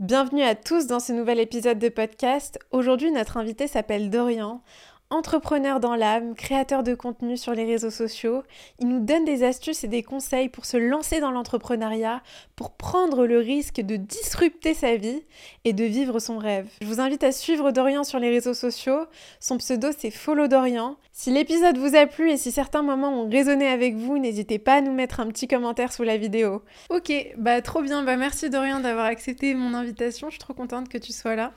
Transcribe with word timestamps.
Bienvenue 0.00 0.40
à 0.40 0.54
tous 0.54 0.86
dans 0.86 0.98
ce 0.98 1.12
nouvel 1.12 1.38
épisode 1.38 1.78
de 1.78 1.90
podcast. 1.90 2.58
Aujourd'hui, 2.70 3.10
notre 3.10 3.36
invité 3.36 3.66
s'appelle 3.66 4.08
Dorian 4.08 4.62
entrepreneur 5.10 5.80
dans 5.80 5.96
l'âme, 5.96 6.34
créateur 6.34 6.82
de 6.82 6.94
contenu 6.94 7.36
sur 7.36 7.52
les 7.52 7.64
réseaux 7.64 7.90
sociaux. 7.90 8.42
Il 8.78 8.88
nous 8.88 9.00
donne 9.00 9.24
des 9.24 9.42
astuces 9.42 9.84
et 9.84 9.88
des 9.88 10.02
conseils 10.02 10.48
pour 10.48 10.64
se 10.64 10.76
lancer 10.76 11.20
dans 11.20 11.32
l'entrepreneuriat, 11.32 12.22
pour 12.56 12.70
prendre 12.70 13.26
le 13.26 13.38
risque 13.38 13.80
de 13.80 13.96
disrupter 13.96 14.72
sa 14.72 14.96
vie 14.96 15.22
et 15.64 15.72
de 15.72 15.84
vivre 15.84 16.20
son 16.20 16.38
rêve. 16.38 16.68
Je 16.80 16.86
vous 16.86 17.00
invite 17.00 17.24
à 17.24 17.32
suivre 17.32 17.72
Dorian 17.72 18.04
sur 18.04 18.18
les 18.18 18.30
réseaux 18.30 18.54
sociaux. 18.54 19.06
Son 19.40 19.58
pseudo 19.58 19.88
c'est 19.96 20.10
Follow 20.10 20.46
Dorian. 20.46 20.96
Si 21.12 21.30
l'épisode 21.30 21.76
vous 21.76 21.96
a 21.96 22.06
plu 22.06 22.30
et 22.30 22.36
si 22.36 22.52
certains 22.52 22.82
moments 22.82 23.20
ont 23.22 23.28
résonné 23.28 23.66
avec 23.66 23.96
vous, 23.96 24.18
n'hésitez 24.18 24.58
pas 24.58 24.74
à 24.74 24.80
nous 24.80 24.92
mettre 24.92 25.20
un 25.20 25.26
petit 25.26 25.48
commentaire 25.48 25.92
sous 25.92 26.04
la 26.04 26.16
vidéo. 26.16 26.62
Ok, 26.88 27.12
bah 27.36 27.60
trop 27.62 27.82
bien, 27.82 28.04
bah 28.04 28.16
merci 28.16 28.48
Dorian 28.48 28.80
d'avoir 28.80 29.06
accepté 29.06 29.54
mon 29.54 29.74
invitation, 29.74 30.28
je 30.28 30.34
suis 30.34 30.40
trop 30.40 30.54
contente 30.54 30.88
que 30.88 30.98
tu 30.98 31.12
sois 31.12 31.34
là. 31.34 31.52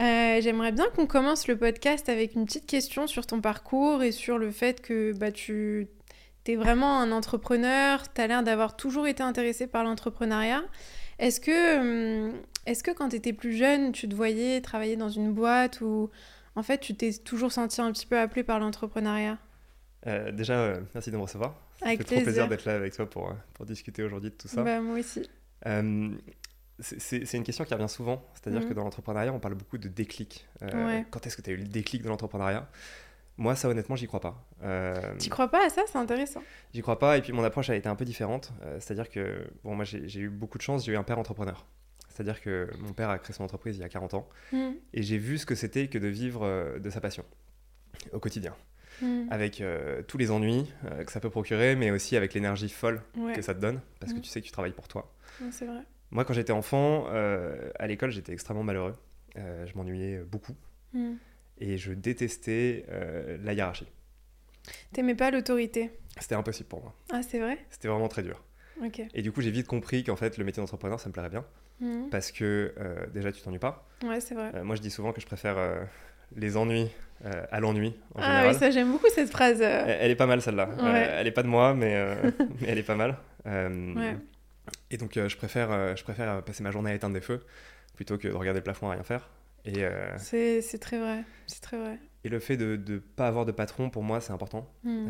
Euh, 0.00 0.40
j'aimerais 0.40 0.72
bien 0.72 0.86
qu'on 0.94 1.06
commence 1.06 1.48
le 1.48 1.56
podcast 1.56 2.08
avec 2.08 2.34
une 2.34 2.44
petite 2.44 2.66
question 2.66 3.06
sur 3.06 3.26
ton 3.26 3.40
parcours 3.40 4.02
et 4.02 4.12
sur 4.12 4.38
le 4.38 4.50
fait 4.50 4.80
que 4.80 5.12
bah, 5.12 5.32
tu 5.32 5.88
es 6.46 6.56
vraiment 6.56 7.00
un 7.00 7.10
entrepreneur, 7.10 8.02
tu 8.12 8.20
as 8.20 8.26
l'air 8.26 8.42
d'avoir 8.42 8.76
toujours 8.76 9.06
été 9.06 9.22
intéressé 9.22 9.66
par 9.66 9.82
l'entrepreneuriat. 9.84 10.62
Est-ce 11.18 11.40
que, 11.40 12.28
hum, 12.28 12.32
est 12.66 12.80
que 12.80 12.92
quand 12.92 13.08
tu 13.08 13.16
étais 13.16 13.32
plus 13.32 13.52
jeune, 13.54 13.92
tu 13.92 14.08
te 14.08 14.14
voyais 14.14 14.60
travailler 14.60 14.96
dans 14.96 15.08
une 15.08 15.32
boîte 15.32 15.80
ou 15.80 16.10
en 16.54 16.62
fait 16.62 16.78
tu 16.78 16.94
t'es 16.94 17.12
toujours 17.12 17.50
senti 17.50 17.80
un 17.80 17.90
petit 17.92 18.06
peu 18.06 18.18
appelé 18.18 18.44
par 18.44 18.60
l'entrepreneuriat? 18.60 19.36
Euh, 20.06 20.30
Déjà, 20.30 20.54
euh, 20.54 20.80
merci 20.94 21.10
de 21.10 21.16
me 21.16 21.22
recevoir. 21.22 21.60
Ça 21.80 21.86
fait 21.88 21.96
trop 21.98 22.20
plaisir 22.20 22.48
d'être 22.48 22.64
là 22.64 22.76
avec 22.76 22.94
toi 22.94 23.10
pour, 23.10 23.34
pour 23.54 23.66
discuter 23.66 24.04
aujourd'hui 24.04 24.30
de 24.30 24.36
tout 24.36 24.48
ça. 24.48 24.62
Bah, 24.62 24.80
moi 24.80 24.98
aussi 25.00 25.28
c'est 26.80 27.34
une 27.34 27.42
question 27.42 27.64
qui 27.64 27.74
revient 27.74 27.88
souvent. 27.88 28.24
C'est-à-dire 28.34 28.62
que 28.62 28.68
mhm. 28.68 28.74
dans 28.74 28.84
l'entrepreneuriat, 28.84 29.32
on 29.32 29.40
parle 29.40 29.54
beaucoup 29.54 29.78
de 29.78 29.88
déclic. 29.88 30.46
Euh, 30.62 31.02
quand 31.10 31.26
est-ce 31.26 31.36
que 31.36 31.42
tu 31.42 31.50
as 31.50 31.52
eu 31.52 31.56
le 31.56 31.64
déclic 31.64 32.02
de 32.02 32.08
l'entrepreneuriat? 32.08 32.68
Moi, 33.36 33.54
ça, 33.54 33.68
honnêtement, 33.68 33.94
j'y 33.94 34.06
crois 34.06 34.20
pas. 34.20 34.44
Euh, 34.64 35.16
tu 35.18 35.30
crois 35.30 35.48
pas 35.48 35.66
à 35.66 35.68
ça? 35.68 35.82
C'est 35.86 35.98
intéressant. 35.98 36.42
J'y 36.74 36.82
crois 36.82 36.98
pas. 36.98 37.18
Et 37.18 37.22
puis, 37.22 37.32
mon 37.32 37.44
approche 37.44 37.70
a 37.70 37.76
été 37.76 37.88
un 37.88 37.94
peu 37.94 38.04
différente. 38.04 38.52
Euh, 38.62 38.78
c'est-à-dire 38.80 39.08
que, 39.08 39.46
bon, 39.62 39.76
moi, 39.76 39.84
j'ai 39.84 40.20
eu 40.20 40.28
beaucoup 40.28 40.58
de 40.58 40.62
chance. 40.62 40.84
J'ai 40.84 40.92
eu 40.92 40.96
un 40.96 41.04
père 41.04 41.18
entrepreneur. 41.18 41.66
C'est-à-dire 42.08 42.40
que 42.40 42.68
mon 42.80 42.92
père 42.92 43.10
a 43.10 43.18
créé 43.18 43.32
son 43.32 43.44
entreprise 43.44 43.76
il 43.76 43.80
y 43.80 43.84
a 43.84 43.88
40 43.88 44.14
ans. 44.14 44.28
Mhm. 44.52 44.74
Et 44.92 45.02
j'ai 45.02 45.18
vu 45.18 45.38
ce 45.38 45.46
que 45.46 45.54
c'était 45.54 45.86
que 45.86 45.98
de 45.98 46.08
vivre 46.08 46.78
de 46.78 46.90
sa 46.90 47.00
passion 47.00 47.24
au 48.12 48.18
quotidien. 48.18 48.54
Mhm. 49.02 49.28
Avec 49.30 49.62
tous 50.08 50.18
les 50.18 50.32
ennuis 50.32 50.72
que 51.06 51.12
ça 51.12 51.20
peut 51.20 51.30
procurer, 51.30 51.76
mais 51.76 51.92
aussi 51.92 52.16
avec 52.16 52.34
l'énergie 52.34 52.68
folle 52.68 53.02
que 53.34 53.42
ça 53.42 53.54
te 53.54 53.60
donne, 53.60 53.80
parce 54.00 54.12
que 54.12 54.18
tu 54.18 54.28
sais 54.28 54.40
que 54.40 54.46
tu 54.46 54.52
travailles 54.52 54.72
pour 54.72 54.88
toi. 54.88 55.12
c'est 55.52 55.66
vrai. 55.66 55.82
Moi, 56.10 56.24
quand 56.24 56.32
j'étais 56.32 56.52
enfant, 56.52 57.06
euh, 57.08 57.70
à 57.78 57.86
l'école, 57.86 58.10
j'étais 58.10 58.32
extrêmement 58.32 58.62
malheureux. 58.62 58.96
Euh, 59.36 59.66
je 59.66 59.76
m'ennuyais 59.76 60.18
beaucoup. 60.20 60.54
Hmm. 60.94 61.14
Et 61.58 61.76
je 61.76 61.92
détestais 61.92 62.86
euh, 62.90 63.36
la 63.42 63.52
hiérarchie. 63.52 63.88
T'aimais 64.92 65.14
pas 65.14 65.30
l'autorité? 65.30 65.90
C'était 66.18 66.34
impossible 66.34 66.68
pour 66.68 66.82
moi. 66.82 66.94
Ah, 67.12 67.22
c'est 67.22 67.38
vrai? 67.38 67.58
C'était 67.70 67.88
vraiment 67.88 68.08
très 68.08 68.22
dur. 68.22 68.42
Et 69.12 69.22
du 69.22 69.32
coup, 69.32 69.40
j'ai 69.40 69.50
vite 69.50 69.66
compris 69.66 70.04
qu'en 70.04 70.14
fait, 70.14 70.38
le 70.38 70.44
métier 70.44 70.62
d'entrepreneur, 70.62 71.00
ça 71.00 71.08
me 71.08 71.12
plairait 71.12 71.30
bien. 71.30 71.44
Hmm. 71.80 72.08
Parce 72.10 72.30
que 72.30 72.72
déjà, 73.12 73.32
tu 73.32 73.42
t'ennuies 73.42 73.58
pas. 73.58 73.88
Ouais, 74.04 74.20
c'est 74.20 74.34
vrai. 74.34 74.62
moi, 74.62 74.76
je 74.76 74.80
dis 74.80 74.90
souvent 74.90 75.12
que 75.12 75.20
je 75.20 75.26
préfère 75.26 75.56
les 76.36 76.56
ennuis 76.56 76.88
à 77.24 77.58
l'ennui. 77.58 77.96
ah 78.14 78.46
oui, 78.46 78.54
ça, 78.54 78.70
j'aime 78.70 78.92
beaucoup 78.92 79.08
cette 79.12 79.30
phrase. 79.30 79.60
Elle, 79.60 80.12
est 80.12 80.16
pas 80.16 80.26
mal, 80.26 80.40
celle-là. 80.40 80.70
elle 81.18 81.26
est 81.26 81.32
pas 81.32 81.42
de 81.42 81.48
moi, 81.48 81.74
mais, 81.74 82.00
mais 82.60 82.68
elle 82.68 82.78
est 82.78 82.84
pas 82.84 82.94
mal. 82.94 83.16
ouais. 83.44 84.16
Et 84.90 84.96
donc, 84.96 85.16
euh, 85.16 85.28
je, 85.28 85.36
préfère, 85.36 85.70
euh, 85.70 85.96
je 85.96 86.02
préfère 86.02 86.42
passer 86.42 86.62
ma 86.62 86.70
journée 86.70 86.90
à 86.90 86.94
éteindre 86.94 87.14
des 87.14 87.20
feux 87.20 87.44
plutôt 87.94 88.16
que 88.16 88.28
de 88.28 88.32
regarder 88.32 88.60
le 88.60 88.64
plafond 88.64 88.88
à 88.88 88.92
rien 88.92 89.02
faire. 89.02 89.28
Et 89.64 89.84
euh, 89.84 90.16
c'est 90.18 90.78
très 90.78 90.98
vrai. 90.98 91.24
C'est 91.46 91.60
très 91.60 91.78
vrai. 91.78 91.98
Et 92.24 92.28
le 92.28 92.38
fait 92.38 92.56
de 92.56 92.80
ne 92.86 92.98
pas 92.98 93.28
avoir 93.28 93.44
de 93.44 93.52
patron, 93.52 93.90
pour 93.90 94.02
moi, 94.02 94.20
c'est 94.20 94.32
important. 94.32 94.72
Hmm. 94.84 95.08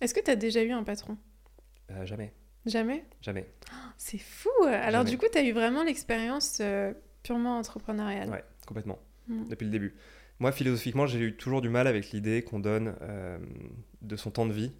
Est-ce 0.00 0.14
que 0.14 0.20
tu 0.20 0.30
as 0.30 0.36
déjà 0.36 0.62
eu 0.62 0.70
un 0.70 0.84
patron? 0.84 1.18
Jamais. 2.04 2.32
Jamais? 2.64 3.04
Jamais. 3.20 3.46
c'est 3.96 4.18
fou 4.18 4.50
Alors, 4.64 5.04
du 5.04 5.18
coup, 5.18 5.26
tu 5.30 5.38
as 5.38 5.42
eu 5.42 5.52
vraiment 5.52 5.84
l'expérience 5.84 6.62
purement 7.22 7.58
entrepreneuriale? 7.58 8.30
Ouais, 8.30 8.44
complètement. 8.66 8.98
Hmm. 9.28 9.48
Depuis 9.48 9.64
le 9.64 9.70
début. 9.70 9.94
Moi, 10.38 10.52
philosophiquement, 10.52 11.06
j'ai 11.06 11.18
eu 11.18 11.36
toujours 11.36 11.60
du 11.60 11.68
mal 11.68 11.86
avec 11.86 12.10
l'idée 12.12 12.42
qu'on 12.42 12.60
donne 12.60 12.94
de 14.02 14.16
son 14.16 14.30
temps 14.30 14.46
de 14.46 14.52
vie 14.52 14.72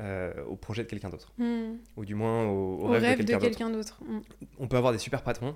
euh, 0.00 0.32
au 0.46 0.56
projet 0.56 0.82
de 0.82 0.88
quelqu'un 0.88 1.08
d'autre. 1.08 1.32
Hmm. 1.38 1.76
Ou 1.96 2.04
du 2.04 2.16
moins 2.16 2.46
au, 2.46 2.88
rêve, 2.88 3.24
de 3.24 3.36
quelqu'un 3.36 3.70
d'autre. 3.70 4.02
Hmm. 4.04 4.20
On 4.58 4.66
peut 4.66 4.76
avoir 4.76 4.92
des 4.92 4.98
super 4.98 5.22
patrons, 5.22 5.54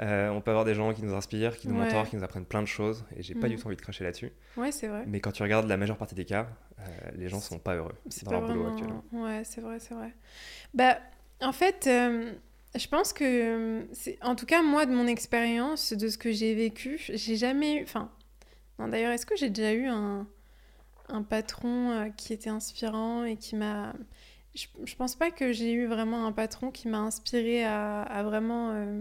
euh, 0.00 0.30
on 0.30 0.40
peut 0.40 0.50
avoir 0.50 0.64
des 0.64 0.74
gens 0.74 0.94
qui 0.94 1.02
nous 1.02 1.14
inspirent, 1.14 1.58
qui 1.58 1.68
nous 1.68 1.74
mentorent, 1.74 2.08
qui 2.08 2.16
nous 2.16 2.24
apprennent 2.24 2.46
plein 2.46 2.62
de 2.62 2.66
choses, 2.66 3.04
et 3.14 3.22
j'ai 3.22 3.34
pas 3.34 3.46
hmm. 3.46 3.50
du 3.50 3.56
tout 3.56 3.66
envie 3.66 3.76
de 3.76 3.82
cracher 3.82 4.04
là-dessus. 4.04 4.32
Ouais, 4.56 4.72
c'est 4.72 4.86
vrai. 4.86 5.04
Mais 5.06 5.20
quand 5.20 5.32
tu 5.32 5.42
regardes 5.42 5.68
la 5.68 5.76
majeure 5.76 5.98
partie 5.98 6.14
des 6.14 6.24
cas, 6.24 6.48
euh, 6.78 6.82
les 7.16 7.28
gens 7.28 7.40
sont 7.40 7.58
pas 7.58 7.74
heureux 7.74 7.94
dans 8.24 8.30
leur 8.30 8.46
boulot 8.46 8.68
actuellement. 8.68 9.04
Ouais, 9.12 9.42
c'est 9.44 9.60
vrai, 9.60 9.78
c'est 9.80 9.94
vrai. 9.94 10.14
Bah, 10.72 10.98
en 11.42 11.52
fait, 11.52 11.86
je 11.86 12.88
pense 12.88 13.12
que, 13.12 13.86
en 14.22 14.34
tout 14.34 14.46
cas, 14.46 14.62
moi, 14.62 14.86
de 14.86 14.92
mon 14.92 15.06
expérience, 15.06 15.92
de 15.92 16.08
ce 16.08 16.16
que 16.16 16.32
j'ai 16.32 16.54
vécu, 16.54 16.98
j'ai 17.12 17.36
jamais 17.36 17.76
eu. 17.76 17.82
Enfin, 17.82 18.10
d'ailleurs, 18.78 19.12
est-ce 19.12 19.26
que 19.26 19.36
j'ai 19.36 19.50
déjà 19.50 19.74
eu 19.74 19.88
un 19.88 20.26
un 21.08 21.22
patron 21.22 21.90
euh, 21.90 22.08
qui 22.10 22.32
était 22.32 22.50
inspirant 22.50 23.24
et 23.24 23.36
qui 23.36 23.56
m'a... 23.56 23.94
Je, 24.54 24.66
je, 24.84 24.96
pense 24.96 25.14
pas 25.14 25.30
que 25.30 25.52
j'ai 25.52 25.72
eu 25.72 25.86
vraiment 25.86 26.26
un 26.26 26.32
patron 26.32 26.70
qui 26.70 26.88
m'a 26.88 26.98
inspiré 26.98 27.64
à, 27.64 28.22
vraiment, 28.24 28.70
euh, 28.72 29.00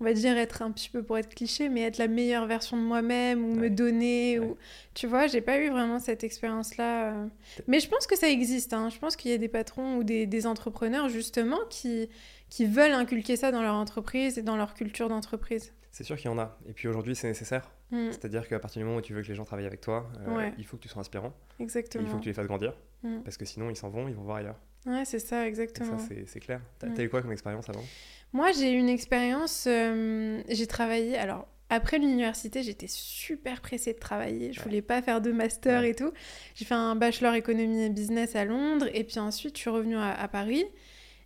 on 0.00 0.04
va 0.04 0.14
dire, 0.14 0.36
être 0.36 0.62
un 0.62 0.72
petit 0.72 0.88
peu 0.88 1.02
pour 1.02 1.16
être 1.18 1.32
cliché, 1.32 1.68
mais 1.68 1.82
être 1.82 1.98
la 1.98 2.08
meilleure 2.08 2.46
version 2.46 2.76
de 2.76 2.82
moi-même 2.82 3.44
ou 3.44 3.54
me 3.54 3.70
donner. 3.70 4.40
Ou... 4.40 4.56
Tu 4.94 5.06
vois, 5.06 5.26
j'ai 5.26 5.42
pas 5.42 5.58
eu 5.58 5.70
vraiment 5.70 6.00
cette 6.00 6.24
expérience-là. 6.24 7.12
Euh. 7.12 7.26
Mais 7.68 7.78
je 7.78 7.88
pense 7.88 8.06
que 8.06 8.16
ça 8.16 8.28
existe. 8.28 8.72
Hein. 8.72 8.88
Je 8.88 8.98
pense 8.98 9.16
qu'il 9.16 9.30
y 9.30 9.34
a 9.34 9.38
des 9.38 9.48
patrons 9.48 9.96
ou 9.96 10.02
des, 10.02 10.26
des 10.26 10.46
entrepreneurs, 10.46 11.08
justement, 11.08 11.60
qui, 11.70 12.08
qui 12.48 12.66
veulent 12.66 12.92
inculquer 12.92 13.36
ça 13.36 13.52
dans 13.52 13.62
leur 13.62 13.74
entreprise 13.74 14.38
et 14.38 14.42
dans 14.42 14.56
leur 14.56 14.74
culture 14.74 15.08
d'entreprise. 15.08 15.72
C'est 15.92 16.04
sûr 16.04 16.16
qu'il 16.16 16.30
y 16.30 16.34
en 16.34 16.38
a. 16.38 16.58
Et 16.68 16.72
puis 16.72 16.88
aujourd'hui, 16.88 17.14
c'est 17.14 17.28
nécessaire. 17.28 17.70
Mm. 17.92 18.10
C'est-à-dire 18.10 18.48
qu'à 18.48 18.58
partir 18.58 18.80
du 18.80 18.86
moment 18.86 18.98
où 18.98 19.02
tu 19.02 19.12
veux 19.12 19.22
que 19.22 19.28
les 19.28 19.34
gens 19.34 19.44
travaillent 19.44 19.66
avec 19.66 19.82
toi, 19.82 20.10
euh, 20.26 20.50
il 20.58 20.64
faut 20.64 20.76
que 20.76 20.82
tu 20.82 20.88
sois 20.88 21.00
inspirant. 21.00 21.32
Exactement. 21.60 22.02
il 22.04 22.10
faut 22.10 22.16
que 22.16 22.22
tu 22.22 22.30
les 22.30 22.34
fasses 22.34 22.46
grandir. 22.46 22.74
Mm. 23.02 23.20
Parce 23.20 23.36
que 23.36 23.44
sinon, 23.44 23.70
ils 23.70 23.76
s'en 23.76 23.90
vont, 23.90 24.08
ils 24.08 24.14
vont 24.14 24.22
voir 24.22 24.38
ailleurs. 24.38 24.58
Ouais, 24.86 25.04
c'est 25.04 25.18
ça, 25.20 25.46
exactement. 25.46 25.98
ça, 25.98 26.14
c'est 26.26 26.40
clair. 26.40 26.60
T'as 26.78 26.88
mm. 26.88 27.00
eu 27.00 27.08
quoi 27.08 27.22
comme 27.22 27.32
expérience 27.32 27.68
avant? 27.68 27.84
Moi, 28.32 28.50
j'ai 28.52 28.72
eu 28.72 28.78
une 28.78 28.88
expérience. 28.88 29.66
Euh, 29.68 30.42
j'ai 30.48 30.66
travaillé. 30.66 31.18
Alors, 31.18 31.46
après 31.68 31.98
l'université, 31.98 32.62
j'étais 32.62 32.86
super 32.88 33.60
pressée 33.60 33.92
de 33.92 33.98
travailler. 33.98 34.54
Je 34.54 34.62
voulais 34.62 34.82
pas 34.82 35.02
faire 35.02 35.20
de 35.20 35.30
master 35.30 35.84
et 35.84 35.94
tout. 35.94 36.12
J'ai 36.54 36.64
fait 36.64 36.74
un 36.74 36.96
bachelor 36.96 37.34
économie 37.34 37.82
et 37.82 37.90
business 37.90 38.36
à 38.36 38.46
Londres. 38.46 38.88
Et 38.94 39.04
puis 39.04 39.18
ensuite, 39.18 39.56
je 39.56 39.60
suis 39.60 39.70
revenue 39.70 39.96
à, 39.96 40.12
à 40.12 40.28
Paris. 40.28 40.64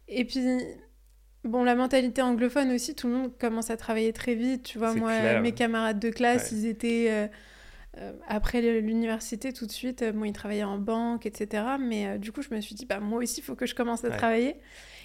Et 0.08 0.24
puis, 0.24 0.40
Bon, 1.46 1.62
la 1.62 1.76
mentalité 1.76 2.22
anglophone 2.22 2.72
aussi, 2.72 2.94
tout 2.94 3.06
le 3.06 3.14
monde 3.14 3.38
commence 3.38 3.70
à 3.70 3.76
travailler 3.76 4.12
très 4.12 4.34
vite. 4.34 4.64
Tu 4.64 4.78
vois, 4.78 4.94
moi, 4.94 5.40
mes 5.40 5.52
camarades 5.52 5.98
de 5.98 6.10
classe, 6.10 6.52
ils 6.52 6.66
étaient. 6.66 7.06
Euh, 7.10 7.26
euh, 7.98 8.12
après 8.28 8.60
l'université, 8.60 9.54
tout 9.54 9.64
de 9.64 9.72
suite, 9.72 10.02
euh, 10.02 10.12
bon, 10.12 10.24
ils 10.24 10.32
travaillaient 10.32 10.64
en 10.64 10.76
banque, 10.76 11.24
etc. 11.24 11.64
Mais 11.80 12.18
du 12.18 12.30
coup, 12.30 12.42
je 12.42 12.54
me 12.54 12.60
suis 12.60 12.74
dit, 12.74 12.84
bah, 12.84 13.00
moi 13.00 13.22
aussi, 13.22 13.40
il 13.40 13.42
faut 13.42 13.54
que 13.54 13.64
je 13.64 13.74
commence 13.74 14.04
à 14.04 14.10
travailler. 14.10 14.56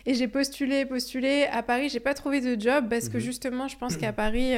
Et 0.05 0.13
j'ai 0.13 0.27
postulé, 0.27 0.85
postulé. 0.85 1.47
À 1.51 1.63
Paris, 1.63 1.89
j'ai 1.89 1.99
pas 1.99 2.13
trouvé 2.13 2.41
de 2.41 2.59
job 2.59 2.87
parce 2.89 3.07
que 3.07 3.17
mhm. 3.17 3.23
justement, 3.23 3.67
je 3.67 3.77
pense 3.77 3.95
qu'à 3.95 4.11
Paris, 4.13 4.55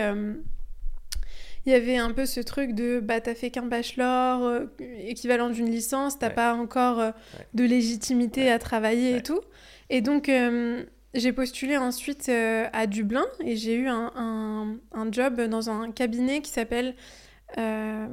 il 1.66 1.72
y 1.72 1.76
avait 1.76 1.98
un 1.98 2.12
peu 2.12 2.26
ce 2.26 2.40
truc 2.40 2.74
de 2.74 3.00
bah 3.00 3.22
t'as 3.22 3.36
fait 3.36 3.50
qu'un 3.50 3.66
bachelor 3.66 4.64
équivalent 4.80 5.50
d'une 5.50 5.70
licence 5.70 6.20
t'as 6.20 6.30
pas 6.30 6.54
encore 6.56 7.14
de 7.54 7.64
légitimité 7.64 8.52
à 8.52 8.60
travailler 8.60 9.16
et 9.16 9.24
tout 9.24 9.40
et 9.90 10.02
donc 10.02 10.30
j'ai 11.14 11.32
postulé 11.32 11.78
ensuite 11.78 12.28
euh, 12.30 12.68
à 12.74 12.88
Dublin 12.88 13.26
et 13.44 13.56
j'ai 13.56 13.76
eu 13.76 13.88
un, 13.88 14.78
un, 14.92 15.12
job 15.12 15.42
dans 15.42 15.70
un 15.70 15.92
cabinet 15.92 16.42
qui 16.42 16.50
s'appelle. 16.50 16.96
Euh, 17.58 18.08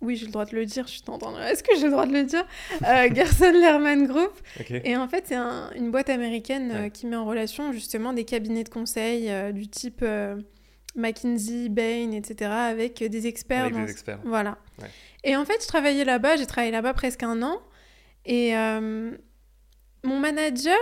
oui, 0.00 0.16
j'ai 0.16 0.26
le 0.26 0.32
droit 0.32 0.46
de 0.46 0.56
le 0.56 0.64
dire, 0.64 0.86
je 0.86 0.92
suis. 0.92 1.02
Est-ce 1.02 1.62
que 1.62 1.76
j'ai 1.76 1.84
le 1.84 1.90
droit 1.90 2.06
de 2.06 2.12
le 2.12 2.24
dire 2.24 2.44
euh, 2.86 3.08
Gerson 3.14 3.52
Lerman 3.52 4.06
Group. 4.06 4.32
Et 4.70 4.96
en 4.96 5.06
fait, 5.08 5.26
c'est 5.28 5.36
une 5.36 5.90
boîte 5.90 6.08
américaine 6.08 6.90
qui 6.90 7.06
met 7.06 7.16
en 7.16 7.24
relation 7.24 7.72
justement 7.72 8.12
des 8.12 8.24
cabinets 8.24 8.64
de 8.64 8.68
conseil 8.68 9.30
du 9.52 9.68
type 9.68 10.04
McKinsey, 10.96 11.68
Bain, 11.68 12.12
etc., 12.12 12.50
avec 12.50 13.04
des 13.04 13.26
experts. 13.26 13.66
Avec 13.66 13.76
des 13.76 13.90
experts. 13.90 14.18
Voilà. 14.24 14.58
Et 15.22 15.36
en 15.36 15.44
fait, 15.44 15.62
je 15.62 15.68
travaillais 15.68 16.04
là-bas, 16.04 16.36
j'ai 16.36 16.46
travaillé 16.46 16.72
là-bas 16.72 16.94
presque 16.94 17.22
un 17.22 17.42
an. 17.42 17.60
Et 18.24 18.54
mon 20.02 20.18
manager, 20.18 20.78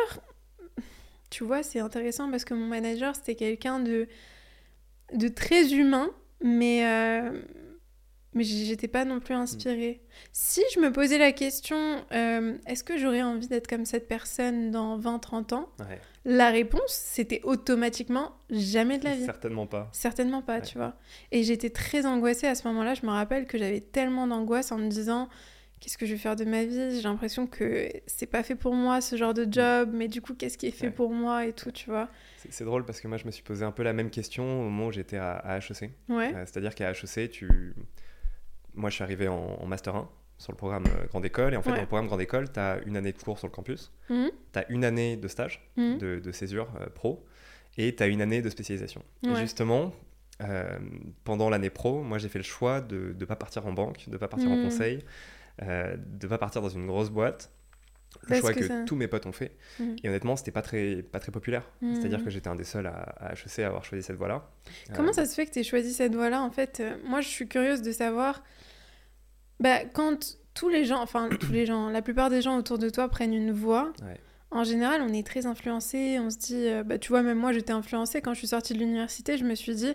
tu 1.31 1.45
vois, 1.45 1.63
c'est 1.63 1.81
intéressant 1.81 2.31
parce 2.31 2.45
que 2.45 2.55
mon 2.55 2.67
manager, 2.67 3.15
c'était 3.15 3.37
quelqu'un 3.37 3.79
de, 3.79 4.09
de 5.15 5.29
très 5.29 5.73
humain, 5.73 6.11
mais, 6.43 6.87
euh, 6.87 7.41
mais 8.35 8.45
j'étais 8.45 8.89
pas 8.89 9.05
non 9.05 9.21
plus 9.21 9.35
inspirée. 9.35 10.03
Si 10.33 10.61
je 10.75 10.81
me 10.81 10.93
posais 10.93 11.19
la 11.19 11.33
question, 11.33 12.05
euh, 12.13 12.57
est-ce 12.67 12.85
que 12.85 12.99
j'aurais 12.99 13.23
envie 13.23 13.49
d'être 13.49 13.69
comme 13.69 13.85
cette 13.85 14.09
personne 14.09 14.71
dans 14.71 14.99
20-30 14.99 15.55
ans? 15.55 15.69
La 16.25 16.51
réponse, 16.51 16.89
c'était 16.89 17.41
automatiquement 17.45 18.33
jamais 18.51 18.99
de 18.99 19.05
la 19.05 19.15
vie. 19.15 19.25
Certainement 19.25 19.67
pas. 19.67 19.89
Certainement 19.93 20.43
pas, 20.43 20.61
tu 20.61 20.77
vois. 20.79 20.97
Et 21.33 21.45
j'étais 21.45 21.71
très 21.71 22.05
angoissée 22.07 22.47
à 22.47 22.55
ce 22.55 22.67
moment-là. 22.69 22.95
Je 22.95 23.07
me 23.07 23.11
rappelle 23.11 23.47
que 23.47 23.57
j'avais 23.57 23.81
tellement 23.81 24.27
d'angoisse 24.27 24.71
en 24.73 24.79
me 24.79 24.89
disant 24.89 25.29
qu'est-ce 25.81 25.97
que 25.99 26.07
je 26.07 26.13
vais 26.13 26.19
faire 26.19 26.37
de 26.37 26.45
ma 26.45 26.65
vie? 26.65 26.97
J'ai 26.97 27.03
l'impression 27.03 27.47
que 27.47 27.89
c'est 28.07 28.27
pas 28.27 28.43
fait 28.43 28.55
pour 28.55 28.75
moi 28.75 29.01
ce 29.01 29.17
genre 29.17 29.35
de 29.35 29.47
mm. 29.47 29.53
job, 29.53 29.91
mais 29.93 30.09
du 30.09 30.21
coup, 30.21 30.35
qu'est-ce 30.35 30.59
qui 30.59 30.67
est 30.67 30.73
fait 30.73 30.91
pour 30.91 31.11
moi 31.11 31.47
et 31.47 31.53
tout, 31.53 31.73
tu 31.73 31.91
vois? 31.91 32.09
C'est 32.37 32.65
drôle 32.65 32.85
parce 32.85 33.01
que 33.01 33.09
moi, 33.09 33.17
je 33.17 33.27
me 33.27 33.31
suis 33.31 33.43
posé 33.43 33.65
un 33.65 33.73
peu 33.73 33.83
la 33.83 33.93
même 33.93 34.11
question 34.11 34.45
au 34.45 34.65
moment 34.65 34.87
où 34.87 34.93
j'étais 34.93 35.17
à, 35.17 35.59
HEC. 35.59 35.91
Ouais. 36.09 36.35
Euh, 36.35 36.45
c'est-à-dire 36.47 36.75
qu'à 36.75 36.91
HEC, 36.91 37.31
tu... 37.31 37.75
moi, 38.75 38.91
je 38.91 38.95
suis 38.95 39.05
arrivé 39.05 39.29
en, 39.29 39.67
Master 39.67 39.97
1 39.97 40.09
sur 40.39 40.53
le 40.53 40.57
programme 40.57 40.85
euh, 40.87 41.07
Grande 41.09 41.25
École. 41.25 41.55
Et 41.55 41.57
en 41.57 41.63
fait, 41.63 41.71
dans 41.71 41.81
le 41.81 41.87
programme 41.87 42.07
Grande 42.07 42.23
École, 42.23 42.53
tu 42.53 42.61
as 42.61 42.81
une 42.87 42.97
année 42.97 43.13
de 43.13 43.19
cours 43.19 43.39
sur 43.39 43.47
le 43.49 43.53
campus, 43.53 43.93
mmh. 44.09 44.27
tu 44.53 44.59
as 44.59 44.71
une 44.71 44.85
année 44.85 45.17
de 45.17 45.29
stage, 45.29 45.69
mmh. 45.77 45.99
de, 45.99 46.33
césure 46.33 46.69
euh, 46.81 46.87
pro, 46.87 47.25
et 47.77 47.95
tu 47.95 48.03
as 48.03 48.07
une 48.07 48.23
année 48.23 48.43
de 48.43 48.51
spécialisation. 48.51 49.03
Et 49.23 49.35
justement, 49.37 49.93
pendant 51.25 51.51
l'année 51.51 51.69
pro, 51.69 52.03
moi, 52.03 52.17
j'ai 52.17 52.31
fait 52.31 52.39
le 52.39 52.45
choix 52.45 52.81
de 52.81 53.15
ne 53.19 53.25
pas 53.27 53.37
partir 53.37 53.67
en 53.67 53.73
banque, 53.73 54.05
de 54.07 54.13
ne 54.13 54.17
pas 54.17 54.29
partir 54.29 54.51
en 54.51 54.57
mmh. 54.57 54.63
conseil, 54.63 55.05
euh, 55.63 55.97
de 55.99 56.27
pas 56.27 56.39
partir 56.39 56.63
dans 56.63 56.69
une 56.69 56.87
grosse 56.87 57.11
boîte. 57.11 57.51
Le 58.29 58.37
choix 58.37 58.53
que, 58.53 58.85
tous 58.87 58.97
mes 58.97 59.07
potes 59.07 59.27
ont 59.27 59.33
fait. 59.33 59.57
Mhm. 59.79 59.97
Et 60.03 60.09
honnêtement, 60.09 60.37
c'était 60.37 60.51
pas 60.51 60.63
très, 60.63 61.03
pas 61.03 61.21
très 61.21 61.31
populaire. 61.31 61.71
Mhm. 61.81 61.95
C'est-à-dire 61.95 62.25
que 62.25 62.31
j'étais 62.31 62.49
un 62.49 62.57
des 62.57 62.65
seuls 62.65 62.87
à, 62.87 63.15
à, 63.19 63.33
HEC 63.33 63.61
à 63.61 63.69
avoir 63.69 63.85
choisi 63.85 64.03
cette 64.03 64.17
voie-là. 64.17 64.51
Comment 64.95 65.11
euh, 65.11 65.13
ça 65.13 65.27
se 65.27 65.35
fait 65.35 65.47
que 65.47 65.53
tu 65.53 65.61
aies 65.61 65.65
choisi 65.65 65.93
cette 65.93 66.15
voie-là 66.15 66.43
En 66.43 66.51
fait, 66.51 66.81
euh, 66.81 66.97
moi, 67.05 67.21
je 67.21 67.29
suis 67.29 67.47
curieuse 67.47 67.83
de 67.83 67.93
savoir. 67.93 68.43
Bah, 69.61 69.85
quand 69.85 70.39
tous 70.55 70.69
les 70.69 70.85
gens, 70.85 71.01
enfin, 71.01 71.29
tous 71.29 71.53
les 71.53 71.67
gens, 71.67 71.89
la 71.91 72.03
plupart 72.03 72.31
des 72.31 72.43
gens 72.43 72.59
autour 72.59 72.79
de 72.79 72.89
toi 72.89 73.09
prennent 73.09 73.35
une 73.35 73.53
voie. 73.53 73.93
En 74.51 74.65
général, 74.65 75.03
on 75.03 75.13
est 75.13 75.25
très 75.25 75.47
influencé. 75.47 76.19
On 76.19 76.31
se 76.31 76.39
dit, 76.39 76.69
bah, 76.85 76.99
tu 76.99 77.11
vois, 77.11 77.23
même 77.23 77.39
moi, 77.39 77.53
j'étais 77.53 77.73
influencée 77.73 78.21
quand 78.21 78.35
je 78.35 78.39
suis 78.39 78.49
sortie 78.49 78.73
de 78.73 78.79
l'université. 78.79 79.37
Je 79.37 79.45
me 79.45 79.55
suis 79.55 79.75
dit, 79.75 79.95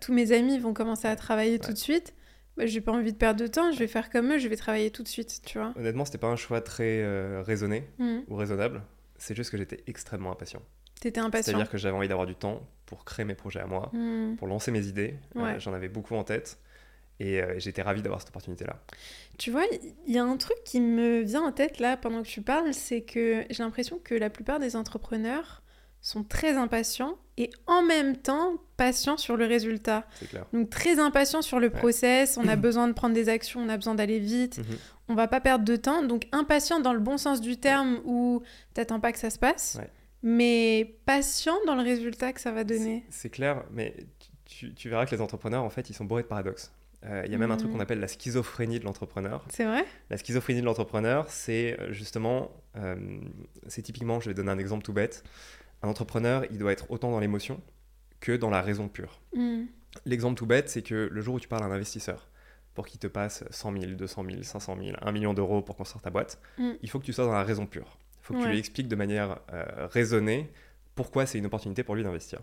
tous 0.00 0.14
mes 0.14 0.32
amis 0.32 0.58
vont 0.58 0.72
commencer 0.72 1.08
à 1.08 1.16
travailler 1.16 1.58
tout 1.58 1.72
de 1.72 1.78
suite 1.78 2.14
bah, 2.56 2.66
j'ai 2.66 2.80
pas 2.80 2.92
envie 2.92 3.12
de 3.12 3.18
perdre 3.18 3.40
de 3.40 3.46
temps, 3.46 3.70
je 3.72 3.78
vais 3.78 3.86
faire 3.86 4.10
comme 4.10 4.32
eux, 4.32 4.38
je 4.38 4.48
vais 4.48 4.56
travailler 4.56 4.90
tout 4.90 5.02
de 5.02 5.08
suite, 5.08 5.42
tu 5.44 5.58
vois. 5.58 5.72
Honnêtement, 5.76 6.04
c'était 6.04 6.18
pas 6.18 6.28
un 6.28 6.36
choix 6.36 6.60
très 6.60 7.02
euh, 7.02 7.42
raisonné 7.42 7.88
mmh. 7.98 8.18
ou 8.28 8.36
raisonnable, 8.36 8.82
c'est 9.18 9.34
juste 9.34 9.50
que 9.50 9.56
j'étais 9.56 9.82
extrêmement 9.86 10.32
impatient. 10.32 10.62
T'étais 11.00 11.20
impatient. 11.20 11.52
C'est-à-dire 11.52 11.70
que 11.70 11.76
j'avais 11.76 11.96
envie 11.96 12.08
d'avoir 12.08 12.26
du 12.26 12.34
temps 12.34 12.66
pour 12.86 13.04
créer 13.04 13.26
mes 13.26 13.34
projets 13.34 13.60
à 13.60 13.66
moi, 13.66 13.90
mmh. 13.92 14.36
pour 14.36 14.46
lancer 14.46 14.70
mes 14.70 14.86
idées. 14.86 15.16
Euh, 15.36 15.58
j'en 15.58 15.74
avais 15.74 15.88
beaucoup 15.88 16.14
en 16.14 16.24
tête 16.24 16.58
et 17.20 17.40
euh, 17.40 17.58
j'étais 17.58 17.82
ravi 17.82 18.02
d'avoir 18.02 18.20
cette 18.20 18.30
opportunité-là. 18.30 18.78
Tu 19.38 19.50
vois, 19.50 19.64
il 20.06 20.12
y 20.12 20.18
a 20.18 20.24
un 20.24 20.36
truc 20.36 20.56
qui 20.64 20.80
me 20.80 21.20
vient 21.20 21.42
en 21.42 21.52
tête 21.52 21.78
là 21.78 21.96
pendant 21.96 22.22
que 22.22 22.28
tu 22.28 22.42
parles, 22.42 22.72
c'est 22.72 23.02
que 23.02 23.44
j'ai 23.50 23.62
l'impression 23.62 23.98
que 24.02 24.14
la 24.14 24.30
plupart 24.30 24.58
des 24.58 24.76
entrepreneurs 24.76 25.62
sont 26.06 26.22
très 26.22 26.52
impatients 26.56 27.18
et 27.36 27.50
en 27.66 27.82
même 27.82 28.16
temps 28.16 28.58
patients 28.76 29.16
sur 29.16 29.36
le 29.36 29.44
résultat. 29.44 30.06
Clair. 30.28 30.46
Donc 30.52 30.70
très 30.70 31.00
impatients 31.00 31.42
sur 31.42 31.58
le 31.58 31.68
process, 31.68 32.38
on 32.38 32.46
a 32.46 32.54
besoin 32.66 32.86
de 32.86 32.92
prendre 32.92 33.12
des 33.12 33.28
actions, 33.28 33.60
on 33.60 33.68
a 33.68 33.76
besoin 33.76 33.96
d'aller 33.96 34.20
vite, 34.20 34.58
mhm. 34.58 34.64
on 35.08 35.14
va 35.16 35.26
pas 35.26 35.40
perdre 35.40 35.64
de 35.64 35.74
temps. 35.74 36.04
Donc 36.04 36.28
impatient 36.30 36.78
dans 36.78 36.92
le 36.92 37.00
bon 37.00 37.18
sens 37.18 37.40
du 37.40 37.56
terme 37.56 37.98
où 38.04 38.40
t'attends 38.72 39.00
pas 39.00 39.10
que 39.10 39.18
ça 39.18 39.30
se 39.30 39.38
passe, 39.38 39.80
mais 40.22 40.96
patient 41.06 41.56
dans 41.66 41.74
le 41.74 41.82
résultat 41.82 42.32
que 42.32 42.40
ça 42.40 42.52
va 42.52 42.62
donner. 42.62 43.04
C'est 43.10 43.30
clair, 43.30 43.64
mais 43.72 43.96
tu, 44.44 44.74
tu, 44.74 44.88
verras 44.88 45.06
que 45.06 45.14
les 45.14 45.20
entrepreneurs, 45.20 45.64
en 45.64 45.70
fait, 45.70 45.90
ils 45.90 45.94
sont 45.94 46.04
bourrés 46.04 46.22
de 46.22 46.28
paradoxes. 46.28 46.70
Euh, 47.04 47.22
il 47.26 47.32
y 47.32 47.34
a 47.34 47.38
même 47.38 47.50
un 47.50 47.56
truc 47.56 47.68
mhm. 47.68 47.76
qu'on 47.76 47.82
appelle 47.82 48.00
la 48.00 48.08
schizophrénie 48.08 48.78
de 48.78 48.84
l'entrepreneur. 48.84 49.44
C'est 49.48 49.64
vrai? 49.64 49.84
La 50.08 50.18
schizophrénie 50.18 50.60
de 50.60 50.66
l'entrepreneur, 50.66 51.28
c'est 51.28 51.76
euh, 51.80 51.92
justement, 51.92 52.52
euh, 52.76 52.96
c'est 53.66 53.82
typiquement, 53.82 54.20
je 54.20 54.28
vais 54.28 54.34
donner 54.34 54.50
un 54.50 54.58
exemple 54.58 54.84
tout 54.84 54.92
bête, 54.92 55.24
un 55.82 55.88
entrepreneur, 55.88 56.44
il 56.50 56.58
doit 56.58 56.72
être 56.72 56.90
autant 56.90 57.10
dans 57.10 57.20
l'émotion 57.20 57.60
que 58.20 58.32
dans 58.32 58.50
la 58.50 58.62
raison 58.62 58.88
pure. 58.88 59.20
Mm. 59.34 59.64
L'exemple 60.04 60.36
tout 60.36 60.46
bête, 60.46 60.68
c'est 60.68 60.82
que 60.82 61.08
le 61.10 61.20
jour 61.20 61.34
où 61.36 61.40
tu 61.40 61.48
parles 61.48 61.62
à 61.62 61.66
un 61.66 61.72
investisseur 61.72 62.28
pour 62.74 62.86
qu'il 62.86 63.00
te 63.00 63.06
passe 63.06 63.44
100 63.50 63.72
000, 63.80 63.92
200 63.92 64.24
000, 64.28 64.42
500 64.42 64.76
000, 64.78 64.96
1 65.00 65.12
million 65.12 65.32
d'euros 65.32 65.62
pour 65.62 65.76
construire 65.76 66.02
ta 66.02 66.10
boîte, 66.10 66.40
mm. 66.58 66.72
il 66.82 66.90
faut 66.90 66.98
que 66.98 67.04
tu 67.04 67.12
sois 67.12 67.24
dans 67.24 67.32
la 67.32 67.44
raison 67.44 67.66
pure. 67.66 67.98
Il 68.20 68.26
faut 68.26 68.34
que 68.34 68.42
tu 68.42 68.48
lui 68.48 68.58
expliques 68.58 68.88
de 68.88 68.96
manière 68.96 69.38
euh, 69.52 69.86
raisonnée 69.86 70.50
pourquoi 70.96 71.26
c'est 71.26 71.38
une 71.38 71.46
opportunité 71.46 71.84
pour 71.84 71.94
lui 71.94 72.02
d'investir. 72.02 72.40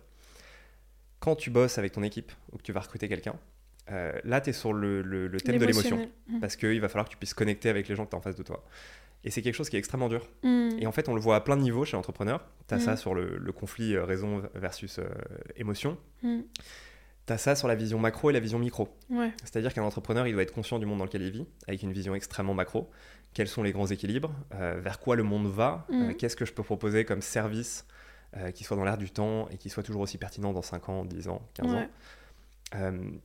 Quand 1.19 1.35
tu 1.35 1.49
bosses 1.49 1.77
avec 1.77 1.91
ton 1.91 2.03
équipe 2.03 2.31
ou 2.51 2.57
que 2.57 2.63
tu 2.63 2.71
vas 2.71 2.79
recruter 2.79 3.09
quelqu'un, 3.09 3.35
euh, 3.91 4.13
là, 4.23 4.39
tu 4.39 4.51
es 4.51 4.53
sur 4.53 4.71
le, 4.71 5.29
thème 5.43 5.57
de 5.57 5.65
l'émotion. 5.65 6.09
Mm. 6.27 6.39
Parce 6.39 6.55
qu'il 6.55 6.79
va 6.79 6.87
falloir 6.87 7.05
que 7.05 7.11
tu 7.11 7.17
puisses 7.17 7.33
connecter 7.33 7.69
avec 7.69 7.87
les 7.87 7.95
gens 7.95 8.05
que 8.05 8.11
tu 8.11 8.15
as 8.15 8.19
en 8.19 8.21
face 8.21 8.35
de 8.35 8.43
toi. 8.43 8.63
Et 9.23 9.31
c'est 9.31 9.41
quelque 9.41 9.55
chose 9.55 9.69
qui 9.69 9.75
est 9.75 9.79
extrêmement 9.79 10.09
dur. 10.09 10.27
Mm. 10.43 10.69
Et 10.79 10.87
en 10.87 10.91
fait, 10.91 11.07
on 11.07 11.15
le 11.15 11.21
voit 11.21 11.35
à 11.35 11.41
plein 11.41 11.55
de 11.55 11.61
niveaux 11.61 11.85
chez 11.85 11.95
l'entrepreneur. 11.95 12.45
Tu 12.67 12.73
as 12.73 12.79
ça 12.79 12.93
mm. 12.93 12.97
sur 12.97 13.15
le, 13.15 13.51
conflit 13.51 13.95
euh, 13.95 14.03
raison 14.03 14.43
versus 14.53 14.99
euh, 14.99 15.05
émotion. 15.55 15.97
Mm. 16.23 16.41
Tu 17.25 17.33
as 17.33 17.37
ça 17.37 17.55
sur 17.55 17.67
la 17.67 17.75
vision 17.75 17.99
macro 17.99 18.29
et 18.29 18.33
la 18.33 18.41
vision 18.41 18.59
micro. 18.59 18.89
C'est-à-dire 19.43 19.73
qu'un 19.73 19.83
entrepreneur, 19.83 20.27
il 20.27 20.33
doit 20.33 20.43
être 20.43 20.53
conscient 20.53 20.77
du 20.77 20.85
monde 20.85 20.99
dans 20.99 21.05
lequel 21.05 21.21
il 21.21 21.31
vit, 21.31 21.45
avec 21.67 21.83
une 21.83 21.93
vision 21.93 22.15
extrêmement 22.15 22.53
macro. 22.53 22.89
Quels 23.33 23.47
sont 23.47 23.63
les 23.63 23.71
grands 23.71 23.87
équilibres 23.87 24.33
euh, 24.55 24.79
Vers 24.81 24.99
quoi 24.99 25.15
le 25.15 25.23
monde 25.23 25.47
va 25.47 25.87
Qu'est-ce 26.17 26.35
que 26.35 26.45
je 26.45 26.53
peux 26.53 26.63
proposer 26.63 27.05
comme 27.05 27.21
service 27.21 27.85
qui 28.55 28.63
soit 28.63 28.75
dans 28.75 28.83
l'air 28.83 28.97
du 28.97 29.11
temps 29.11 29.47
et 29.49 29.57
qui 29.57 29.69
soit 29.69 29.83
toujours 29.83 30.01
aussi 30.01 30.17
pertinent 30.17 30.53
dans 30.53 30.63
5 30.63 30.89
ans, 30.89 31.05
10 31.05 31.27
ans, 31.27 31.47
15 31.53 31.73
ans 31.73 31.87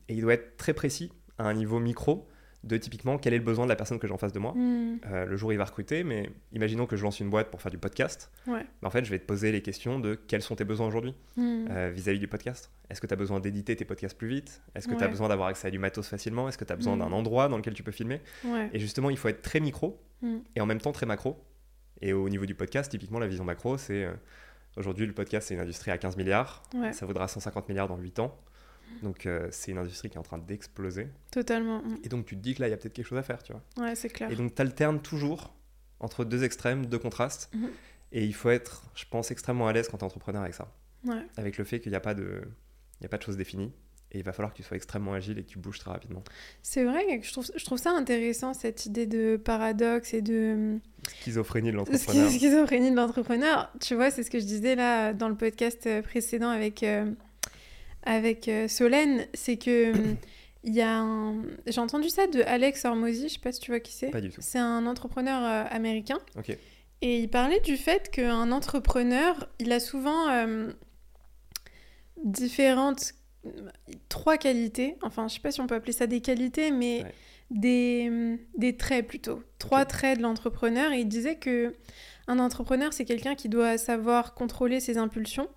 Et 0.08 0.14
il 0.14 0.20
doit 0.20 0.34
être 0.34 0.56
très 0.58 0.74
précis 0.74 1.10
à 1.38 1.44
un 1.44 1.54
niveau 1.54 1.80
micro 1.80 2.28
de 2.64 2.76
typiquement 2.76 3.18
quel 3.18 3.34
est 3.34 3.38
le 3.38 3.44
besoin 3.44 3.64
de 3.64 3.68
la 3.68 3.76
personne 3.76 3.98
que 3.98 4.06
j'ai 4.06 4.12
en 4.12 4.18
face 4.18 4.32
de 4.32 4.38
moi. 4.38 4.52
Hmm. 4.52 4.98
Euh, 5.06 5.24
le 5.26 5.36
jour 5.36 5.50
où 5.50 5.52
il 5.52 5.58
va 5.58 5.64
recruter, 5.64 6.04
mais 6.04 6.30
imaginons 6.52 6.86
que 6.86 6.96
je 6.96 7.04
lance 7.04 7.20
une 7.20 7.30
boîte 7.30 7.50
pour 7.50 7.62
faire 7.62 7.70
du 7.70 7.78
podcast. 7.78 8.30
Ouais. 8.46 8.66
en 8.82 8.90
fait, 8.90 9.04
je 9.04 9.10
vais 9.10 9.18
te 9.18 9.26
poser 9.26 9.52
les 9.52 9.62
questions 9.62 10.00
de 10.00 10.14
quels 10.14 10.42
sont 10.42 10.56
tes 10.56 10.64
besoins 10.64 10.86
aujourd'hui 10.86 11.14
hmm. 11.36 11.66
euh, 11.70 11.90
vis-à-vis 11.94 12.18
du 12.18 12.28
podcast. 12.28 12.70
Est-ce 12.90 13.00
que 13.00 13.06
tu 13.06 13.14
as 13.14 13.16
besoin 13.16 13.40
d'éditer 13.40 13.76
tes 13.76 13.84
podcasts 13.84 14.16
plus 14.16 14.28
vite? 14.28 14.62
Est-ce 14.74 14.88
que 14.88 14.94
tu 14.94 15.04
as 15.04 15.08
besoin 15.08 15.28
d'avoir 15.28 15.48
accès 15.48 15.68
à 15.68 15.70
du 15.70 15.78
matos 15.78 16.08
facilement? 16.08 16.48
Est-ce 16.48 16.58
que 16.58 16.64
tu 16.64 16.72
as 16.72 16.76
besoin 16.76 16.96
hmm. 16.96 17.00
d'un 17.00 17.12
endroit 17.12 17.48
dans 17.48 17.56
lequel 17.56 17.74
tu 17.74 17.82
peux 17.82 17.92
filmer? 17.92 18.20
Et 18.72 18.78
justement, 18.78 19.10
il 19.10 19.16
faut 19.16 19.28
être 19.28 19.42
très 19.42 19.60
micro 19.60 20.00
et 20.56 20.60
en 20.60 20.66
même 20.66 20.80
temps 20.80 20.92
très 20.92 21.06
macro. 21.06 21.36
Et 22.00 22.12
au 22.12 22.28
niveau 22.28 22.46
du 22.46 22.54
podcast, 22.54 22.90
typiquement, 22.90 23.18
la 23.18 23.26
vision 23.26 23.44
macro, 23.44 23.76
c'est 23.76 24.04
euh, 24.04 24.12
aujourd'hui, 24.76 25.06
le 25.06 25.12
podcast, 25.12 25.48
c'est 25.48 25.54
une 25.54 25.60
industrie 25.60 25.90
à 25.90 25.98
15 25.98 26.16
milliards. 26.16 26.62
Ça 26.92 27.06
vaudra 27.06 27.28
150 27.28 27.68
milliards 27.68 27.88
dans 27.88 27.96
8 27.96 28.20
ans. 28.20 28.36
Donc 29.02 29.26
euh, 29.26 29.48
c'est 29.50 29.70
une 29.70 29.78
industrie 29.78 30.10
qui 30.10 30.16
est 30.16 30.20
en 30.20 30.22
train 30.24 30.38
d'exploser. 30.38 31.08
Totalement. 31.30 31.82
Mm. 31.82 31.98
Et 32.04 32.08
donc 32.08 32.26
tu 32.26 32.36
te 32.36 32.40
dis 32.40 32.54
que 32.54 32.60
là, 32.60 32.68
il 32.68 32.70
y 32.70 32.74
a 32.74 32.76
peut-être 32.76 32.94
quelque 32.94 33.06
chose 33.06 33.18
à 33.18 33.22
faire, 33.22 33.42
tu 33.42 33.52
vois. 33.52 33.62
Ouais, 33.76 33.94
c'est 33.94 34.08
clair. 34.08 34.30
Et 34.30 34.36
donc 34.36 34.54
tu 34.54 34.62
alternes 34.62 35.00
toujours 35.00 35.54
entre 36.00 36.24
deux 36.24 36.44
extrêmes, 36.44 36.86
deux 36.86 36.98
contrastes. 36.98 37.50
Mm-hmm. 37.54 37.68
Et 38.12 38.24
il 38.24 38.34
faut 38.34 38.50
être, 38.50 38.84
je 38.94 39.04
pense, 39.10 39.30
extrêmement 39.30 39.68
à 39.68 39.72
l'aise 39.72 39.88
quand 39.88 39.98
tu 39.98 40.02
es 40.02 40.06
entrepreneur 40.06 40.42
avec 40.42 40.54
ça. 40.54 40.72
Ouais. 41.04 41.22
Avec 41.36 41.58
le 41.58 41.64
fait 41.64 41.80
qu'il 41.80 41.90
n'y 41.90 41.96
a, 41.96 42.00
pas 42.00 42.14
de... 42.14 42.42
Il 43.00 43.06
a 43.06 43.08
pas 43.08 43.18
de 43.18 43.22
choses 43.22 43.36
définies. 43.36 43.72
Et 44.10 44.18
il 44.18 44.24
va 44.24 44.32
falloir 44.32 44.52
que 44.52 44.56
tu 44.56 44.62
sois 44.62 44.76
extrêmement 44.78 45.12
agile 45.12 45.38
et 45.38 45.42
que 45.42 45.50
tu 45.50 45.58
bouges 45.58 45.78
très 45.78 45.90
rapidement. 45.90 46.24
C'est 46.62 46.84
vrai 46.84 47.18
que 47.18 47.26
je 47.26 47.30
trouve, 47.30 47.46
je 47.54 47.64
trouve 47.64 47.78
ça 47.78 47.90
intéressant, 47.90 48.54
cette 48.54 48.86
idée 48.86 49.06
de 49.06 49.36
paradoxe 49.36 50.14
et 50.14 50.22
de... 50.22 50.78
Schizophrénie 51.20 51.70
de 51.70 51.76
l'entrepreneur. 51.76 52.30
Schizophrénie 52.30 52.90
de 52.90 52.96
l'entrepreneur. 52.96 53.70
Tu 53.80 53.94
vois, 53.94 54.10
c'est 54.10 54.22
ce 54.22 54.30
que 54.30 54.38
je 54.38 54.46
disais 54.46 54.76
là 54.76 55.12
dans 55.12 55.28
le 55.28 55.36
podcast 55.36 55.86
précédent 56.02 56.48
avec... 56.48 56.82
Euh, 56.82 57.12
avec 58.02 58.48
euh, 58.48 58.68
Solène, 58.68 59.26
c'est 59.34 59.56
que 59.56 59.92
il 60.64 60.74
y 60.74 60.80
a 60.80 61.04
j'ai 61.66 61.80
entendu 61.80 62.08
ça 62.08 62.26
de 62.26 62.42
Alex 62.42 62.84
Hormozy, 62.84 63.28
je 63.28 63.34
sais 63.34 63.40
pas 63.40 63.52
si 63.52 63.60
tu 63.60 63.70
vois 63.70 63.80
qui 63.80 63.92
c'est. 63.92 64.10
Pas 64.10 64.20
du 64.20 64.30
tout. 64.30 64.40
C'est 64.42 64.58
un 64.58 64.86
entrepreneur 64.86 65.42
euh, 65.42 65.64
américain. 65.70 66.18
Ok. 66.36 66.56
Et 67.00 67.20
il 67.20 67.28
parlait 67.28 67.60
du 67.60 67.76
fait 67.76 68.10
qu'un 68.10 68.50
entrepreneur, 68.50 69.48
il 69.60 69.70
a 69.70 69.78
souvent 69.78 70.28
euh, 70.30 70.72
différentes 72.24 73.14
trois 74.08 74.36
qualités. 74.36 74.96
Enfin, 75.02 75.28
je 75.28 75.34
sais 75.34 75.40
pas 75.40 75.52
si 75.52 75.60
on 75.60 75.68
peut 75.68 75.76
appeler 75.76 75.92
ça 75.92 76.08
des 76.08 76.20
qualités, 76.20 76.72
mais 76.72 77.04
des, 77.50 78.36
des 78.56 78.76
traits 78.76 79.06
plutôt. 79.06 79.42
Trois 79.60 79.84
traits 79.84 80.18
de 80.18 80.22
l'entrepreneur. 80.22 80.92
Et 80.92 81.00
il 81.00 81.08
disait 81.08 81.36
que 81.36 81.76
un 82.26 82.40
entrepreneur, 82.40 82.92
c'est 82.92 83.04
quelqu'un 83.04 83.36
qui 83.36 83.48
doit 83.48 83.78
savoir 83.78 84.34
contrôler 84.34 84.80
ses 84.80 84.98
impulsions. 84.98 85.48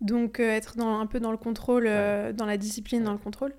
Donc, 0.00 0.40
euh, 0.40 0.50
être 0.50 0.76
dans, 0.76 1.00
un 1.00 1.06
peu 1.06 1.20
dans 1.20 1.30
le 1.30 1.36
contrôle, 1.36 1.86
euh, 1.86 2.32
dans 2.32 2.46
la 2.46 2.56
discipline, 2.56 3.02
dans 3.02 3.12
le 3.12 3.18
contrôle. 3.18 3.54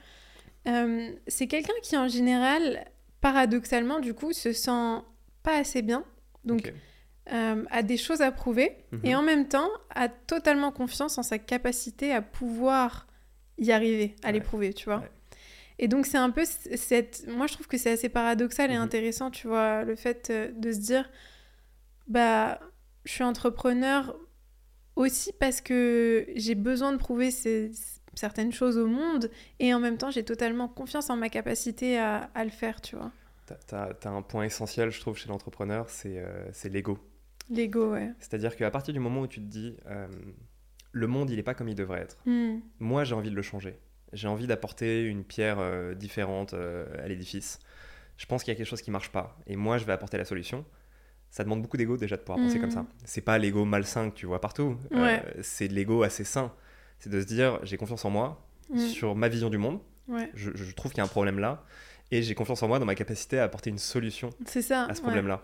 Euh, 0.68 1.12
c'est 1.28 1.48
quelqu'un 1.48 1.74
qui, 1.84 1.98
en 1.98 2.08
général, 2.08 2.86
paradoxalement, 3.20 4.00
du 4.00 4.14
coup, 4.14 4.34
se 4.34 4.54
sent 4.54 5.00
pas 5.44 5.58
assez 5.58 5.82
bien. 5.82 6.04
Donc, 6.44 6.74
a 7.28 7.84
des 7.84 7.98
choses 7.98 8.22
à 8.22 8.32
prouver. 8.32 8.78
Mhm. 8.92 9.00
Et 9.04 9.16
en 9.16 9.22
même 9.22 9.48
temps, 9.48 9.70
a 9.94 10.10
totalement 10.10 10.72
confiance 10.72 11.18
en 11.18 11.24
sa 11.24 11.40
capacité 11.40 12.14
à 12.14 12.22
pouvoir 12.22 13.08
y 13.58 13.72
arriver, 13.72 14.16
à 14.24 14.32
l'éprouver, 14.32 14.74
tu 14.74 14.86
vois. 14.86 15.04
Et 15.80 15.88
donc 15.88 16.06
c'est 16.06 16.18
un 16.18 16.30
peu 16.30 16.44
cette... 16.46 17.26
Moi 17.28 17.48
je 17.48 17.54
trouve 17.54 17.68
que 17.68 17.78
c'est 17.78 17.92
assez 17.92 18.10
paradoxal 18.10 18.70
et 18.70 18.76
mhm. 18.76 18.82
intéressant, 18.82 19.32
tu 19.32 19.48
vois, 19.48 19.84
le 19.84 19.96
fait 19.96 20.32
de 20.32 20.72
se 20.72 20.80
dire, 20.80 21.10
bah, 22.08 22.60
je 23.06 23.14
suis 23.14 23.24
entrepreneur 23.24 24.16
aussi 24.96 25.32
parce 25.40 25.62
que 25.62 26.28
j'ai 26.36 26.56
besoin 26.56 26.92
de 26.92 26.98
prouver 26.98 27.30
certaines 28.14 28.52
choses 28.52 28.78
au 28.78 28.88
monde 28.88 29.30
et 29.60 29.74
en 29.74 29.80
même 29.80 29.98
temps 29.98 30.12
j'ai 30.12 30.24
totalement 30.24 30.68
confiance 30.68 31.10
en 31.10 31.16
ma 31.16 31.30
capacité 31.30 31.98
à, 31.98 32.30
le 32.44 32.50
faire, 32.50 32.82
tu 32.82 32.96
vois. 32.96 33.12
Tu 33.68 33.76
as, 33.76 34.10
un 34.10 34.22
point 34.22 34.46
essentiel, 34.46 34.92
je 34.92 35.00
trouve, 35.00 35.18
chez 35.18 35.28
l'entrepreneur, 35.28 35.90
c'est 35.90 36.18
euh, 36.18 36.50
l'ego. 36.66 36.98
L'ego, 37.50 37.92
ouais. 37.92 38.12
C'est-à-dire 38.20 38.56
qu'à 38.56 38.72
partir 38.72 38.94
du 38.94 39.00
moment 39.00 39.22
où 39.22 39.28
tu 39.28 39.42
te 39.42 39.46
dis, 39.46 39.76
euh, 39.88 40.08
le 40.94 41.08
monde, 41.08 41.30
il 41.30 41.36
n'est 41.36 41.44
pas 41.44 41.54
comme 41.54 41.68
il 41.68 41.76
devrait 41.76 42.02
être, 42.02 42.18
hmm. 42.26 42.60
moi 42.80 43.04
j'ai 43.04 43.16
envie 43.16 43.30
de 43.30 43.36
le 43.36 43.42
changer 43.42 43.78
j'ai 44.14 44.28
envie 44.28 44.46
d'apporter 44.46 45.06
une 45.06 45.24
pierre 45.24 45.60
euh, 45.60 45.94
différente 45.96 46.54
à 46.54 47.08
l'édifice. 47.08 47.60
Je 48.18 48.26
pense 48.26 48.44
qu'il 48.44 48.52
y 48.52 48.56
a 48.56 48.58
quelque 48.58 48.68
chose 48.68 48.82
qui 48.82 48.92
marche 48.92 49.10
pas. 49.10 49.36
Et 49.48 49.56
moi, 49.56 49.78
je 49.78 49.86
vais 49.86 49.94
apporter 49.94 50.18
la 50.18 50.26
solution. 50.26 50.66
Ça 51.32 51.46
demande 51.46 51.62
beaucoup 51.62 51.78
d'ego 51.78 51.98
déjà 51.98 52.18
de 52.18 52.22
pouvoir 52.22 52.46
penser 52.46 52.60
comme 52.60 52.72
ça. 52.72 52.82
Mhm. 52.82 52.88
C'est 53.06 53.22
pas 53.22 53.38
l'ego 53.38 53.64
malsain 53.64 54.10
que 54.10 54.16
tu 54.16 54.26
vois 54.26 54.42
partout. 54.42 54.78
Euh, 54.92 55.20
c'est 55.42 55.70
l'ego 55.70 56.04
assez 56.04 56.26
sain. 56.26 56.54
C'est 57.00 57.10
de 57.10 57.22
se 57.22 57.26
dire 57.26 57.60
j'ai 57.64 57.78
confiance 57.78 58.04
en 58.04 58.10
moi 58.10 58.46
mhm. 58.70 58.80
sur 58.80 59.16
ma 59.16 59.30
vision 59.30 59.50
du 59.50 59.58
monde. 59.58 59.80
Je, 60.34 60.74
trouve 60.74 60.92
qu'il 60.92 60.98
y 60.98 61.02
a 61.02 61.06
un 61.06 61.08
problème 61.08 61.40
là. 61.40 61.64
Et 62.12 62.22
j'ai 62.22 62.36
confiance 62.36 62.62
en 62.64 62.68
moi 62.68 62.80
dans 62.80 62.86
ma 62.86 62.96
capacité 62.96 63.40
à 63.40 63.46
apporter 63.46 63.70
une 63.70 63.78
solution 63.78 64.32
ça. 64.46 64.86
à 64.86 64.94
ce 64.94 65.02
problème-là. 65.02 65.42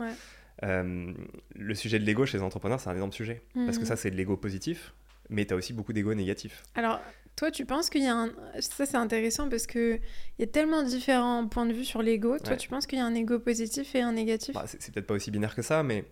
le 0.62 1.74
sujet 1.74 2.00
de 2.00 2.04
l'ego 2.04 2.26
chez 2.26 2.38
les 2.38 2.44
entrepreneurs, 2.44 2.82
c'est 2.82 2.90
un 2.90 2.96
énorme 2.96 3.14
sujet. 3.14 3.42
Parce 3.56 3.78
que 3.78 3.86
ça, 3.86 3.96
c'est 3.96 4.12
de 4.12 4.18
l'ego 4.18 4.36
positif, 4.36 4.94
mais 5.30 5.46
tu 5.46 5.54
as 5.54 5.58
aussi 5.58 5.72
beaucoup 5.72 5.94
d'ego 5.94 6.14
négatif. 6.14 6.64
Alors, 6.76 7.00
toi, 7.38 7.52
tu 7.52 7.66
penses 7.66 7.92
qu'il 7.92 8.02
y 8.02 8.08
a 8.08 8.16
un... 8.16 8.32
Ça, 8.60 8.88
c'est 8.88 8.98
intéressant 8.98 9.48
parce 9.48 9.68
qu'il 9.68 10.02
y 10.40 10.44
a 10.44 10.48
tellement 10.48 10.82
différents 10.82 11.48
points 11.48 11.68
de 11.68 11.72
vue 11.72 11.86
sur 11.86 12.02
l'ego. 12.02 12.40
Toi, 12.40 12.58
tu 12.58 12.68
penses 12.68 12.88
qu'il 12.88 12.98
y 12.98 13.02
a 13.02 13.06
un 13.06 13.14
ego 13.14 13.40
positif 13.40 13.94
et 13.94 14.02
un 14.02 14.14
négatif? 14.14 14.56
Bah, 14.56 14.66
C'est 14.66 14.92
peut-être 14.92 15.06
pas 15.06 15.14
aussi 15.14 15.30
binaire 15.30 15.54
que 15.54 15.62
ça, 15.62 15.84
mais 15.84 16.04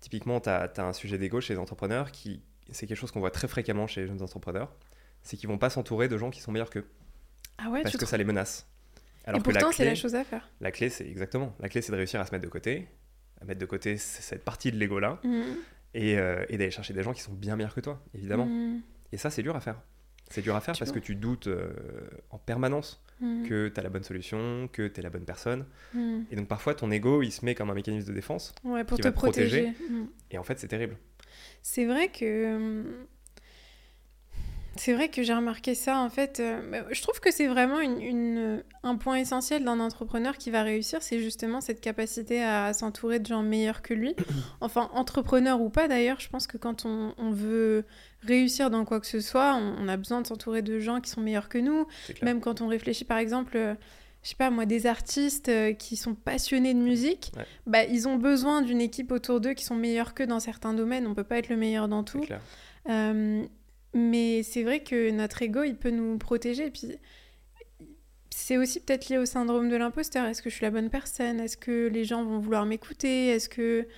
typiquement, 0.00 0.40
tu 0.40 0.48
as, 0.48 0.68
un 0.78 0.92
sujet 0.92 1.16
d'ego 1.16 1.40
chez 1.40 1.54
les 1.54 1.60
entrepreneurs 1.60 2.10
qui... 2.10 2.42
C'est 2.72 2.88
quelque 2.88 2.98
chose 2.98 3.12
qu'on 3.12 3.20
voit 3.20 3.30
très 3.30 3.46
fréquemment 3.46 3.86
chez 3.86 4.00
les 4.00 4.08
jeunes 4.08 4.20
entrepreneurs. 4.20 4.74
C'est 5.22 5.36
qu'ils 5.36 5.48
vont 5.48 5.58
pas 5.58 5.70
s'entourer 5.70 6.08
de 6.08 6.18
gens 6.18 6.30
qui 6.30 6.40
sont 6.40 6.50
meilleurs 6.50 6.70
qu'eux. 6.70 6.88
Ah 7.58 7.70
ouais, 7.70 7.82
Parce 7.82 7.96
que 7.96 8.06
ça 8.06 8.16
les 8.16 8.24
menace. 8.24 8.66
Alors 9.26 9.38
et 9.38 9.42
pourtant, 9.44 9.70
c'est 9.70 9.84
la 9.84 9.94
chose 9.94 10.16
à 10.16 10.24
faire. 10.24 10.50
La 10.60 10.72
clé, 10.72 10.88
c'est 10.88 11.06
exactement. 11.06 11.54
La 11.60 11.68
clé, 11.68 11.82
c'est 11.82 11.92
de 11.92 11.96
réussir 11.96 12.20
à 12.20 12.26
se 12.26 12.32
mettre 12.32 12.44
de 12.44 12.50
côté, 12.50 12.88
à 13.40 13.44
mettre 13.44 13.60
de 13.60 13.66
côté 13.66 13.96
cette 13.96 14.44
partie 14.44 14.72
de 14.72 14.76
l'ego-là, 14.76 15.20
mmh. 15.22 15.42
euh, 15.96 16.44
et, 16.48 16.58
d'aller 16.58 16.70
chercher 16.72 16.94
des 16.94 17.02
gens 17.04 17.12
qui 17.12 17.20
sont 17.20 17.32
bien 17.32 17.54
meilleurs 17.54 17.74
que 17.74 17.80
toi, 17.80 18.02
évidemment. 18.14 18.46
Mmh. 18.46 18.82
Et 19.12 19.18
ça, 19.18 19.30
c'est 19.30 19.42
dur 19.42 19.54
à 19.54 19.60
faire. 19.60 19.80
C'est 20.30 20.42
dur 20.42 20.54
à 20.54 20.60
faire 20.60 20.74
parce 20.78 20.92
que 20.92 20.98
tu 20.98 21.16
doutes 21.16 21.48
euh, 21.48 21.72
en 22.30 22.38
permanence 22.38 23.02
hmm. 23.20 23.48
que 23.48 23.68
tu 23.68 23.80
as 23.80 23.82
la 23.82 23.90
bonne 23.90 24.04
solution, 24.04 24.68
que 24.72 24.86
tu 24.86 25.00
es 25.00 25.02
la 25.02 25.10
bonne 25.10 25.24
personne. 25.24 25.66
Hmm. 25.92 26.22
Et 26.30 26.36
donc 26.36 26.48
parfois 26.48 26.74
ton 26.74 26.90
ego, 26.90 27.22
il 27.22 27.32
se 27.32 27.44
met 27.44 27.54
comme 27.54 27.70
un 27.70 27.74
mécanisme 27.74 28.08
de 28.08 28.14
défense 28.14 28.54
pour 28.86 28.98
te 28.98 29.08
protéger. 29.08 29.72
Hmm. 29.88 30.06
Et 30.30 30.38
en 30.38 30.44
fait, 30.44 30.58
c'est 30.58 30.68
terrible. 30.68 30.96
C'est 31.62 31.84
vrai 31.84 32.08
que 32.08 32.84
c'est 34.76 34.94
vrai 34.94 35.08
que 35.08 35.22
j'ai 35.22 35.34
remarqué 35.34 35.74
ça 35.74 35.98
en 35.98 36.08
fait. 36.08 36.40
Euh, 36.40 36.82
je 36.90 37.02
trouve 37.02 37.20
que 37.20 37.30
c'est 37.30 37.48
vraiment 37.48 37.80
une, 37.80 38.62
un 38.82 38.96
point 38.96 39.16
essentiel 39.16 39.64
d'un 39.64 39.80
entrepreneur 39.80 40.38
qui 40.38 40.50
va 40.50 40.62
réussir, 40.62 41.02
c'est 41.02 41.18
justement 41.18 41.60
cette 41.60 41.80
capacité 41.80 42.42
à, 42.42 42.72
s'entourer 42.72 43.18
de 43.18 43.26
gens 43.26 43.42
meilleurs 43.42 43.82
que 43.82 43.94
lui. 43.94 44.14
Enfin, 44.62 44.90
entrepreneur 44.92 45.60
ou 45.60 45.70
pas 45.70 45.88
d'ailleurs, 45.88 46.20
je 46.20 46.28
pense 46.28 46.46
que 46.46 46.56
quand 46.56 46.84
on, 46.84 47.14
on 47.18 47.30
veut 47.30 47.84
réussir 48.22 48.70
dans 48.70 48.84
quoi 48.84 49.00
que 49.00 49.06
ce 49.06 49.20
soit, 49.20 49.54
on, 49.54 49.88
a 49.88 49.96
besoin 49.96 50.20
de 50.20 50.26
s'entourer 50.26 50.62
de 50.62 50.78
gens 50.78 51.00
qui 51.00 51.10
sont 51.10 51.20
meilleurs 51.20 51.48
que 51.48 51.58
nous. 51.58 51.86
Même 52.22 52.40
quand 52.40 52.60
on 52.60 52.66
réfléchit 52.66 53.04
par 53.04 53.18
exemple, 53.18 53.56
euh, 53.56 53.74
je 54.22 54.30
sais 54.30 54.34
pas 54.36 54.50
moi, 54.50 54.66
des 54.66 54.86
artistes 54.86 55.48
euh, 55.48 55.72
qui 55.72 55.96
sont 55.96 56.14
passionnés 56.14 56.74
de 56.74 56.78
musique, 56.78 57.32
bah, 57.66 57.84
ils 57.84 58.08
ont 58.08 58.16
besoin 58.16 58.62
d'une 58.62 58.80
équipe 58.80 59.12
autour 59.12 59.40
d'eux 59.40 59.54
qui 59.54 59.64
sont 59.64 59.76
meilleurs 59.76 60.14
qu'eux 60.14 60.26
dans 60.26 60.40
certains 60.40 60.74
domaines. 60.74 61.06
On 61.06 61.14
peut 61.14 61.24
pas 61.24 61.38
être 61.38 61.48
le 61.48 61.56
meilleur 61.56 61.88
dans 61.88 62.04
tout. 62.04 62.24
Euh, 62.88 63.44
mais 63.94 64.42
c'est 64.42 64.62
vrai 64.62 64.80
que 64.80 65.10
notre 65.10 65.42
ego, 65.42 65.62
il 65.62 65.76
peut 65.76 65.90
nous 65.90 66.18
protéger. 66.18 66.66
Et 66.66 66.70
puis, 66.70 66.96
c'est 68.30 68.56
aussi 68.56 68.80
peut-être 68.80 69.08
lié 69.08 69.18
au 69.18 69.26
syndrome 69.26 69.68
de 69.68 69.76
l'imposteur. 69.76 70.26
Est-ce 70.26 70.42
que 70.42 70.50
je 70.50 70.56
suis 70.56 70.64
la 70.64 70.70
bonne 70.70 70.90
personne? 70.90 71.40
Est-ce 71.40 71.56
que 71.56 71.88
les 71.88 72.04
gens 72.04 72.24
vont 72.24 72.38
vouloir 72.38 72.66
m'écouter? 72.66 73.28
Est-ce 73.28 73.48
que 73.48 73.88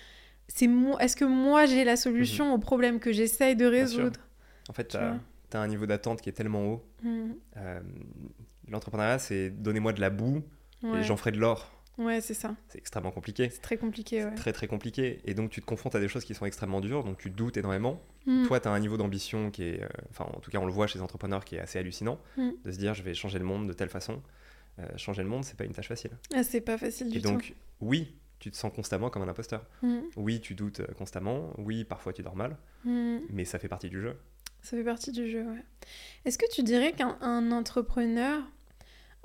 c'est 0.55 0.69
est-ce 1.01 1.17
que 1.17 1.25
moi 1.25 1.67
j'ai 1.67 1.85
la 1.85 1.97
solution 1.97 2.49
mhm. 2.49 2.53
au 2.53 2.59
problème 2.59 3.01
que 3.01 3.13
j'essaye 3.13 3.57
de 3.57 3.67
résoudre 3.67 4.21
En 4.69 4.73
fait, 4.73 4.89
tu 4.89 4.97
as, 4.97 5.19
un 5.61 5.69
niveau 5.69 5.87
d'attente 5.87 6.21
qui 6.21 6.29
est 6.29 6.33
tellement 6.33 6.67
haut. 6.67 6.85
Mhm. 7.03 7.35
Euh, 7.57 7.81
l'entrepreneuriat, 8.69 9.19
c'est 9.19 9.51
donnez-moi 9.51 9.93
de 9.93 10.01
la 10.01 10.11
boue 10.11 10.43
et 10.85 11.03
j'en 11.03 11.17
ferai 11.17 11.33
de 11.33 11.39
l'or. 11.39 11.71
Ouais, 11.99 12.21
c'est 12.21 12.35
ça. 12.35 12.57
C'est 12.69 12.79
extrêmement 12.79 13.11
compliqué. 13.11 13.51
C'est 13.51 13.61
très 13.61 13.77
compliqué, 13.77 14.25
ouais. 14.25 14.35
Très, 14.35 14.53
très 14.53 14.67
compliqué. 14.67 15.21
Et 15.25 15.35
donc, 15.35 15.51
tu 15.51 15.61
te 15.61 15.67
confrontes 15.67 15.95
à 15.95 16.01
des 16.01 16.09
choses 16.09 16.25
qui 16.25 16.35
sont 16.35 16.47
extrêmement 16.47 16.81
dures, 16.81 17.05
donc 17.05 17.19
tu 17.19 17.29
doutes 17.29 17.59
énormément. 17.59 18.03
Mhm. 18.27 18.47
Toi, 18.47 18.61
tu 18.61 18.69
as 18.69 18.71
un 18.71 18.81
niveau 18.81 18.97
d'ambition 18.97 19.51
qui 19.51 19.65
est, 19.65 19.83
euh, 19.83 19.89
enfin, 20.11 20.25
en 20.25 20.41
tout 20.41 20.51
cas, 20.51 20.59
on 20.59 20.65
le 20.65 20.73
voit 20.73 20.87
chez 20.87 20.99
les 20.99 21.03
entrepreneurs, 21.03 21.45
qui 21.45 21.57
est 21.57 21.61
assez 21.61 21.79
hallucinant, 21.79 22.19
de 22.37 22.71
se 22.71 22.79
dire, 22.79 22.95
je 22.95 23.03
vais 23.03 23.15
changer 23.15 23.39
le 23.39 23.45
monde 23.45 23.69
de 23.69 23.73
telle 23.73 23.91
façon. 23.91 24.23
Euh, 24.79 24.87
changer 24.97 25.23
le 25.23 25.29
monde, 25.29 25.45
c'est 25.45 25.57
pas 25.57 25.65
une 25.65 25.73
tâche 25.73 25.89
facile. 25.89 26.13
Ah, 26.35 26.43
c'est 26.43 26.63
pas 26.63 26.79
facile 26.79 27.11
du 27.11 27.21
tout. 27.21 27.29
Et 27.29 27.31
donc, 27.31 27.55
oui, 27.81 28.17
tu 28.43 28.51
te 28.51 28.57
sens 28.57 28.73
constamment 28.75 29.09
comme 29.09 29.23
un 29.23 29.29
imposteur. 29.29 29.65
Mm. 29.83 30.01
Oui, 30.17 30.41
tu 30.41 30.57
doutes 30.57 30.81
euh, 30.81 30.87
constamment. 30.99 31.53
Oui, 31.59 31.85
parfois 31.85 32.13
tu 32.13 32.23
dors 32.23 32.35
mal. 32.35 32.57
Mm. 32.85 33.19
Mais 33.31 33.45
ça 33.45 33.61
fait 33.61 33.69
partie 33.69 33.89
du 33.89 34.01
jeu. 34.01 34.17
Ça 34.63 34.77
fait 34.77 34.83
partie 34.83 35.13
du 35.13 35.31
jeu, 35.31 35.45
ouais. 35.45 35.65
Est-ce 36.25 36.39
que 36.39 36.51
tu 36.53 36.65
dirais 36.65 36.93
qu'un 36.93 37.53
entrepreneur, 37.53 38.43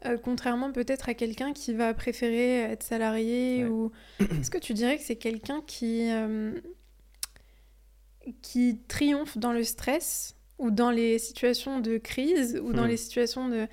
euh, 0.05 0.17
contrairement 0.24 0.71
peut-être 0.71 1.09
à 1.09 1.15
quelqu'un 1.15 1.51
qui 1.51 1.74
va 1.74 1.95
préférer 1.95 2.59
être 2.59 2.83
salarié, 2.83 3.65
ou 3.65 3.91
est-ce 4.19 4.51
que 4.51 4.59
tu 4.59 4.75
dirais 4.75 4.97
que 4.97 5.03
c'est 5.03 5.15
quelqu'un 5.15 5.63
qui, 5.65 6.12
euh, 6.12 6.53
qui 8.43 8.81
triomphe 8.88 9.39
dans 9.39 9.51
le 9.51 9.63
stress 9.63 10.36
ou 10.59 10.69
dans 10.69 10.91
les 10.91 11.17
situations 11.17 11.79
de 11.79 11.97
crise 11.97 12.62
ou 12.63 12.71
dans 12.71 12.86
hmm. 12.86 12.89
les 12.89 12.97
situations 12.97 13.50
de... 13.50 13.67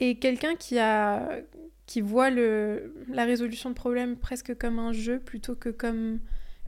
Et 0.00 0.18
quelqu'un 0.18 0.56
qui 0.56 0.80
a 0.80 1.40
qui 1.86 2.00
voit 2.00 2.30
le, 2.30 2.94
la 3.08 3.24
résolution 3.24 3.70
de 3.70 3.74
problèmes 3.74 4.16
presque 4.16 4.56
comme 4.56 4.78
un 4.78 4.92
jeu 4.92 5.18
plutôt 5.18 5.54
que 5.56 5.68
comme 5.68 6.20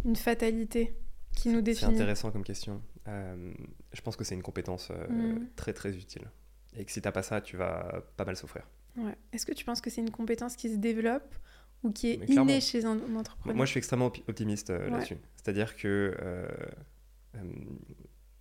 une 0.04 0.16
fatalité 0.16 0.96
qui 1.34 1.48
nous 1.48 1.62
définit. 1.62 1.92
C'est 1.92 1.96
intéressant 1.96 2.30
comme 2.30 2.44
question. 2.44 2.82
Euh, 3.08 3.52
je 3.92 4.00
pense 4.00 4.16
que 4.16 4.24
c'est 4.24 4.34
une 4.34 4.42
compétence 4.42 4.90
euh, 4.90 5.06
mm. 5.08 5.48
très 5.56 5.72
très 5.72 5.96
utile. 5.96 6.30
Et 6.76 6.84
que 6.84 6.92
si 6.92 7.00
t'as 7.00 7.12
pas 7.12 7.22
ça, 7.22 7.40
tu 7.40 7.56
vas 7.56 8.02
pas 8.16 8.24
mal 8.24 8.36
souffrir. 8.36 8.66
Ouais. 8.96 9.16
Est-ce 9.32 9.46
que 9.46 9.52
tu 9.52 9.64
penses 9.64 9.80
que 9.80 9.90
c'est 9.90 10.00
une 10.00 10.10
compétence 10.10 10.56
qui 10.56 10.70
se 10.70 10.76
développe 10.76 11.34
ou 11.82 11.90
qui 11.90 12.10
est 12.10 12.28
innée 12.28 12.60
chez 12.60 12.84
un, 12.84 12.98
entrepreneur? 13.16 13.56
Moi, 13.56 13.66
je 13.66 13.70
suis 13.70 13.78
extrêmement 13.78 14.06
optimiste 14.06 14.70
euh, 14.70 14.88
là-dessus. 14.88 15.18
C'est-à-dire 15.36 15.76
que 15.76 16.16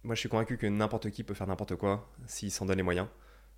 moi, 0.03 0.15
je 0.15 0.19
suis 0.19 0.29
convaincu 0.29 0.57
que 0.57 0.67
n'importe 0.67 1.09
qui 1.11 1.23
peut 1.23 1.33
faire 1.33 1.47
n'importe 1.47 1.75
quoi 1.75 2.11
s'il 2.27 2.51
s'en 2.51 2.65
donne 2.65 2.77
les 2.77 2.83
moyens, 2.83 3.07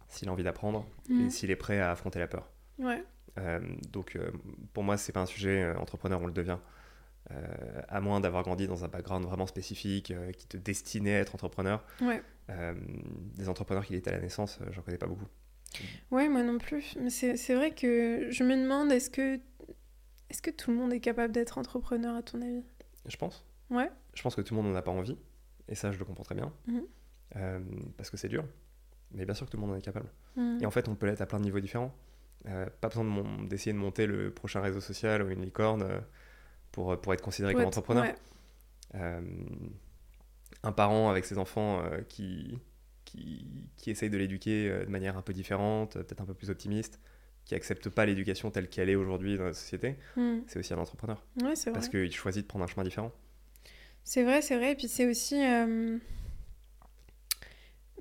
s'il 0.10 0.30
a 0.30 0.32
envie 0.32 0.44
d'apprendre 0.44 0.88
et 1.10 1.14
mm. 1.14 1.30
s'il 1.30 1.52
est 1.52 1.56
prêt 1.56 1.80
à 1.80 1.92
affronter 1.92 2.20
la 2.20 2.28
peur. 2.28 2.50
Ouais. 2.80 3.04
Euh, 3.38 3.60
donc 3.92 4.16
euh, 4.16 4.32
pour 4.74 4.84
moi, 4.84 4.98
c'est 4.98 5.12
pas 5.12 5.22
un 5.22 5.26
sujet 5.26 5.64
euh, 5.64 5.78
entrepreneur, 5.78 6.22
on 6.22 6.28
le 6.28 6.34
devient. 6.34 6.58
à 7.88 8.02
moins 8.02 8.20
d'avoir 8.20 8.44
grandi 8.44 8.68
dans 8.68 8.86
un 8.86 8.88
background 8.88 9.26
vraiment 9.26 9.48
spécifique 9.48 10.14
qui 10.38 10.48
te 10.48 10.58
destinait 10.58 11.16
à 11.16 11.20
être 11.20 11.34
entrepreneur. 11.34 11.84
Ouais. 12.02 12.22
des 13.36 13.50
entrepreneurs 13.50 13.86
qui 13.86 13.96
étaient 13.96 14.12
à 14.12 14.14
la 14.14 14.22
naissance, 14.22 14.60
j'en 14.72 14.84
connais 14.84 15.00
pas 15.00 15.08
beaucoup. 15.08 15.28
Ouais, 16.12 16.30
moi 16.30 16.44
non 16.44 16.60
plus. 16.60 16.96
Mais 17.02 17.10
c'est 17.10 17.56
vrai 17.56 17.72
que 17.72 18.28
je 18.30 18.44
me 18.44 18.56
demande, 18.56 18.92
est-ce 18.92 19.10
que, 19.10 19.40
est 20.30 20.42
que 20.42 20.52
tout 20.52 20.70
le 20.70 20.78
monde 20.78 20.94
est 20.94 21.00
capable 21.00 21.34
d'être 21.34 21.58
entrepreneur, 21.58 22.16
à 22.16 22.22
ton 22.22 22.42
avis? 22.44 22.64
Je 23.08 23.18
pense. 23.18 23.44
Ouais. 23.72 23.90
Je 24.14 24.22
pense 24.22 24.36
que 24.36 24.42
tout 24.42 24.54
le 24.54 24.62
monde 24.62 24.72
n'en 24.72 24.78
a 24.78 24.84
pas 24.84 24.92
envie. 24.92 25.18
Et 25.68 25.74
ça, 25.74 25.92
je 25.92 25.98
le 25.98 26.06
comprends 26.06 26.24
très 26.24 26.36
bien. 26.36 26.54
Mhm. 26.68 26.84
parce 27.98 28.12
que 28.12 28.18
c'est 28.18 28.30
dur. 28.30 28.46
Mais 29.12 29.26
bien 29.26 29.34
sûr 29.34 29.48
que 29.48 29.52
tout 29.52 29.58
le 29.58 29.62
monde 29.62 29.72
en 29.72 29.78
est 29.78 29.82
capable. 29.82 30.10
Mhm. 30.36 30.60
Et 30.62 30.66
en 30.68 30.72
fait, 30.72 30.88
on 30.88 30.96
peut 30.96 31.08
l'être 31.08 31.22
à 31.22 31.26
plein 31.26 31.40
de 31.40 31.46
niveaux 31.46 31.60
différents. 31.60 31.94
Euh, 32.48 32.68
pas 32.82 32.90
besoin 32.90 33.06
d'essayer 33.48 33.74
de, 33.74 33.78
monter 33.78 34.06
le 34.06 34.32
prochain 34.32 34.62
réseau 34.62 34.80
social 34.80 35.24
ou 35.24 35.30
une 35.30 35.42
licorne 35.42 35.82
euh, 35.82 36.00
pour, 36.72 37.00
pour 37.02 37.14
être 37.14 37.22
considéré 37.22 37.54
comme 37.54 37.66
entrepreneur. 37.66 38.06
Euh, 38.94 39.22
un 40.64 40.72
parent 40.72 41.10
avec 41.10 41.26
ses 41.26 41.38
enfants 41.38 41.84
qui, 42.10 42.60
qui, 43.04 43.70
qui, 43.78 43.92
essaye 43.92 44.10
de 44.10 44.18
l'éduquer 44.18 44.70
de 44.70 44.90
manière 44.90 45.18
un 45.18 45.22
peu 45.22 45.34
différente, 45.34 45.94
peut-être 45.94 46.22
un 46.22 46.26
peu 46.26 46.34
plus 46.34 46.50
optimiste, 46.50 47.00
qui 47.46 47.56
accepte 47.56 47.90
pas 47.90 48.06
l'éducation 48.06 48.50
telle 48.50 48.68
qu'elle 48.68 48.90
est 48.90 48.96
aujourd'hui 48.96 49.38
dans 49.38 49.46
la 49.46 49.54
société, 49.54 49.96
hmm. 50.16 50.40
c'est 50.48 50.60
aussi 50.60 50.74
un 50.74 50.80
entrepreneur. 50.80 51.24
Parce 51.74 51.90
qu'il 51.90 52.12
choisit 52.12 52.44
de 52.44 52.48
prendre 52.48 52.66
un 52.66 52.68
chemin 52.68 52.84
différent. 52.84 53.12
C'est 54.04 54.24
vrai, 54.24 54.42
c'est 54.42 54.58
vrai. 54.58 54.72
Et 54.72 54.76
puis 54.76 54.88
c'est 54.88 55.08
aussi 55.08 55.36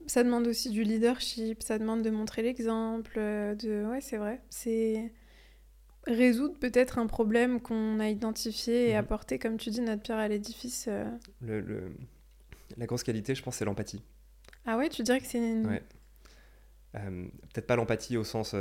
ça 0.06 0.22
demande 0.22 0.46
aussi 0.46 0.70
du 0.70 0.82
leadership, 0.82 1.62
ça 1.62 1.78
demande 1.78 2.02
de 2.02 2.10
montrer 2.10 2.42
l'exemple, 2.42 3.14
euh, 3.16 3.54
de 3.54 3.84
ouais, 3.86 4.00
c'est 4.00 4.16
vrai, 4.16 4.40
c'est 4.50 5.12
résoudre 6.06 6.58
peut-être 6.58 6.98
un 6.98 7.06
problème 7.06 7.60
qu'on 7.60 7.98
a 8.00 8.08
identifié 8.08 8.90
et 8.90 8.92
mhm. 8.92 8.98
apporter, 8.98 9.38
comme 9.38 9.56
tu 9.56 9.70
dis, 9.70 9.80
notre 9.80 10.02
pierre 10.02 10.18
à 10.18 10.28
l'édifice. 10.28 10.86
Euh. 10.88 11.04
Le, 11.40 11.92
La 12.76 12.86
grosse 12.86 13.02
qualité, 13.02 13.34
je 13.34 13.42
pense, 13.42 13.56
c'est 13.56 13.64
l'empathie. 13.64 14.02
Ah 14.66 14.76
ouais, 14.76 14.88
tu 14.88 15.02
dirais 15.02 15.20
que 15.20 15.26
c'est 15.26 15.38
une... 15.38 15.80
peut-être 16.92 17.66
pas 17.66 17.76
l'empathie 17.76 18.16
au 18.16 18.24
sens 18.24 18.54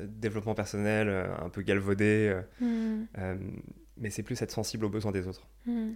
développement 0.00 0.54
personnel, 0.54 1.08
un 1.08 1.48
peu 1.48 1.62
galvaudé, 1.62 2.38
hmm. 2.60 3.04
mais 3.96 4.10
c'est 4.10 4.22
plus 4.22 4.40
être 4.42 4.50
sensible 4.50 4.84
aux 4.84 4.90
besoins 4.90 5.12
des 5.12 5.26
autres. 5.26 5.46
Hmm. 5.66 5.92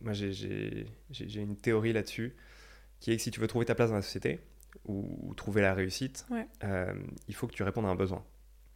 moi, 0.00 0.12
j'ai 0.12 0.86
une 1.34 1.56
théorie 1.56 1.92
là-dessus 1.92 2.34
qui 3.04 3.12
est 3.12 3.16
que 3.18 3.22
si 3.22 3.30
tu 3.30 3.38
veux 3.38 3.46
trouver 3.46 3.66
ta 3.66 3.74
place 3.74 3.90
dans 3.90 3.96
la 3.96 4.02
société 4.02 4.40
ou, 4.86 5.34
trouver 5.36 5.60
la 5.60 5.74
réussite, 5.74 6.24
il 7.28 7.34
faut 7.34 7.46
que 7.46 7.52
tu 7.52 7.62
répondes 7.62 7.84
à 7.84 7.88
un 7.88 7.94
besoin. 7.94 8.24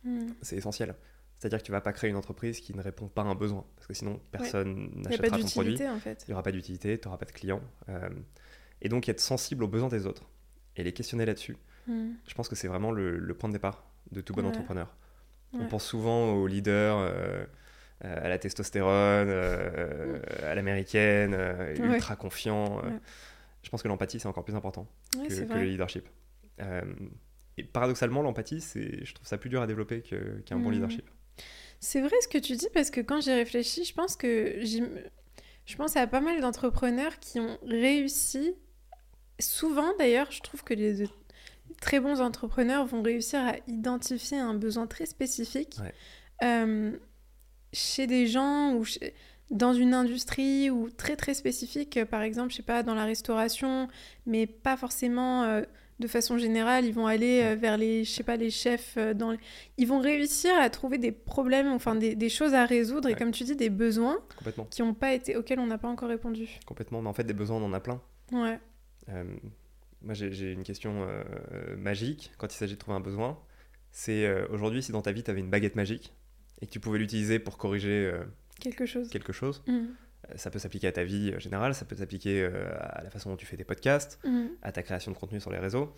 Hmm. 0.05 0.27
C'est 0.43 0.57
essentiel. 0.57 0.95
C'est-à-dire 1.39 1.61
que 1.61 1.65
tu 1.65 1.73
vas 1.73 1.81
pas 1.81 1.95
créer 1.95 2.11
une 2.11 2.17
entreprise 2.17 2.61
qui 2.61 2.77
ne 2.77 2.83
répond 2.83 3.09
pas 3.09 3.23
à 3.23 3.25
un 3.25 3.35
besoin, 3.35 3.65
parce 3.75 3.87
que 3.87 3.95
sinon 3.95 4.21
personne 4.31 4.91
n'achètera 4.97 5.39
ton 5.39 5.47
produit. 5.47 5.89
En 5.89 5.99
fait. 5.99 6.25
Il 6.27 6.31
n'y 6.31 6.35
aura 6.35 6.43
pas 6.43 6.53
d'utilité, 6.53 7.01
tu 7.01 7.09
n'auras 7.09 7.17
pas 7.17 7.25
de 7.25 7.33
clients. 7.33 7.63
Euh, 7.89 8.11
et 8.83 8.91
donc 8.91 9.09
être 9.09 9.21
sensible 9.21 9.65
aux 9.65 9.69
besoins 9.69 9.89
des 9.89 10.05
autres 10.05 10.29
et 10.77 10.85
les 10.85 10.93
questionner 10.93 11.25
là-dessus, 11.25 11.57
hmm. 11.87 12.11
je 12.27 12.35
pense 12.35 12.51
que 12.51 12.55
c'est 12.55 12.69
vraiment 12.69 12.93
le, 12.93 13.33
point 13.33 13.49
de 13.49 13.55
départ 13.55 13.91
de 14.13 14.21
tout 14.21 14.35
bon 14.35 14.45
entrepreneur. 14.45 14.95
On 15.55 15.65
pense 15.69 15.87
souvent 15.87 16.35
aux 16.35 16.47
leaders, 16.47 16.99
euh, 16.99 17.47
euh, 18.05 18.25
à 18.25 18.29
la 18.29 18.39
testostérone, 18.39 19.31
à 19.31 20.55
l'américaine, 20.55 21.35
ultra 21.79 22.15
confiant. 22.15 22.83
Je 23.63 23.71
pense 23.71 23.83
que 23.83 23.89
l'empathie, 23.89 24.21
c'est 24.21 24.29
encore 24.29 24.45
plus 24.45 24.55
important 24.55 24.87
que, 25.13 25.29
que, 25.29 25.55
le 25.55 25.65
leadership. 25.65 26.09
et 27.57 27.65
paradoxalement, 27.65 28.23
l'empathie, 28.23 28.61
je 28.61 29.15
trouve 29.15 29.27
ça 29.27 29.39
plus 29.39 29.51
dur 29.51 29.63
à 29.63 29.67
développer 29.67 30.03
qu'un 30.03 30.59
bon 30.59 30.71
hmm. 30.71 30.73
leadership. 30.73 31.11
C'est 31.81 32.01
vrai 32.01 32.17
ce 32.23 32.29
que 32.29 32.39
tu 32.39 32.57
dis 32.57 32.69
parce 32.75 32.91
que 32.91 33.01
quand 33.01 33.21
j'y 33.21 33.33
réfléchis, 33.33 33.85
je 33.85 33.95
pense 33.95 34.17
que 34.17 34.61
je 34.65 35.77
pense 35.77 35.97
à 35.97 36.07
pas 36.07 36.21
mal 36.21 36.41
d'entrepreneurs 36.41 37.19
qui 37.21 37.41
ont 37.41 37.59
réussi. 37.67 38.55
Souvent 39.39 39.93
d'ailleurs, 39.99 40.33
je 40.33 40.41
trouve 40.41 40.65
que 40.65 40.75
les 40.75 41.05
très 41.81 42.01
bons 42.01 42.21
entrepreneurs 42.21 42.87
vont 42.87 43.03
réussir 43.03 43.41
à 43.41 43.55
identifier 43.69 44.39
un 44.39 44.55
besoin 44.55 44.87
très 44.87 45.07
spécifique 45.07 45.77
euh, 46.43 46.97
chez 47.73 48.07
des 48.07 48.27
gens 48.27 48.75
ou 48.75 48.85
dans 49.51 49.73
une 49.73 49.95
industrie 49.95 50.71
ou 50.71 50.91
très 50.91 51.17
très 51.17 51.35
spécifique, 51.35 52.05
par 52.05 52.23
exemple, 52.23 52.51
je 52.51 52.57
sais 52.57 52.63
pas, 52.63 52.83
dans 52.83 52.95
la 52.95 53.05
restauration, 53.05 53.89
mais 54.27 54.47
pas 54.47 54.77
forcément 54.77 55.45
euh, 55.45 55.63
de 56.01 56.07
façon 56.07 56.39
générale, 56.39 56.85
ils 56.85 56.93
vont 56.93 57.07
aller 57.07 57.43
euh, 57.43 57.57
vers 57.57 57.77
les, 57.77 58.05
je 58.05 58.11
sais 58.11 58.23
pas, 58.23 58.37
les 58.37 58.51
chefs. 58.51 58.95
Euh, 58.97 59.15
dans 59.15 59.37
Ils 59.79 59.89
vont 59.89 60.01
réussir 60.01 60.53
à 60.59 60.69
trouver 60.71 60.99
des 60.99 61.13
problèmes, 61.13 61.69
enfin 61.69 61.95
des, 61.95 62.29
choses 62.29 62.55
à 62.55 62.67
résoudre, 62.67 63.09
et 63.09 63.15
comme 63.15 63.31
tu 63.31 63.45
dis, 63.45 63.57
des 63.57 63.71
besoins 63.71 64.19
qui 64.71 64.83
ont 64.83 64.95
pas 64.95 65.15
été, 65.15 65.37
auxquels 65.37 65.59
on 65.59 65.67
n'a 65.67 65.79
pas 65.79 65.89
encore 65.89 66.09
répondu. 66.09 66.49
Complètement, 66.67 67.03
mais 67.03 67.09
en 67.09 67.15
fait, 67.15 67.25
des 67.25 67.33
besoins, 67.33 67.57
on 67.57 67.65
en 67.65 67.73
a 67.73 67.81
plein. 67.81 68.01
Ouais. 68.33 68.61
Euh, 69.09 69.25
moi, 70.03 70.15
j'ai 70.15 70.53
une 70.53 70.63
question 70.63 71.09
magique 71.77 72.31
quand 72.39 72.53
il 72.55 72.57
s'agit 72.57 72.75
de 72.75 72.79
trouver 72.79 72.97
un 72.97 73.01
besoin. 73.01 73.37
C'est 73.91 74.31
aujourd'hui, 74.51 74.81
si 74.81 74.93
dans 74.93 75.03
ta 75.03 75.11
vie, 75.11 75.25
tu 75.25 75.31
avais 75.33 75.41
une 75.41 75.51
baguette 75.51 75.75
magique 75.75 76.15
et 76.61 76.67
que 76.67 76.71
tu 76.71 76.79
pouvais 76.79 77.01
l'utiliser 77.01 77.41
pour 77.41 77.59
corriger 77.59 78.13
quelque 78.61 78.87
chose, 78.87 79.09
quelque 79.09 79.33
chose 79.33 79.63
mmh 79.67 79.87
ça 80.37 80.51
peut 80.51 80.59
s'appliquer 80.59 80.89
à 80.89 80.93
ta 80.93 81.05
vie 81.05 81.33
euh, 81.33 81.39
générale, 81.39 81.75
ça 81.75 81.85
peut 81.85 81.97
s'appliquer 81.97 82.43
euh, 82.43 82.69
à 82.81 83.03
la 83.03 83.11
façon 83.11 83.31
dont 83.31 83.37
tu 83.37 83.47
fais 83.47 83.57
tes 83.57 83.65
podcasts, 83.65 84.19
mhm. 84.25 84.51
à 84.63 84.73
ta 84.73 84.83
création 84.83 85.13
de 85.13 85.17
contenu 85.17 85.41
sur 85.41 85.51
les 85.51 85.59
réseaux, 85.59 85.95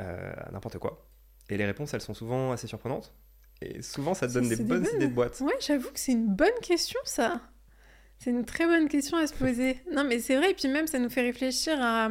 euh, 0.00 0.32
à 0.36 0.50
n'importe 0.50 0.78
quoi. 0.78 1.06
Et 1.48 1.56
les 1.56 1.64
réponses, 1.64 1.94
elles 1.94 2.00
sont 2.00 2.14
souvent 2.14 2.52
assez 2.52 2.66
surprenantes. 2.66 3.14
Et 3.60 3.82
souvent, 3.82 4.14
ça 4.14 4.26
te 4.26 4.32
donne 4.32 4.48
des 4.48 4.56
bonnes, 4.56 4.86
idées 4.94 5.06
de 5.06 5.12
boîte. 5.12 5.40
Ouais, 5.40 5.54
j'avoue 5.60 5.90
que 5.90 6.00
c'est 6.00 6.12
une 6.12 6.28
bonne 6.28 6.58
question, 6.62 6.98
ça. 7.04 7.40
C'est 8.18 8.30
une 8.30 8.44
très 8.44 8.66
bonne 8.66 8.88
question 8.88 9.16
à 9.18 9.26
se 9.26 9.34
poser. 9.34 9.80
non, 9.92 10.04
mais 10.04 10.18
c'est 10.18 10.36
vrai, 10.36 10.50
et 10.50 10.54
puis 10.54 10.68
même, 10.68 10.86
ça 10.86 10.98
nous 10.98 11.10
fait 11.10 11.22
réfléchir 11.22 11.76
à. 11.80 12.08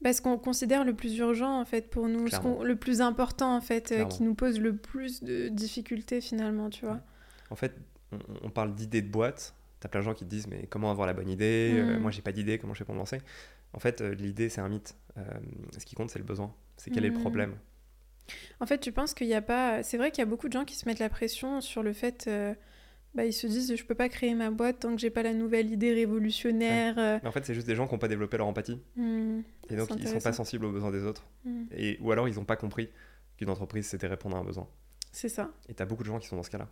Bah, 0.00 0.14
ce 0.14 0.22
qu'on 0.22 0.38
considère 0.38 0.84
le 0.84 0.94
plus 0.94 1.18
urgent, 1.18 1.60
en 1.60 1.66
fait, 1.66 1.90
pour 1.90 2.08
nous, 2.08 2.26
ce 2.28 2.64
le 2.64 2.76
plus 2.76 3.02
important, 3.02 3.54
en 3.54 3.60
fait, 3.60 3.94
qui 4.08 4.22
nous 4.22 4.34
pose 4.34 4.58
le 4.58 4.76
plus 4.76 5.22
de 5.22 5.48
difficultés, 5.48 6.20
finalement, 6.20 6.70
tu 6.70 6.86
vois. 6.86 7.00
En 7.50 7.56
fait, 7.56 7.74
on 8.42 8.50
parle 8.50 8.74
d'idées 8.74 9.02
de 9.02 9.08
boîte, 9.08 9.54
T'as 9.80 9.88
plein 9.88 10.00
de 10.00 10.04
gens 10.04 10.14
qui 10.14 10.24
te 10.24 10.30
disent 10.30 10.46
mais 10.46 10.66
comment 10.68 10.90
avoir 10.90 11.06
la 11.06 11.14
bonne 11.14 11.28
idée? 11.28 11.72
Euh, 11.74 11.96
mm. 11.96 12.00
Moi 12.00 12.10
j'ai 12.10 12.20
pas 12.22 12.32
d'idée, 12.32 12.58
comment 12.58 12.74
je 12.74 12.78
fais 12.78 12.84
pour 12.84 12.94
me 12.94 13.00
lancer? 13.00 13.18
En 13.72 13.78
fait, 13.78 14.00
euh, 14.00 14.14
l'idée 14.14 14.50
c'est 14.50 14.60
un 14.60 14.68
mythe. 14.68 14.94
Euh, 15.16 15.22
ce 15.76 15.84
qui 15.86 15.94
compte 15.94 16.10
c'est 16.10 16.18
le 16.18 16.24
besoin. 16.24 16.54
C'est 16.76 16.90
quel 16.90 17.04
est 17.04 17.08
le 17.08 17.16
mm. 17.16 17.20
problème? 17.20 17.54
En 18.60 18.66
fait, 18.66 18.78
tu 18.78 18.92
penses 18.92 19.14
qu'il 19.14 19.26
n'y 19.26 19.34
a 19.34 19.42
pas. 19.42 19.82
C'est 19.82 19.96
vrai 19.96 20.10
qu'il 20.10 20.20
y 20.20 20.22
a 20.22 20.26
beaucoup 20.26 20.48
de 20.48 20.52
gens 20.52 20.64
qui 20.64 20.76
se 20.76 20.86
mettent 20.86 20.98
la 20.98 21.08
pression 21.08 21.60
sur 21.60 21.82
le 21.82 21.92
fait. 21.92 22.30
Bah, 23.12 23.24
ils 23.24 23.32
se 23.32 23.48
disent 23.48 23.74
je 23.74 23.84
peux 23.84 23.96
pas 23.96 24.08
créer 24.08 24.36
ma 24.36 24.52
boîte 24.52 24.80
tant 24.80 24.94
que 24.94 25.00
j'ai 25.00 25.10
pas 25.10 25.24
la 25.24 25.32
nouvelle 25.32 25.72
idée 25.72 25.92
révolutionnaire. 25.92 26.94
Mais 26.96 27.26
en 27.26 27.32
fait, 27.32 27.44
c'est 27.44 27.54
juste 27.54 27.66
des 27.66 27.74
gens 27.74 27.88
qui 27.88 27.94
n'ont 27.94 27.98
pas 27.98 28.06
développé 28.06 28.36
leur 28.36 28.46
empathie. 28.46 28.80
Mm. 28.96 29.40
Et 29.70 29.76
donc 29.76 29.88
ils 29.98 30.06
sont 30.06 30.20
pas 30.20 30.32
sensibles 30.32 30.66
aux 30.66 30.72
besoins 30.72 30.92
des 30.92 31.04
autres. 31.04 31.26
Et, 31.72 31.98
ou 32.02 32.12
alors 32.12 32.28
ils 32.28 32.34
n'ont 32.34 32.44
pas 32.44 32.56
compris 32.56 32.90
qu'une 33.36 33.50
entreprise 33.50 33.86
c'était 33.86 34.06
répondre 34.06 34.36
à 34.36 34.40
un 34.40 34.44
besoin. 34.44 34.68
C'est 35.10 35.30
ça. 35.30 35.50
Et 35.68 35.74
tu 35.74 35.82
as 35.82 35.86
beaucoup 35.86 36.02
de 36.02 36.08
gens 36.08 36.18
qui 36.18 36.28
sont 36.28 36.36
dans 36.36 36.44
ce 36.44 36.50
cas-là. 36.50 36.68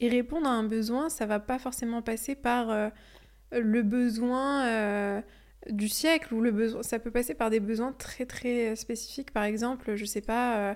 Et 0.00 0.08
répondre 0.08 0.46
à 0.46 0.50
un 0.50 0.64
besoin, 0.64 1.08
ça 1.08 1.26
va 1.26 1.40
pas 1.40 1.58
forcément 1.58 2.02
passer 2.02 2.34
par 2.34 2.70
euh, 2.70 2.88
le 3.52 3.82
besoin 3.82 4.66
euh, 4.66 5.20
du 5.70 5.88
siècle 5.88 6.34
ou 6.34 6.40
le 6.40 6.50
besoin. 6.50 6.82
Ça 6.82 6.98
peut 6.98 7.10
passer 7.10 7.34
par 7.34 7.50
des 7.50 7.60
besoins 7.60 7.92
très 7.92 8.26
très 8.26 8.76
spécifiques. 8.76 9.30
Par 9.30 9.44
exemple, 9.44 9.96
je 9.96 10.04
sais 10.04 10.20
pas, 10.20 10.74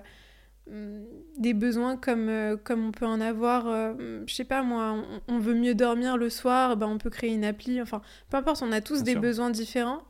euh, 0.67 1.03
des 1.37 1.53
besoins 1.53 1.97
comme, 1.97 2.57
comme 2.63 2.87
on 2.87 2.91
peut 2.91 3.05
en 3.05 3.21
avoir. 3.21 3.65
je 3.99 4.33
sais 4.33 4.43
pas 4.43 4.63
moi, 4.63 5.03
on, 5.27 5.39
veut 5.39 5.55
mieux 5.55 5.75
dormir 5.75 6.17
le 6.17 6.29
soir, 6.29 6.77
ben 6.77 6.87
on 6.87 6.97
peut 6.97 7.09
créer 7.09 7.33
une 7.33 7.45
appli. 7.45 7.81
Enfin, 7.81 8.01
peu 8.29 8.37
importe, 8.37 8.63
on 8.63 8.71
a 8.71 8.81
tous 8.81 9.03
des 9.03 9.15
besoins 9.15 9.49
différents. 9.49 10.01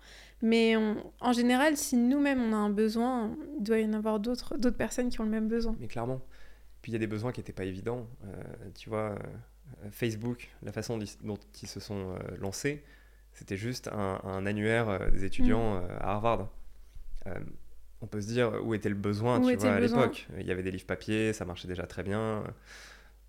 Mais 0.43 0.75
en 0.75 1.33
général, 1.33 1.77
si 1.77 1.97
nous-mêmes 1.97 2.41
on 2.41 2.53
a 2.53 2.57
un 2.57 2.69
besoin, 2.69 3.35
il 3.57 3.63
doit 3.63 3.79
y 3.79 3.85
en 3.85 3.93
avoir 3.93 4.19
d'autres 4.19 4.69
personnes 4.71 5.09
qui 5.09 5.19
ont 5.19 5.25
le 5.25 5.29
même 5.29 5.47
besoin. 5.47 5.75
Mais 5.79 5.87
clairement. 5.87 6.21
Puis 6.81 6.91
il 6.91 6.93
y 6.93 6.95
a 6.95 6.99
des 6.99 7.07
besoins 7.07 7.31
qui 7.31 7.39
n'étaient 7.39 7.53
pas 7.53 7.65
évidents. 7.65 8.07
Euh, 8.25 8.43
tu 8.75 8.89
vois, 8.89 9.11
euh, 9.11 9.89
Facebook, 9.91 10.49
la 10.63 10.71
façon 10.71 10.99
dont 11.23 11.37
ils 11.61 11.67
se 11.67 11.79
sont 11.79 12.13
euh, 12.13 12.37
lancés, 12.39 12.83
c'était 13.33 13.57
juste 13.57 13.87
un, 13.87 14.45
annuaire 14.45 15.11
des 15.11 15.23
étudiants 15.23 15.75
mm. 15.75 15.87
à 16.01 16.11
Harvard. 16.11 16.49
on 18.01 18.07
peut 18.07 18.19
se 18.19 18.27
dire 18.27 18.59
où 18.65 18.73
était 18.73 18.89
le 18.89 18.95
besoin, 18.95 19.39
tu 19.39 19.55
vois, 19.55 19.73
à 19.73 19.79
l'époque. 19.79 20.27
Il 20.37 20.45
y 20.45 20.51
avait 20.51 20.63
des 20.63 20.71
livres 20.71 20.85
papier, 20.85 21.33
ça 21.33 21.45
marchait 21.45 21.67
déjà 21.67 21.87
très 21.87 22.03
bien. 22.03 22.43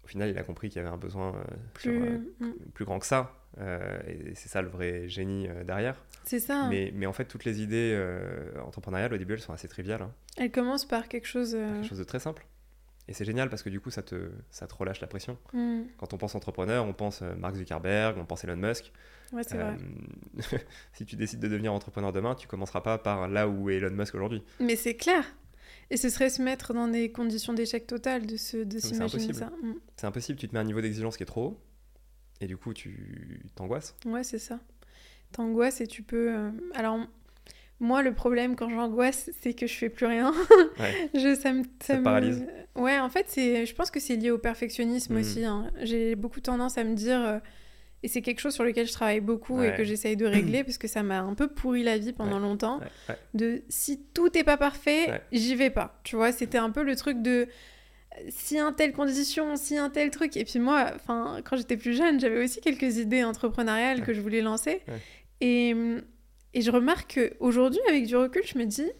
Au 0.02 0.08
final, 0.08 0.30
il 0.30 0.38
a 0.38 0.42
compris 0.42 0.70
qu'il 0.70 0.82
y 0.82 0.84
avait 0.84 0.92
un 0.92 0.98
besoin 0.98 1.36
plus, 1.74 2.18
mm. 2.40 2.54
plus 2.74 2.84
grand 2.84 2.98
que 2.98 3.06
ça. 3.06 3.32
et 4.08 4.34
c'est 4.34 4.48
ça 4.48 4.60
le 4.60 4.68
vrai 4.68 5.08
génie 5.08 5.46
derrière. 5.64 6.02
C'est 6.24 6.40
ça. 6.40 6.66
Mais, 6.68 6.90
mais, 6.96 7.06
en 7.06 7.12
fait, 7.12 7.26
toutes 7.26 7.44
les 7.44 7.62
idées 7.62 7.96
entrepreneuriales, 8.64 9.14
au 9.14 9.18
début, 9.18 9.34
elles 9.34 9.40
sont 9.40 9.52
assez 9.52 9.68
triviales. 9.68 10.02
Hein. 10.02 10.12
Elles 10.36 10.50
commencent 10.50 10.88
par 10.88 11.06
quelque 11.06 11.28
chose... 11.28 11.52
quelque 11.52 11.86
chose 11.86 11.98
de 11.98 12.04
très 12.04 12.18
simple. 12.18 12.44
Et 13.08 13.14
c'est 13.14 13.24
génial 13.24 13.50
parce 13.50 13.62
que 13.62 13.68
du 13.68 13.80
coup, 13.80 13.90
ça 13.90 14.02
te, 14.02 14.30
ça 14.50 14.66
te 14.66 14.74
relâche 14.74 15.00
la 15.00 15.08
pression. 15.08 15.36
Hmm. 15.52 15.82
Quand 15.98 16.14
on 16.14 16.18
pense 16.18 16.34
entrepreneur, 16.34 16.84
on 16.84 16.92
pense 16.92 17.22
euh, 17.22 17.34
Mark 17.34 17.56
Zuckerberg, 17.56 18.16
on 18.18 18.24
pense 18.24 18.44
Elon 18.44 18.56
Musk. 18.56 18.92
Ouais, 19.32 19.42
c'est 19.42 19.56
vrai. 19.56 19.76
Euh, 20.52 20.58
si 20.92 21.04
tu 21.04 21.16
décides 21.16 21.40
de 21.40 21.48
devenir 21.48 21.72
entrepreneur 21.72 22.12
demain, 22.12 22.34
tu 22.34 22.46
commenceras 22.46 22.80
pas 22.80 22.98
par 22.98 23.28
là 23.28 23.48
où 23.48 23.70
est 23.70 23.76
Elon 23.76 23.90
Musk 23.90 24.14
aujourd'hui. 24.14 24.42
Mais 24.60 24.76
c'est 24.76 24.94
clair. 24.94 25.24
Et 25.90 25.96
ce 25.96 26.08
serait 26.08 26.30
se 26.30 26.40
mettre 26.40 26.72
dans 26.74 26.88
des 26.88 27.10
conditions 27.10 27.52
d'échec 27.52 27.86
total 27.86 28.24
de, 28.24 28.36
se, 28.36 28.56
de 28.58 28.78
s'imaginer 28.78 29.32
ça. 29.32 29.46
Hmm. 29.62 29.74
C'est 29.96 30.06
impossible, 30.06 30.38
tu 30.38 30.48
te 30.48 30.54
mets 30.54 30.60
un 30.60 30.64
niveau 30.64 30.80
d'exigence 30.80 31.16
qui 31.16 31.24
est 31.24 31.26
trop 31.26 31.46
haut. 31.46 31.60
Et 32.40 32.46
du 32.46 32.56
coup, 32.56 32.72
tu 32.72 33.42
t'angoisses. 33.54 33.96
Ouais, 34.06 34.24
c'est 34.24 34.38
ça. 34.38 34.58
T'angoisses 35.32 35.80
et 35.80 35.86
tu 35.86 36.02
peux. 36.02 36.34
Euh, 36.34 36.50
alors, 36.74 36.98
moi, 37.82 38.02
le 38.02 38.14
problème 38.14 38.54
quand 38.54 38.70
j'angoisse, 38.70 39.30
c'est 39.40 39.54
que 39.54 39.66
je 39.66 39.74
fais 39.74 39.88
plus 39.88 40.06
rien. 40.06 40.32
je, 41.14 41.34
ça 41.34 41.52
me, 41.52 41.64
ça, 41.82 41.96
paralyse. 41.96 42.46
Ouais, 42.76 42.98
en 42.98 43.10
fait, 43.10 43.26
c'est, 43.28 43.66
je 43.66 43.74
pense 43.74 43.90
que 43.90 44.00
c'est 44.00 44.16
lié 44.16 44.30
au 44.30 44.38
perfectionnisme 44.38 45.14
hmm. 45.14 45.20
aussi. 45.20 45.44
Hein. 45.44 45.70
J'ai 45.82 46.14
beaucoup 46.14 46.40
tendance 46.40 46.78
à 46.78 46.84
me 46.84 46.94
dire, 46.94 47.20
euh, 47.20 47.38
et 48.04 48.08
c'est 48.08 48.22
quelque 48.22 48.38
chose 48.38 48.54
sur 48.54 48.62
lequel 48.62 48.86
je 48.86 48.92
travaille 48.92 49.20
beaucoup 49.20 49.60
et 49.62 49.74
que 49.74 49.82
j'essaye 49.82 50.16
de 50.16 50.26
régler, 50.26 50.64
parce 50.64 50.78
que 50.78 50.88
ça 50.88 51.02
m'a 51.02 51.20
un 51.20 51.34
peu 51.34 51.48
pourri 51.48 51.82
la 51.82 51.98
vie 51.98 52.12
pendant 52.12 52.38
longtemps, 52.38 52.80
de 53.34 53.62
si 53.68 54.00
tout 54.14 54.28
n'est 54.34 54.44
pas 54.44 54.56
parfait, 54.56 55.20
j'y 55.32 55.54
vais 55.54 55.70
pas. 55.70 56.00
Tu 56.04 56.16
vois, 56.16 56.32
c'était 56.32 56.58
un 56.58 56.70
peu 56.70 56.82
le 56.82 56.96
truc 56.96 57.20
de 57.20 57.48
si 58.28 58.58
un 58.58 58.72
tel 58.72 58.92
condition, 58.92 59.56
si 59.56 59.76
un 59.76 59.88
tel 59.88 60.10
truc. 60.10 60.36
Et 60.36 60.44
puis 60.44 60.58
moi, 60.58 60.90
enfin, 60.94 61.40
quand 61.44 61.56
j'étais 61.56 61.76
plus 61.76 61.96
jeune, 61.96 62.20
j'avais 62.20 62.44
aussi 62.44 62.60
quelques 62.60 62.98
idées 62.98 63.24
entrepreneuriales 63.24 64.02
que 64.02 64.12
je 64.12 64.20
voulais 64.20 64.40
lancer. 64.40 64.82
Et 65.40 65.74
et 66.54 66.60
je 66.60 66.70
remarque 66.70 67.14
qu'aujourd'hui, 67.14 67.80
avec 67.88 68.06
du 68.06 68.16
recul, 68.16 68.42
je 68.44 68.58
me 68.58 68.64
dis, 68.64 68.90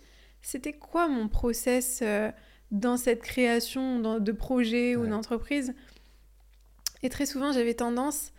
c'était 0.41 0.73
quoi 0.73 1.09
mon 1.09 1.29
process 1.29 2.01
euh, 2.03 2.31
dans 2.71 2.97
cette 2.97 3.23
création 3.23 4.19
de 4.19 4.33
projet 4.33 4.97
ou 4.97 5.07
d'entreprise? 5.07 5.75
Et 7.03 7.09
très 7.09 7.27
souvent, 7.27 7.53
j'avais 7.53 7.75
tendance, 7.75 8.33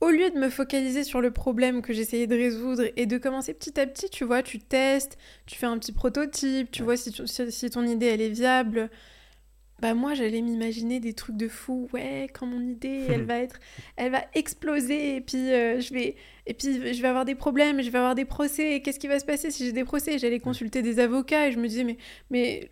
au 0.00 0.10
lieu 0.10 0.30
de 0.30 0.38
me 0.38 0.50
focaliser 0.50 1.04
sur 1.04 1.20
le 1.20 1.30
problème 1.30 1.80
que 1.80 1.92
j'essayais 1.92 2.26
de 2.26 2.36
résoudre 2.36 2.84
et 2.96 3.06
de 3.06 3.16
commencer 3.16 3.54
petit 3.54 3.80
à 3.80 3.86
petit, 3.86 4.10
tu 4.10 4.24
vois, 4.24 4.42
tu 4.42 4.58
testes, 4.58 5.16
tu 5.46 5.56
fais 5.56 5.66
un 5.66 5.78
petit 5.78 5.92
prototype, 5.92 6.70
tu 6.70 6.82
vois 6.82 6.96
si, 6.96 7.12
si, 7.48 7.70
ton 7.70 7.84
idée, 7.84 8.06
elle 8.06 8.20
est 8.20 8.28
viable. 8.28 8.90
Bah 9.80 9.94
moi 9.94 10.14
j'allais 10.14 10.40
m'imaginer 10.40 11.00
des 11.00 11.14
trucs 11.14 11.36
de 11.36 11.48
fou 11.48 11.88
ouais 11.92 12.28
quand 12.32 12.46
mon 12.46 12.60
idée 12.60 13.06
elle 13.08 13.24
va 13.24 13.38
être 13.38 13.58
elle 13.96 14.12
va 14.12 14.24
exploser 14.34 15.16
et 15.16 15.20
puis 15.20 15.52
euh, 15.52 15.80
je 15.80 15.92
vais 15.92 16.16
et 16.46 16.54
puis 16.54 16.94
je 16.94 17.02
vais 17.02 17.08
avoir 17.08 17.24
des 17.24 17.34
problèmes 17.34 17.82
je 17.82 17.90
vais 17.90 17.98
avoir 17.98 18.14
des 18.14 18.24
procès 18.24 18.80
qu'est-ce 18.80 18.98
qui 18.98 19.08
va 19.08 19.18
se 19.18 19.24
passer 19.24 19.50
si 19.50 19.64
j'ai 19.64 19.72
des 19.72 19.84
procès? 19.84 20.18
J'allais 20.18 20.40
consulter 20.40 20.82
des 20.82 20.98
avocats 20.98 21.48
et 21.48 21.52
je 21.52 21.58
me 21.58 21.68
disais 21.68 21.84
mais 21.84 21.98
mais 22.30 22.70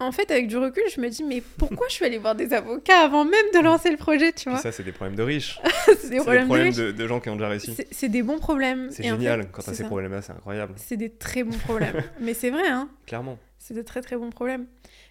en 0.00 0.10
fait, 0.10 0.30
avec 0.30 0.48
du 0.48 0.56
recul, 0.56 0.82
je 0.94 1.00
me 1.00 1.08
dis, 1.08 1.22
mais 1.22 1.42
pourquoi 1.56 1.86
je 1.88 1.94
suis 1.94 2.04
allée 2.04 2.18
voir 2.18 2.34
des 2.34 2.52
avocats 2.52 3.00
avant 3.00 3.24
même 3.24 3.46
de 3.54 3.60
lancer 3.60 3.90
le 3.90 3.96
projet, 3.96 4.32
tu 4.32 4.50
vois? 4.50 4.58
Ça, 4.58 4.72
c'est 4.72 4.82
des 4.82 4.92
problèmes 4.92 5.16
de 5.16 5.22
riches. 5.22 5.60
c'est 5.98 6.10
des 6.10 6.16
problèmes, 6.18 6.48
de, 6.48 7.06
gens 7.06 7.20
qui 7.20 7.28
ont 7.30 7.36
déjà 7.36 7.48
réussi. 7.48 7.76
C'est 7.90 8.08
des 8.08 8.22
bons 8.22 8.38
problèmes. 8.38 8.90
C'est 8.90 9.04
génial, 9.04 9.48
quand 9.52 9.62
tu 9.62 9.70
as 9.70 9.74
ces 9.74 9.84
problèmes-là, 9.84 10.22
c'est 10.22 10.32
incroyable. 10.32 10.74
C'est 10.76 10.96
des 10.96 11.10
très 11.10 11.44
bons 11.44 11.58
problèmes. 11.58 12.02
mais 12.20 12.34
c'est 12.34 12.50
vrai, 12.50 12.66
hein 12.68 12.88
Clairement. 13.06 13.38
C'est 13.58 13.74
de 13.74 13.82
très 13.82 14.02
très 14.02 14.16
bons 14.16 14.30
problèmes. 14.30 14.66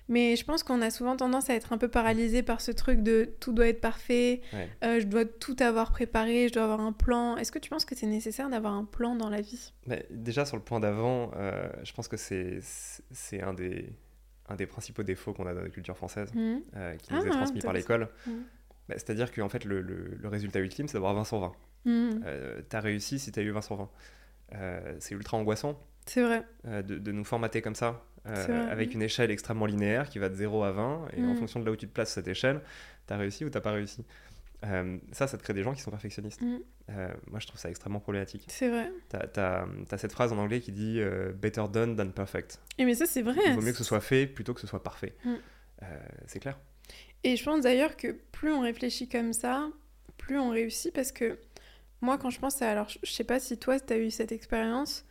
Mais 0.10 0.36
je 0.36 0.44
pense 0.44 0.64
qu'on 0.64 0.82
a 0.82 0.90
souvent 0.90 1.16
tendance 1.16 1.50
à 1.50 1.56
être 1.56 1.72
un 1.72 1.78
peu 1.78 1.88
paralysé 1.88 2.44
par 2.44 2.62
ce 2.62 2.72
truc 2.72 3.02
de 3.02 3.34
tout 3.40 3.54
doit 3.54 3.68
être 3.68 3.82
parfait, 3.82 4.42
euh, 4.84 5.00
je 5.00 5.06
dois 5.06 5.26
tout 5.26 5.56
avoir 5.60 5.92
préparé, 5.92 6.50
je 6.50 6.54
dois 6.54 6.64
avoir 6.64 6.82
un 6.82 6.92
plan. 6.92 7.38
Est-ce 7.38 7.52
que 7.52 7.60
tu 7.60 7.70
penses 7.70 7.86
que 7.86 7.96
c'est 7.96 8.08
nécessaire 8.08 8.50
d'avoir 8.50 8.74
un 8.74 8.84
plan 8.84 9.16
dans 9.16 9.30
la 9.30 9.42
vie? 9.42 9.74
Mais 9.88 10.06
Déjà, 10.10 10.46
sur 10.46 10.58
le 10.58 10.64
point 10.64 10.80
d'avant, 10.80 11.32
euh, 11.36 11.70
je 11.84 11.94
pense 11.94 12.08
que 12.08 12.18
c'est 12.18 13.42
un 13.42 13.54
des 13.54 13.94
un 14.50 14.56
des 14.56 14.66
principaux 14.66 15.04
défauts 15.04 15.32
qu'on 15.32 15.48
a 15.48 15.54
dans 15.54 15.62
la 15.62 15.70
culture 15.70 15.96
française, 15.96 16.30
mmh. 16.34 16.56
euh, 16.76 16.96
qui 16.98 17.14
nous 17.14 17.26
est 17.26 17.30
ah, 17.30 17.38
transmis 17.38 17.62
par 17.62 17.72
l'école. 17.72 18.10
Mmh. 18.28 18.32
Bah, 18.90 18.96
c'est-à-dire 18.98 19.32
qu'en 19.32 19.48
fait, 19.48 19.64
le, 19.64 19.82
le, 19.82 20.28
résultat 20.28 20.60
ultime, 20.60 20.90
c'est 20.90 20.96
d'avoir 20.96 21.14
20 21.14 21.24
sur 21.24 21.40
20. 21.40 21.52
Mmh. 21.86 22.20
T'as 22.68 22.82
réussi 22.82 23.20
si 23.20 23.32
t'as 23.32 23.42
eu 23.42 23.52
20 23.52 23.62
sur 23.62 23.78
20. 23.78 23.90
Euh, 24.56 24.96
c'est 25.00 25.16
ultra 25.16 25.38
angoissant. 25.38 25.80
C'est 26.06 26.22
vrai. 26.22 26.46
De, 26.66 26.98
de, 26.98 27.12
nous 27.14 27.24
formater 27.24 27.62
comme 27.62 27.76
ça, 27.76 28.04
avec 28.26 28.94
une 28.94 29.02
échelle 29.02 29.32
extrêmement 29.32 29.66
linéaire 29.66 30.10
qui 30.10 30.20
va 30.20 30.30
de 30.30 30.36
0 30.36 30.64
à 30.64 30.72
20, 30.72 31.08
et 31.18 31.26
en 31.26 31.36
fonction 31.36 31.60
de 31.60 31.66
là 31.66 31.72
où 31.72 31.76
tu 31.76 31.88
te 31.88 31.94
places 31.94 32.14
cette 32.14 32.28
échelle, 32.28 32.62
t'as 33.06 33.18
réussi 33.18 33.46
ou 33.46 33.50
t'as 33.50 33.62
pas 33.62 33.72
réussi. 33.72 34.06
Euh, 34.66 34.98
ça, 35.12 35.28
ça 35.28 35.38
te 35.38 35.44
crée 35.44 35.54
des 35.54 35.64
gens 35.64 35.74
qui 35.74 35.82
sont 35.82 35.92
perfectionnistes. 35.92 36.42
Mm. 36.42 36.58
Euh, 36.90 37.10
moi, 37.30 37.40
je 37.40 37.48
trouve 37.48 37.60
ça 37.60 37.70
extrêmement 37.70 38.00
problématique. 38.00 38.46
C'est 38.48 38.70
vrai. 38.70 38.92
T'as 39.10 39.66
as, 39.92 39.98
cette 39.98 40.14
phrase 40.14 40.32
en 40.32 40.38
anglais 40.38 40.62
qui 40.62 40.72
dit 40.72 41.00
euh, 41.00 41.34
better 41.34 41.66
done 41.72 41.96
than 41.96 42.10
perfect. 42.12 42.60
Et 42.78 42.86
mais 42.86 42.96
ça, 42.96 43.06
c'est 43.06 43.22
vrai. 43.22 43.42
Il 43.46 43.56
vaut 43.56 43.62
mieux 43.62 43.72
que 43.72 43.78
ce 43.78 43.84
soit 43.84 44.02
fait 44.02 44.26
plutôt 44.26 44.54
que 44.54 44.62
ce 44.62 44.68
soit 44.68 44.84
parfait. 44.84 45.16
Mm. 45.26 45.36
c'est 46.28 46.40
clair. 46.40 46.60
Et 47.26 47.36
je 47.36 47.44
pense 47.44 47.62
d'ailleurs 47.62 47.96
que 47.98 48.12
plus 48.32 48.52
on 48.52 48.62
réfléchit 48.62 49.08
comme 49.08 49.34
ça, 49.34 49.70
plus 50.18 50.40
on 50.40 50.50
réussit 50.50 50.94
parce 50.94 51.12
que 51.12 51.40
moi, 52.02 52.18
quand 52.18 52.30
je 52.30 52.40
pense 52.40 52.62
à. 52.62 52.70
Alors, 52.70 52.90
je 52.90 53.12
sais 53.12 53.24
pas 53.24 53.40
si 53.40 53.58
toi, 53.58 53.80
tu 53.80 53.94
as 53.94 53.98
eu 53.98 54.12
cette 54.12 54.32
expérience, 54.32 55.06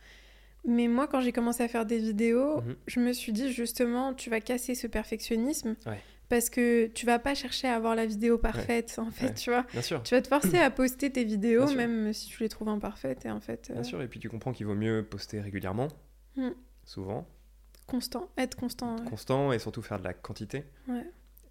mais 0.65 0.87
moi, 0.87 1.07
quand 1.07 1.21
j'ai 1.21 1.31
commencé 1.31 1.63
à 1.63 1.67
faire 1.67 1.85
des 1.85 1.97
vidéos, 1.97 2.61
mm-hmm. 2.61 2.75
je 2.87 2.99
me 2.99 3.13
suis 3.13 3.33
dit 3.33 3.51
justement, 3.51 4.13
tu 4.13 4.29
vas 4.29 4.39
casser 4.39 4.75
ce 4.75 4.87
perfectionnisme. 4.87 5.75
Ouais 5.85 5.99
parce 6.33 6.49
que 6.49 6.87
tu 6.87 7.05
vas 7.05 7.19
pas 7.19 7.35
chercher 7.35 7.67
à 7.67 7.75
avoir 7.75 7.95
la 7.95 8.07
vidéo 8.07 8.39
parfaite 8.39 8.95
en 8.97 9.11
fait 9.11 9.33
tu 9.35 9.51
vois 9.51 9.65
Bien 9.71 9.81
sûr. 9.81 10.01
tu 10.01 10.15
vas 10.15 10.21
te 10.21 10.27
forcer 10.27 10.57
à 10.57 10.71
poster 10.71 11.11
tes 11.11 11.23
vidéos 11.23 11.71
même 11.75 12.11
si 12.11 12.27
tu 12.27 12.41
les 12.41 12.49
trouves 12.49 12.69
imparfaites 12.69 13.25
et 13.25 13.31
en 13.31 13.39
fait 13.39 13.69
Bien 13.71 13.81
euh, 13.81 13.83
sûr 13.83 14.01
et 14.01 14.07
puis 14.07 14.19
tu 14.19 14.29
comprends 14.29 14.51
qu'il 14.51 14.65
vaut 14.65 14.75
mieux 14.75 15.03
poster 15.03 15.39
régulièrement 15.41 15.89
hmm. 16.35 16.49
souvent 16.85 17.27
constant 17.85 18.29
être 18.37 18.55
constant 18.55 18.95
constant 19.05 19.51
et 19.51 19.59
surtout 19.59 19.83
faire 19.83 19.99
de 19.99 20.05
la 20.05 20.13
quantité 20.13 20.65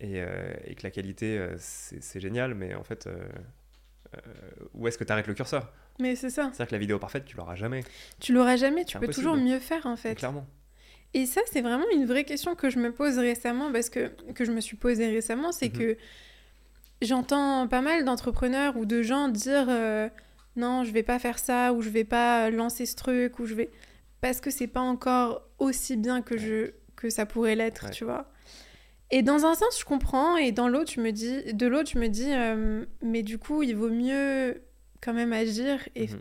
et, 0.01 0.21
euh, 0.21 0.53
et, 0.65 0.75
que 0.75 0.83
la 0.83 0.91
qualité 0.91 1.39
euh, 1.39 1.55
c'est 1.59 2.21
génial 2.21 2.55
mais 2.55 2.75
en 2.75 2.83
fait 2.83 3.09
où 4.75 4.89
est-ce 4.89 4.99
que 4.99 5.05
tu 5.05 5.13
arrêtes 5.13 5.27
le 5.27 5.35
curseur? 5.35 5.73
Mais 5.99 6.17
c'est 6.17 6.31
ça 6.31 6.51
c'est-à-dire 6.53 6.69
que 6.69 6.75
la 6.75 6.79
vidéo 6.79 6.99
parfaite 6.99 7.25
tu 7.25 7.37
l'auras 7.37 7.55
jamais 7.55 7.85
tu 8.21 8.33
l'auras 8.33 8.57
jamais 8.57 8.85
tu 8.85 8.99
peux 8.99 9.09
toujours 9.09 9.37
mieux 9.37 9.59
faire 9.59 9.87
en 9.87 9.97
fait 9.97 10.15
clairement 10.15 10.47
et 11.15 11.27
ça, 11.27 11.43
c'est 11.51 11.61
vraiment 11.61 11.85
une 11.95 12.07
vraie 12.07 12.25
question 12.25 12.55
que 12.55 12.71
je 12.71 12.79
me 12.79 12.91
pose 12.93 13.19
récemment, 13.19 13.71
parce 13.71 13.91
que, 13.91 14.11
que 14.33 14.45
je 14.45 14.53
me 14.53 14.61
suis 14.61 14.77
posée 14.77 15.09
récemment, 15.09 15.53
c'est 15.53 15.73
mhm. 15.73 15.79
que 15.79 15.97
j'entends 17.03 17.69
pas 17.69 17.83
mal 17.83 18.05
d'entrepreneurs 18.05 18.77
ou 18.77 18.87
de 18.87 19.03
gens 19.03 19.29
dire 19.29 19.67
euh, 19.69 20.09
non, 20.57 20.85
je 20.85 20.93
vais 20.93 21.03
pas 21.03 21.19
faire 21.19 21.39
ça, 21.39 21.73
ou 21.73 21.83
je 21.83 21.91
vais 21.91 22.05
pas 22.05 22.51
lancer 22.51 22.87
ce 22.87 22.97
truc, 22.97 23.39
ou 23.39 23.47
je 23.47 23.55
vais. 23.55 23.71
Parce 24.21 24.41
que 24.41 24.51
c'est 24.51 24.67
pas 24.67 24.81
encore 24.81 25.43
aussi 25.59 25.97
bien 25.97 26.23
que, 26.23 26.39
je, 26.39 26.71
que 26.97 27.11
ça 27.11 27.27
pourrait 27.27 27.57
l'être, 27.57 27.91
tu 27.91 28.05
vois. 28.05 28.31
Et 29.11 29.23
dans 29.23 29.45
un 29.45 29.55
sens, 29.55 29.79
je 29.79 29.85
comprends, 29.85 30.39
et 30.39 30.53
dans 30.53 30.69
l'autre, 30.69 30.99
me 30.99 31.11
dis, 31.11 31.53
de 31.53 31.67
l'autre, 31.67 31.91
je 31.93 31.99
me 31.99 32.09
dis, 32.09 32.31
euh, 32.31 32.87
mais 33.03 33.23
du 33.23 33.37
coup, 33.37 33.63
il 33.63 33.77
vaut 33.77 33.91
mieux 33.91 34.63
quand 35.03 35.13
même 35.13 35.33
agir 35.33 35.87
et, 35.95 36.07
mhm 36.07 36.21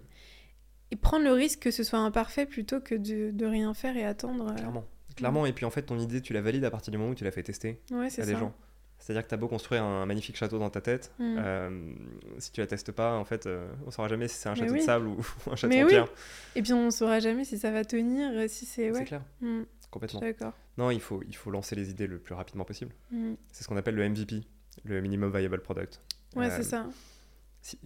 et 0.91 0.95
prendre 0.97 1.23
le 1.23 1.31
risque 1.31 1.59
que 1.59 1.71
ce 1.71 1.83
soit 1.83 1.99
imparfait 1.99 2.45
plutôt 2.45 2.81
que 2.81 2.95
de, 2.95 3.31
de 3.31 3.45
rien 3.45 3.73
faire 3.73 3.97
et 3.97 4.05
attendre. 4.05 4.51
Euh. 4.51 4.55
Clairement. 4.55 4.85
Clairement, 5.15 5.45
et 5.45 5.53
puis 5.53 5.65
en 5.65 5.69
fait, 5.69 5.83
ton 5.83 5.99
idée, 5.99 6.21
tu 6.21 6.33
la 6.33 6.41
valides 6.41 6.63
à 6.63 6.71
partir 6.71 6.91
du 6.91 6.97
moment 6.97 7.11
où 7.11 7.15
tu 7.15 7.23
l'as 7.23 7.31
fait 7.31 7.43
tester 7.43 7.81
ouais, 7.91 8.07
à 8.19 8.25
des 8.25 8.35
gens. 8.35 8.53
C'est-à-dire 8.97 9.23
que 9.23 9.29
tu 9.29 9.33
as 9.33 9.37
beau 9.37 9.47
construire 9.47 9.83
un 9.83 10.05
magnifique 10.05 10.37
château 10.37 10.59
dans 10.59 10.69
ta 10.69 10.79
tête, 10.79 11.11
mm. 11.17 11.35
euh, 11.39 11.93
si 12.37 12.51
tu 12.51 12.61
la 12.61 12.67
testes 12.67 12.91
pas, 12.91 13.17
en 13.17 13.25
fait, 13.25 13.47
euh, 13.47 13.67
on 13.85 13.91
saura 13.91 14.07
jamais 14.07 14.27
si 14.27 14.35
c'est 14.35 14.47
un 14.47 14.55
château 14.55 14.75
de 14.75 14.79
sable 14.79 15.07
ou, 15.07 15.25
un 15.49 15.55
château 15.55 15.73
Mais 15.73 15.83
en 15.83 15.87
pierre. 15.87 16.07
Et 16.55 16.61
puis 16.61 16.71
on 16.73 16.91
saura 16.91 17.19
jamais 17.19 17.43
si 17.43 17.57
ça 17.57 17.71
va 17.71 17.83
tenir, 17.83 18.47
si 18.49 18.65
c'est. 18.65 18.91
Ouais. 18.91 18.99
C'est 18.99 19.05
clair. 19.05 19.23
Mm. 19.41 19.63
Complètement. 19.89 20.19
D'accord. 20.19 20.53
Non, 20.77 20.91
il 20.91 21.01
faut, 21.01 21.21
il 21.27 21.35
faut 21.35 21.51
lancer 21.51 21.75
les 21.75 21.89
idées 21.89 22.07
le 22.07 22.19
plus 22.19 22.35
rapidement 22.35 22.63
possible. 22.63 22.93
Mm. 23.11 23.33
C'est 23.51 23.63
ce 23.63 23.67
qu'on 23.67 23.77
appelle 23.77 23.95
le 23.95 24.07
MVP, 24.07 24.43
le 24.85 25.01
Minimum 25.01 25.35
Viable 25.35 25.61
Product. 25.61 25.99
Ouais, 26.35 26.49
c'est 26.49 26.63
ça 26.63 26.85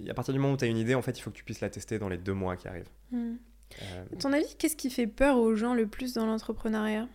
à 0.10 0.14
partir 0.14 0.34
du 0.34 0.40
moment 0.40 0.54
où 0.54 0.58
tu 0.58 0.66
as 0.66 0.68
une 0.68 0.78
idée, 0.78 0.96
en 0.96 1.02
fait, 1.02 1.18
il 1.18 1.22
faut 1.22 1.32
que 1.32 1.36
tu 1.36 1.44
puisses 1.44 1.62
la 1.62 1.70
tester 1.70 2.00
dans 2.00 2.10
les 2.10 2.18
deux 2.18 2.34
mois 2.34 2.56
qui 2.56 2.68
arrivent. 2.68 2.90
Euh, 3.14 3.36
à 4.14 4.16
ton 4.18 4.32
avis, 4.34 4.56
qu'est-ce 4.58 4.76
qui 4.76 4.90
fait 4.90 5.08
peur 5.08 5.38
aux 5.38 5.56
gens 5.56 5.74
le 5.74 5.88
plus 5.88 6.14
dans 6.14 6.26
l'entrepreneuriat? 6.26 7.08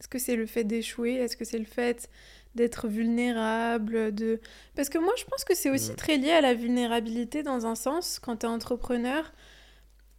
Est-ce 0.00 0.08
que 0.08 0.18
c'est 0.18 0.36
le 0.36 0.46
fait 0.46 0.64
d'échouer? 0.64 1.14
Est-ce 1.14 1.36
que 1.36 1.44
c'est 1.44 1.58
le 1.58 1.64
fait 1.64 2.08
d'être 2.54 2.88
vulnérable? 2.88 4.14
De... 4.14 4.40
Parce 4.76 4.88
que 4.88 4.98
moi, 4.98 5.12
je 5.16 5.24
pense 5.24 5.44
que 5.44 5.54
c'est 5.54 5.70
aussi 5.70 5.92
hmm. 5.92 5.96
très 5.96 6.16
lié 6.16 6.30
à 6.30 6.40
la 6.40 6.54
vulnérabilité 6.54 7.42
dans 7.42 7.66
un 7.66 7.74
sens. 7.74 8.18
Quand 8.18 8.38
tu 8.38 8.46
es 8.46 8.48
entrepreneur, 8.48 9.32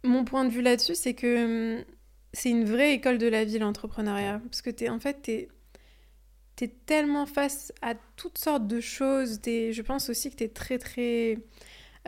mon 0.02 0.24
point 0.24 0.44
de 0.44 0.50
vue 0.50 0.62
là-dessus, 0.62 0.94
c'est 0.94 1.14
que 1.14 1.78
hmm, 1.78 1.84
c'est 2.32 2.50
une 2.50 2.64
vraie 2.64 2.92
école 2.92 3.18
de 3.18 3.28
la 3.28 3.44
vie, 3.44 3.58
l'entrepreneuriat. 3.58 4.40
Parce 4.44 4.60
que 4.60 4.70
es, 4.70 4.88
en 4.88 5.00
fait, 5.00 5.22
tu 5.22 5.30
es 5.32 5.48
es 6.62 6.68
tellement 6.86 7.26
face 7.26 7.72
à 7.82 7.94
toutes 8.16 8.38
sortes 8.38 8.66
de 8.66 8.80
choses. 8.80 9.40
Es, 9.46 9.72
je 9.72 9.82
pense 9.82 10.08
aussi 10.08 10.30
que 10.30 10.36
tu 10.36 10.44
es 10.44 10.48
très, 10.48 10.78
très 10.78 11.38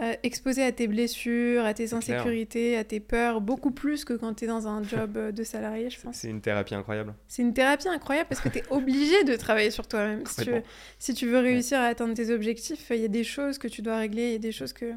euh, 0.00 0.14
exposé 0.22 0.62
à 0.62 0.70
tes 0.70 0.86
blessures, 0.86 1.64
à 1.64 1.74
tes 1.74 1.92
insécurités, 1.92 2.76
à 2.76 2.84
tes 2.84 3.00
peurs, 3.00 3.40
beaucoup 3.40 3.72
plus 3.72 4.04
que 4.04 4.12
quand 4.12 4.34
tu 4.34 4.44
es 4.44 4.46
dans 4.46 4.68
un 4.68 4.82
job 4.84 5.16
euh, 5.16 5.32
de 5.32 5.42
salarié, 5.42 5.90
je 5.90 6.00
pense. 6.00 6.16
C'est 6.16 6.28
une 6.28 6.40
thérapie 6.40 6.74
incroyable. 6.74 7.14
C'est 7.26 7.42
une 7.42 7.52
thérapie 7.52 7.88
incroyable 7.88 8.28
parce 8.28 8.40
que 8.40 8.48
tu 8.48 8.58
es 8.58 8.64
obligé 8.70 9.24
de 9.24 9.34
travailler 9.36 9.70
sur 9.70 9.88
toi-même. 9.88 10.24
Si, 10.26 10.44
tu 10.44 10.50
veux, 10.50 10.62
si 10.98 11.14
tu 11.14 11.26
veux 11.26 11.38
réussir 11.38 11.78
à 11.78 11.86
atteindre 11.86 12.14
tes 12.14 12.32
objectifs, 12.32 12.86
il 12.90 13.00
y 13.00 13.04
a 13.04 13.08
des 13.08 13.24
choses 13.24 13.58
que 13.58 13.66
tu 13.66 13.82
dois 13.82 13.96
régler, 13.96 14.28
il 14.28 14.32
y 14.32 14.36
a 14.36 14.38
des 14.38 14.52
choses 14.52 14.72
que... 14.72 14.94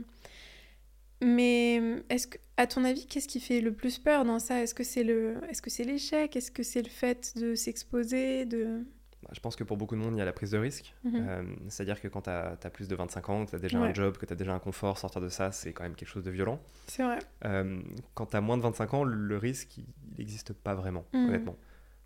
Mais 1.24 1.82
est-ce 2.10 2.28
que, 2.28 2.38
à 2.58 2.68
ton 2.68 2.84
avis, 2.84 3.06
qu'est-ce 3.06 3.28
qui 3.28 3.40
fait 3.40 3.62
le 3.62 3.72
plus 3.74 4.00
peur 4.00 4.26
dans 4.26 4.40
ça? 4.40 4.62
Est-ce 4.62 4.74
que 4.74 4.84
c'est 4.84 5.04
le, 5.04 5.36
est-ce 5.50 5.62
que 5.62 5.70
c'est 5.70 5.84
l'échec? 5.84 6.36
Est-ce 6.36 6.52
que 6.52 6.64
c'est 6.64 6.82
le 6.82 6.90
fait 6.90 7.38
de 7.38 7.54
s'exposer, 7.54 8.46
de 8.46 8.84
je 9.32 9.40
pense 9.40 9.56
que 9.56 9.64
pour 9.64 9.78
beaucoup 9.78 9.96
de 9.96 10.02
monde, 10.02 10.16
il 10.16 10.18
y 10.18 10.22
a 10.22 10.26
la 10.26 10.34
prise 10.34 10.52
de 10.52 10.58
risque. 10.58 10.94
Mhm. 11.04 11.14
Euh, 11.16 11.44
c'est-à-dire 11.70 12.02
que 12.02 12.08
quand 12.08 12.24
tu 12.24 12.30
as, 12.30 12.56
plus 12.72 12.88
de 12.88 12.96
25 12.96 13.30
ans, 13.30 13.46
que 13.46 13.52
tu 13.52 13.56
as 13.56 13.60
déjà 13.60 13.80
un 13.80 13.94
job, 13.94 14.18
que 14.18 14.26
tu 14.26 14.34
as 14.34 14.36
déjà 14.36 14.54
un 14.54 14.60
confort, 14.60 14.98
sortir 14.98 15.22
de 15.22 15.30
ça, 15.30 15.52
c'est 15.52 15.72
quand 15.72 15.84
même 15.84 15.96
quelque 15.96 16.10
chose 16.10 16.24
de 16.24 16.32
violent. 16.32 16.62
C'est 16.88 17.04
vrai. 17.04 17.20
Euh, 17.46 17.82
quand 18.14 18.28
tu 18.28 18.36
as 18.36 18.42
moins 18.42 18.58
de 18.58 18.64
25 18.64 18.94
ans, 18.94 19.04
le 19.04 19.38
risque, 19.38 19.78
il 19.78 19.86
n'existe 20.18 20.54
pas 20.54 20.76
vraiment, 20.76 21.06
mhm. 21.14 21.30
honnêtement. 21.30 21.58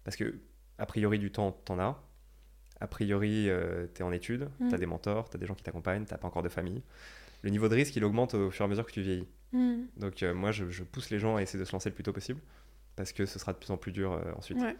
Parce 0.03 0.15
que, 0.15 0.35
a 0.77 0.85
priori, 0.85 1.17
du 1.17 1.31
temps, 1.31 1.57
tu 1.65 1.71
en 1.71 1.79
as. 1.79 1.99
A 2.79 2.87
priori, 2.87 3.49
euh, 3.49 3.87
tu 3.93 4.01
es 4.01 4.03
en 4.03 4.11
études, 4.11 4.49
mhm. 4.59 4.69
tu 4.69 4.75
as 4.75 4.77
des 4.77 4.85
mentors, 4.85 5.29
tu 5.29 5.37
as 5.37 5.39
des 5.39 5.47
gens 5.47 5.55
qui 5.55 5.63
t'accompagnent, 5.63 6.05
tu 6.05 6.15
pas 6.15 6.27
encore 6.27 6.43
de 6.43 6.49
famille. 6.49 6.83
Le 7.41 7.49
niveau 7.49 7.69
de 7.69 7.75
risque, 7.75 7.95
il 7.95 8.03
augmente 8.03 8.35
au 8.35 8.51
fur 8.51 8.63
et 8.63 8.65
à 8.65 8.69
mesure 8.69 8.85
que 8.85 8.91
tu 8.91 9.01
vieillis. 9.01 9.27
Donc, 9.97 10.21
moi, 10.21 10.51
je, 10.51 10.69
je, 10.69 10.83
pousse 10.83 11.09
les 11.09 11.17
gens 11.17 11.37
à 11.37 11.41
essayer 11.41 11.57
de 11.57 11.63
se 11.63 11.71
lancer 11.71 11.87
le 11.87 11.95
plus 11.95 12.03
tôt 12.03 12.11
possible 12.11 12.41
parce 12.97 13.13
que 13.13 13.25
ce 13.25 13.39
sera 13.39 13.53
de 13.53 13.57
plus 13.57 13.71
en 13.71 13.77
plus 13.77 13.93
dur 13.93 14.21
ensuite. 14.35 14.57
Ouais. 14.59 14.75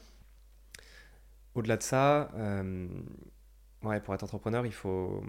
Au-delà 1.56 1.78
de 1.78 1.84
ça, 1.84 2.30
euh, 2.36 2.88
ouais, 3.84 4.02
pour 4.02 4.14
être 4.14 4.24
entrepreneur, 4.24 4.66
il 4.66 4.74
faut, 4.74 5.24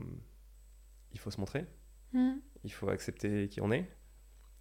il 1.12 1.20
faut 1.20 1.30
se 1.30 1.40
montrer. 1.40 1.66
Hmm. 2.12 2.34
Il 2.64 2.72
faut 2.72 2.88
accepter 2.88 3.48
qui 3.48 3.60
on 3.60 3.70
est. 3.70 3.88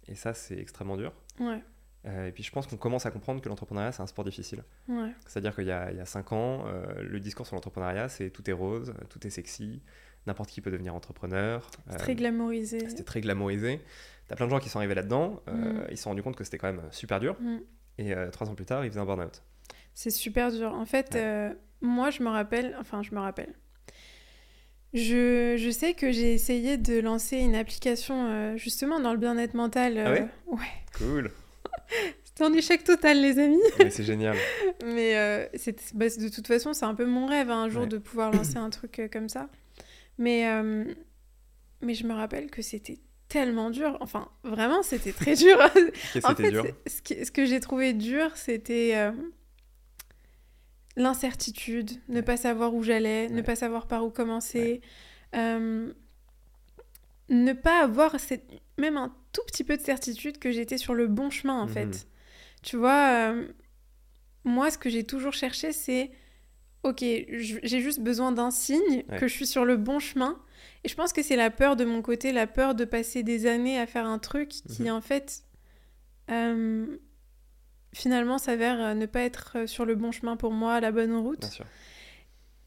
Et 0.06 0.14
ça, 0.14 0.32
c'est 0.32 0.58
extrêmement 0.58 0.96
dur. 0.96 1.12
Ouais. 1.40 1.62
Euh, 2.06 2.28
et 2.28 2.32
puis 2.32 2.44
je 2.44 2.52
pense 2.52 2.68
qu'on 2.68 2.76
commence 2.76 3.04
à 3.04 3.10
comprendre 3.10 3.40
que 3.40 3.48
l'entrepreneuriat, 3.48 3.90
c'est 3.90 4.02
un 4.02 4.06
sport 4.06 4.24
difficile. 4.24 4.62
Ouais. 4.88 5.12
C'est-à-dire 5.26 5.56
qu'il 5.56 5.66
y, 5.66 5.72
a, 5.72 5.90
il 5.90 5.96
y 5.96 6.00
a 6.00 6.06
cinq 6.06 6.32
ans, 6.32 6.64
euh, 6.66 7.02
le 7.02 7.18
discours 7.18 7.46
sur 7.46 7.56
l'entrepreneuriat, 7.56 8.08
c'est 8.08 8.30
tout 8.30 8.48
est 8.48 8.52
rose, 8.52 8.94
tout 9.10 9.26
est 9.26 9.30
sexy, 9.30 9.82
n'importe 10.28 10.50
qui 10.50 10.60
peut 10.60 10.70
devenir 10.70 10.94
entrepreneur. 10.94 11.68
C'est 11.90 11.96
très 11.96 12.14
glamourisé. 12.14 12.88
C'était 12.88 13.02
très 13.02 13.20
glamourisé. 13.20 13.80
T'as 14.28 14.36
plein 14.36 14.46
de 14.46 14.52
gens 14.52 14.60
qui 14.60 14.68
sont 14.68 14.78
arrivés 14.78 14.94
là-dedans, 14.94 15.42
hmm. 15.48 15.86
ils 15.90 15.96
se 15.96 16.04
sont 16.04 16.10
rendus 16.10 16.22
compte 16.22 16.36
que 16.36 16.44
c'était 16.44 16.58
quand 16.58 16.72
même 16.72 16.82
super 16.92 17.18
dur. 17.18 17.36
Hmm. 17.40 17.58
Et 17.98 18.14
trois 18.30 18.48
ans 18.48 18.54
plus 18.54 18.66
tard, 18.66 18.84
ils 18.84 18.90
faisaient 18.90 19.00
un 19.00 19.06
burn-out. 19.06 19.42
C'est 19.96 20.10
super 20.10 20.52
dur. 20.52 20.74
En 20.74 20.84
fait, 20.84 21.16
euh, 21.16 21.52
moi, 21.80 22.10
je 22.10 22.22
me 22.22 22.28
rappelle, 22.28 22.76
enfin, 22.78 23.02
je 23.02 23.14
me 23.14 23.18
rappelle. 23.18 23.54
Je, 24.92 25.56
je 25.56 25.70
sais 25.70 25.94
que 25.94 26.12
j'ai 26.12 26.34
essayé 26.34 26.76
de 26.76 27.00
lancer 27.00 27.38
une 27.38 27.54
application 27.54 28.28
euh, 28.28 28.56
justement 28.58 29.00
dans 29.00 29.12
le 29.12 29.18
bien-être 29.18 29.54
mental. 29.54 29.98
ah 29.98 30.12
ouais, 30.12 30.20
euh, 30.20 30.54
ouais? 30.54 30.60
Cool. 30.98 31.30
C'est 32.24 32.44
un 32.44 32.52
échec 32.52 32.84
total, 32.84 33.22
les 33.22 33.38
amis. 33.38 33.58
Mais 33.78 33.88
c'est 33.88 34.04
génial. 34.04 34.36
Mais 34.84 35.16
euh, 35.16 35.46
bah, 35.94 36.08
de 36.10 36.28
toute 36.28 36.46
façon, 36.46 36.74
c'est 36.74 36.84
un 36.84 36.94
peu 36.94 37.06
mon 37.06 37.24
rêve, 37.24 37.50
hein, 37.50 37.62
un 37.62 37.68
jour, 37.70 37.86
de 37.86 37.96
pouvoir 37.96 38.30
lancer 38.30 38.58
un 38.58 38.68
truc 38.68 39.00
comme 39.10 39.30
ça. 39.30 39.48
Mais, 40.18 40.44
mais 41.80 41.94
je 41.94 42.06
me 42.06 42.12
rappelle 42.12 42.50
que 42.50 42.60
c'était 42.60 42.98
tellement 43.28 43.70
dur. 43.70 43.96
Enfin, 44.02 44.28
vraiment, 44.44 44.82
c'était 44.82 45.12
très 45.12 45.34
dur. 45.34 45.58
Qu'est-ce 46.12 46.34
qui 46.34 46.50
dur? 46.50 46.66
ce, 46.86 47.00
que, 47.00 47.24
ce 47.24 47.30
que 47.30 47.46
j'ai 47.46 47.60
trouvé 47.60 47.94
dur, 47.94 48.36
c'était 48.36 49.10
l'incertitude, 50.96 51.92
ne 52.08 52.20
pas 52.20 52.36
savoir 52.36 52.74
où 52.74 52.82
j'allais, 52.82 53.28
ne 53.28 53.42
pas 53.42 53.56
savoir 53.56 53.86
par 53.86 54.04
où 54.04 54.10
commencer. 54.10 54.80
ne 55.34 55.92
pas 57.52 57.82
avoir 57.82 58.18
cette... 58.18 58.50
même 58.78 58.96
un 58.96 59.14
tout 59.32 59.42
petit 59.46 59.64
peu 59.64 59.76
de 59.76 59.82
certitude 59.82 60.38
que 60.38 60.50
j'étais 60.50 60.78
sur 60.78 60.94
le 60.94 61.06
bon 61.06 61.30
chemin, 61.30 61.60
en 61.60 61.68
fait. 61.68 61.86
Mhm. 61.86 62.00
Tu 62.62 62.76
vois, 62.76 63.30
euh, 63.30 63.46
moi, 64.44 64.70
ce 64.70 64.78
que 64.78 64.88
j'ai 64.88 65.04
toujours 65.04 65.32
cherché, 65.32 65.72
c'est 65.72 66.10
ok, 66.82 67.00
j'ai 67.00 67.80
juste 67.80 68.00
besoin 68.00 68.32
d'un 68.32 68.50
signe 68.50 69.02
que 69.18 69.28
je 69.28 69.32
suis 69.32 69.46
sur 69.46 69.64
le 69.64 69.76
bon 69.76 69.98
chemin. 69.98 70.40
Et 70.84 70.88
je 70.88 70.94
pense 70.94 71.12
que 71.12 71.22
c'est 71.22 71.36
la 71.36 71.50
peur 71.50 71.76
de 71.76 71.84
mon 71.84 72.00
côté, 72.00 72.32
la 72.32 72.46
peur 72.46 72.74
de 72.74 72.84
passer 72.84 73.22
des 73.22 73.46
années 73.46 73.78
à 73.78 73.86
faire 73.86 74.06
un 74.06 74.18
truc 74.18 74.48
qui, 74.48 74.84
mhm. 74.84 74.92
en 74.92 75.00
fait, 75.00 75.42
euh, 76.30 76.86
finalement 77.96 78.38
s'avère 78.38 78.80
euh, 78.80 78.94
ne 78.94 79.06
pas 79.06 79.22
être 79.22 79.66
sur 79.66 79.84
le 79.84 79.94
bon 79.94 80.12
chemin 80.12 80.36
pour 80.36 80.52
moi, 80.52 80.80
la 80.80 80.92
bonne 80.92 81.16
route. 81.16 81.40
Bien 81.40 81.50
sûr. 81.50 81.66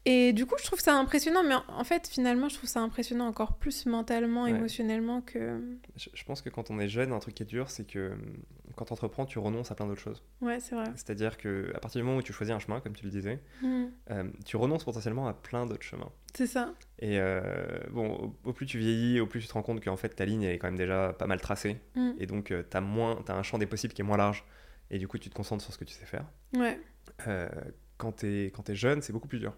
Et 0.06 0.32
du 0.32 0.46
coup, 0.46 0.54
je 0.58 0.64
trouve 0.64 0.80
ça 0.80 0.96
impressionnant, 0.96 1.42
mais 1.42 1.54
en 1.68 1.84
fait, 1.84 2.08
finalement, 2.08 2.48
je 2.48 2.56
trouve 2.56 2.68
ça 2.68 2.80
impressionnant 2.80 3.26
encore 3.26 3.58
plus 3.58 3.84
mentalement, 3.84 4.46
émotionnellement 4.46 5.20
que. 5.20 5.60
Je, 5.96 6.24
pense 6.24 6.40
que 6.40 6.48
quand 6.48 6.70
on 6.70 6.80
est 6.80 6.88
jeune, 6.88 7.12
un 7.12 7.18
truc 7.18 7.34
qui 7.34 7.42
est 7.42 7.46
dur, 7.46 7.68
c'est 7.68 7.86
que 7.86 8.12
hum, 8.12 8.36
quand 8.76 8.86
tu 8.86 8.92
entreprends, 8.94 9.26
tu 9.26 9.38
renonces 9.38 9.70
à 9.70 9.74
plein 9.74 9.86
d'autres 9.86 10.00
choses. 10.00 10.22
Ouais, 10.40 10.58
c'est 10.58 10.74
vrai. 10.74 10.86
C'est-à-dire 10.96 11.36
que 11.36 11.70
à 11.74 11.80
partir 11.80 12.00
du 12.00 12.06
moment 12.06 12.16
où 12.18 12.22
tu 12.22 12.32
choisis 12.32 12.54
un 12.54 12.58
chemin, 12.58 12.80
comme 12.80 12.94
tu 12.94 13.04
le 13.04 13.10
disais, 13.10 13.40
mmh. 13.60 13.84
hum, 14.10 14.32
tu 14.46 14.56
renonces 14.56 14.84
potentiellement 14.84 15.28
à 15.28 15.34
plein 15.34 15.66
d'autres 15.66 15.84
chemins. 15.84 16.10
C'est 16.34 16.46
ça. 16.46 16.72
Et 16.98 17.20
euh, 17.20 17.42
bon, 17.90 18.32
au, 18.44 18.52
plus 18.54 18.64
tu 18.64 18.78
vieillis, 18.78 19.20
au 19.20 19.26
plus 19.26 19.40
tu 19.40 19.48
te 19.48 19.52
rends 19.52 19.62
compte 19.62 19.84
qu'en 19.84 19.96
fait 19.98 20.10
ta 20.10 20.24
ligne 20.24 20.44
est 20.44 20.58
quand 20.58 20.68
même 20.68 20.78
déjà 20.78 21.12
pas 21.12 21.26
mal 21.26 21.42
tracée, 21.42 21.76
mmh. 21.94 22.10
et 22.18 22.26
donc 22.26 22.52
euh, 22.52 22.62
tu 22.68 22.74
as 22.74 22.80
moins, 22.80 23.22
as 23.28 23.34
un 23.34 23.42
champ 23.42 23.58
des 23.58 23.66
possibles 23.66 23.92
qui 23.92 24.00
est 24.00 24.04
moins 24.04 24.16
large, 24.16 24.44
et 24.90 24.98
du 24.98 25.08
coup 25.08 25.18
tu 25.18 25.30
te 25.30 25.34
concentres 25.34 25.62
sur 25.62 25.72
ce 25.72 25.78
que 25.78 25.84
tu 25.84 25.94
sais 25.94 26.06
faire. 26.06 26.26
Ouais. 26.54 26.80
Euh, 27.26 27.48
quand 27.96 28.12
tu 28.12 28.26
es, 28.26 28.52
es 28.68 28.74
jeune, 28.74 29.02
c'est 29.02 29.12
beaucoup 29.12 29.28
plus 29.28 29.38
dur. 29.38 29.54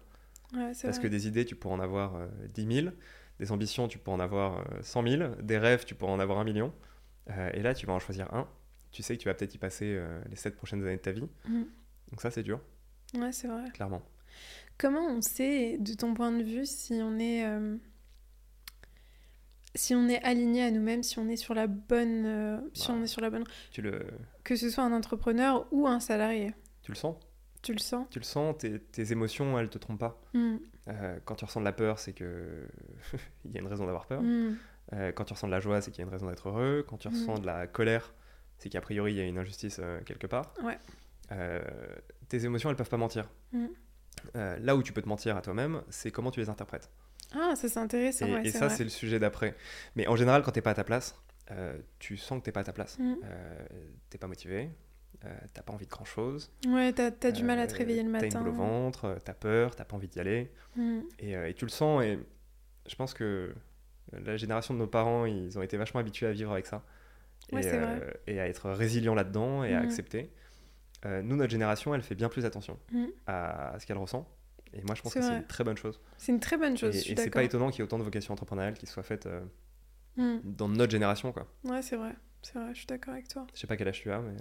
Parce 0.53 0.99
que 0.99 1.07
des 1.07 1.27
idées, 1.27 1.45
tu 1.45 1.55
pourras 1.55 1.75
en 1.75 1.79
avoir 1.79 2.27
10 2.53 2.61
euh, 2.61 2.81
000, 2.83 2.95
des 3.39 3.51
ambitions, 3.51 3.87
tu 3.87 3.97
pourras 3.97 4.17
en 4.17 4.19
avoir 4.19 4.63
100 4.81 5.05
euh, 5.05 5.17
000, 5.17 5.35
des 5.41 5.57
rêves, 5.57 5.85
tu 5.85 5.95
pourras 5.95 6.13
en 6.13 6.19
avoir 6.19 6.39
un 6.39 6.43
million. 6.43 6.73
Euh, 7.29 7.49
et 7.53 7.61
là, 7.61 7.73
tu 7.73 7.85
vas 7.85 7.93
en 7.93 7.99
choisir 7.99 8.31
un. 8.33 8.47
Tu 8.91 9.01
sais 9.01 9.17
que 9.17 9.21
tu 9.21 9.27
vas 9.27 9.33
peut-être 9.33 9.55
y 9.55 9.57
passer 9.57 9.99
les 10.29 10.35
7 10.35 10.55
prochaines 10.55 10.83
années 10.83 10.97
de 10.97 11.01
ta 11.01 11.11
vie. 11.11 11.27
Mm. 11.47 11.63
Donc 12.11 12.21
ça, 12.21 12.29
c'est 12.29 12.43
dur. 12.43 12.61
Ouais, 13.15 13.31
c'est 13.31 13.47
vrai. 13.47 13.69
Clairement. 13.73 14.03
Comment 14.77 15.07
on 15.07 15.21
sait, 15.21 15.77
de 15.79 15.93
ton 15.93 16.13
point 16.13 16.31
de 16.31 16.43
vue, 16.43 16.65
si 16.65 16.93
on 17.01 17.17
est, 17.17 17.43
si 19.75 19.95
on 19.95 20.07
est 20.07 20.21
aligné 20.23 20.63
à 20.63 20.71
nous-mêmes, 20.71 21.03
si 21.03 21.19
on 21.19 21.27
est 21.27 21.35
sur 21.35 21.53
la 21.53 21.67
bonne, 21.67 22.61
si 22.73 22.91
on 22.91 22.97
bah, 22.97 23.03
est 23.03 23.07
sur 23.07 23.21
la 23.21 23.29
bonne, 23.29 23.43
tu 23.71 23.81
le... 23.81 24.05
que 24.43 24.55
ce 24.55 24.69
soit 24.69 24.83
un 24.83 24.91
entrepreneur 24.91 25.65
ou 25.71 25.87
un 25.87 25.99
salarié. 25.99 26.53
Tu 26.83 26.91
le 26.91 26.97
sens? 26.97 27.15
Tu 27.63 27.71
le 27.71 27.79
sens 27.79 28.05
Tu 28.11 28.19
le 28.19 28.25
sens, 28.25 28.57
tes, 28.57 28.77
tes 28.77 29.11
émotions, 29.13 29.57
elles 29.57 29.69
te 29.69 29.77
trompent 29.77 29.99
pas? 29.99 30.21
Mm. 30.33 30.55
Euh, 30.89 31.19
quand 31.23 31.35
tu 31.35 31.45
ressens 31.45 31.61
de 31.61 31.65
la 31.65 31.71
peur, 31.71 31.97
c'est 31.97 32.11
que 32.11 32.67
il 33.45 33.51
y 33.51 33.57
a 33.57 33.61
une 33.61 33.67
raison 33.67 33.85
d'avoir 33.85 34.05
peur. 34.05 34.21
Mm. 34.21 34.57
Euh, 34.91 35.11
quand 35.13 35.23
tu 35.23 35.33
ressens 35.33 35.47
de 35.47 35.51
la 35.51 35.61
joie, 35.61 35.81
c'est 35.81 35.89
qu'il 35.89 35.99
y 35.99 36.03
a 36.03 36.07
une 36.07 36.11
raison 36.11 36.27
d'être 36.27 36.49
heureux. 36.49 36.85
Quand 36.87 36.97
tu 36.97 37.07
mm. 37.07 37.11
ressens 37.11 37.39
de 37.39 37.45
la 37.45 37.65
colère, 37.67 38.13
c'est 38.57 38.69
qu'a 38.69 38.81
priori 38.81 39.13
il 39.13 39.17
y 39.17 39.21
a 39.21 39.25
une 39.25 39.37
injustice 39.37 39.79
euh, 39.81 40.01
quelque 40.05 40.27
part. 40.27 40.53
Ouais. 40.61 40.77
tes 42.27 42.43
émotions, 42.43 42.69
elles 42.69 42.75
peuvent 42.75 42.89
pas 42.89 42.97
mentir. 42.97 43.29
là 44.35 44.75
où 44.75 44.83
tu 44.83 44.91
peux 44.91 45.01
te 45.01 45.09
mentir 45.09 45.37
à 45.37 45.41
toi-même, 45.41 45.83
c'est 45.89 46.11
comment 46.11 46.31
tu 46.31 46.41
les 46.41 46.49
interprètes. 46.49 46.91
Ah, 47.33 47.55
ça 47.55 47.67
c'est 47.67 47.79
intéressant. 47.79 48.27
Et, 48.27 48.47
et 48.47 48.51
ça, 48.51 48.69
c'est 48.69 48.83
le 48.83 48.89
sujet 48.89 49.19
d'après. 49.19 49.55
Mais 49.95 50.07
en 50.07 50.15
général, 50.15 50.43
quand 50.43 50.51
t'es 50.51 50.61
pas 50.61 50.71
à 50.71 50.75
ta 50.75 50.83
place, 50.83 51.15
tu 51.99 52.17
sens 52.17 52.39
que 52.39 52.45
t'es 52.45 52.51
pas 52.51 52.61
à 52.61 52.65
ta 52.65 52.73
place. 52.73 52.97
t'es 54.09 54.17
pas 54.17 54.27
motivé, 54.27 54.69
euh, 55.25 55.29
t'as 55.53 55.61
pas 55.61 55.71
envie 55.73 55.85
de 55.85 55.91
grand 55.91 56.03
chose. 56.03 56.51
Ouais, 56.67 56.91
t'as 56.91 57.11
as 57.21 57.31
du 57.31 57.43
mal 57.43 57.57
à 57.59 57.67
te 57.67 57.75
réveiller 57.75 58.03
le 58.03 58.09
matin. 58.09 58.27
T'as 58.29 58.39
une 58.39 58.43
boule 58.43 58.53
au 58.53 58.57
ventre, 58.57 59.05
euh, 59.05 59.15
t'as 59.23 59.33
peur, 59.33 59.75
t'as 59.75 59.85
pas 59.85 59.95
envie 59.95 60.09
d'y 60.09 60.19
aller. 60.19 60.51
Mm. 60.75 60.99
Et, 61.19 61.37
euh, 61.37 61.47
et, 61.47 61.53
tu 61.53 61.63
le 61.63 61.69
sens, 61.69 62.03
et 62.03 62.19
je 62.87 62.95
pense 62.95 63.13
que 63.13 63.53
la 64.11 64.35
génération 64.35 64.73
de 64.73 64.79
nos 64.79 64.87
parents, 64.87 65.25
ils 65.25 65.57
ont 65.57 65.61
été 65.61 65.77
vachement 65.77 66.01
habitués 66.01 66.27
à 66.27 66.31
vivre 66.31 66.51
avec 66.51 66.65
ça. 66.65 66.83
Ouais, 67.53 67.65
et, 67.65 67.69
vrai. 67.69 68.21
et, 68.27 68.39
à 68.39 68.47
être 68.47 68.69
résilients 68.71 69.15
là-dedans 69.15 69.63
et 69.63 69.73
à 69.73 69.81
mm. 69.81 69.83
accepter. 69.83 70.29
nous, 71.05 71.37
notre 71.37 71.51
génération, 71.51 71.95
elle 71.95 72.03
fait 72.03 72.15
bien 72.15 72.27
plus 72.27 72.43
attention 72.43 72.77
mm. 72.91 73.05
à, 73.27 73.75
ce 73.79 73.85
qu'elle 73.85 73.97
ressent. 73.97 74.29
Et 74.73 74.81
moi, 74.83 74.95
je 74.95 75.01
pense 75.01 75.13
que 75.13 75.21
c'est 75.21 75.37
une 75.37 75.47
très 75.47 75.63
bonne 75.63 75.77
chose. 75.77 75.99
C'est 76.17 76.31
une 76.31 76.39
très 76.39 76.57
bonne 76.57 76.77
chose. 76.77 76.95
Et, 76.95 77.11
et 77.11 77.15
c'est 77.15 77.29
pas 77.29 77.43
étonnant 77.43 77.69
qu'il 77.69 77.79
y 77.79 77.81
ait 77.81 77.85
autant 77.85 77.99
de 77.99 78.03
vocations 78.03 78.33
entrepreneuriales 78.33 78.77
qui 78.77 78.87
soient 78.87 79.03
faites 79.03 79.27
dans 80.17 80.69
notre 80.69 80.91
génération. 80.91 81.31
Quoi. 81.31 81.47
Ouais, 81.63 81.81
c'est 81.81 81.95
vrai. 81.95 82.13
C'est 82.41 82.55
vrai, 82.55 82.73
je 82.73 82.79
suis 82.79 82.87
d'accord 82.87 83.13
avec 83.13 83.29
toi. 83.29 83.47
Je 83.53 83.59
sais 83.59 83.67
pas 83.67 83.77
quel 83.77 83.87
âge 83.87 84.01
tu 84.01 84.11
as, 84.11 84.19
mais. 84.19 84.35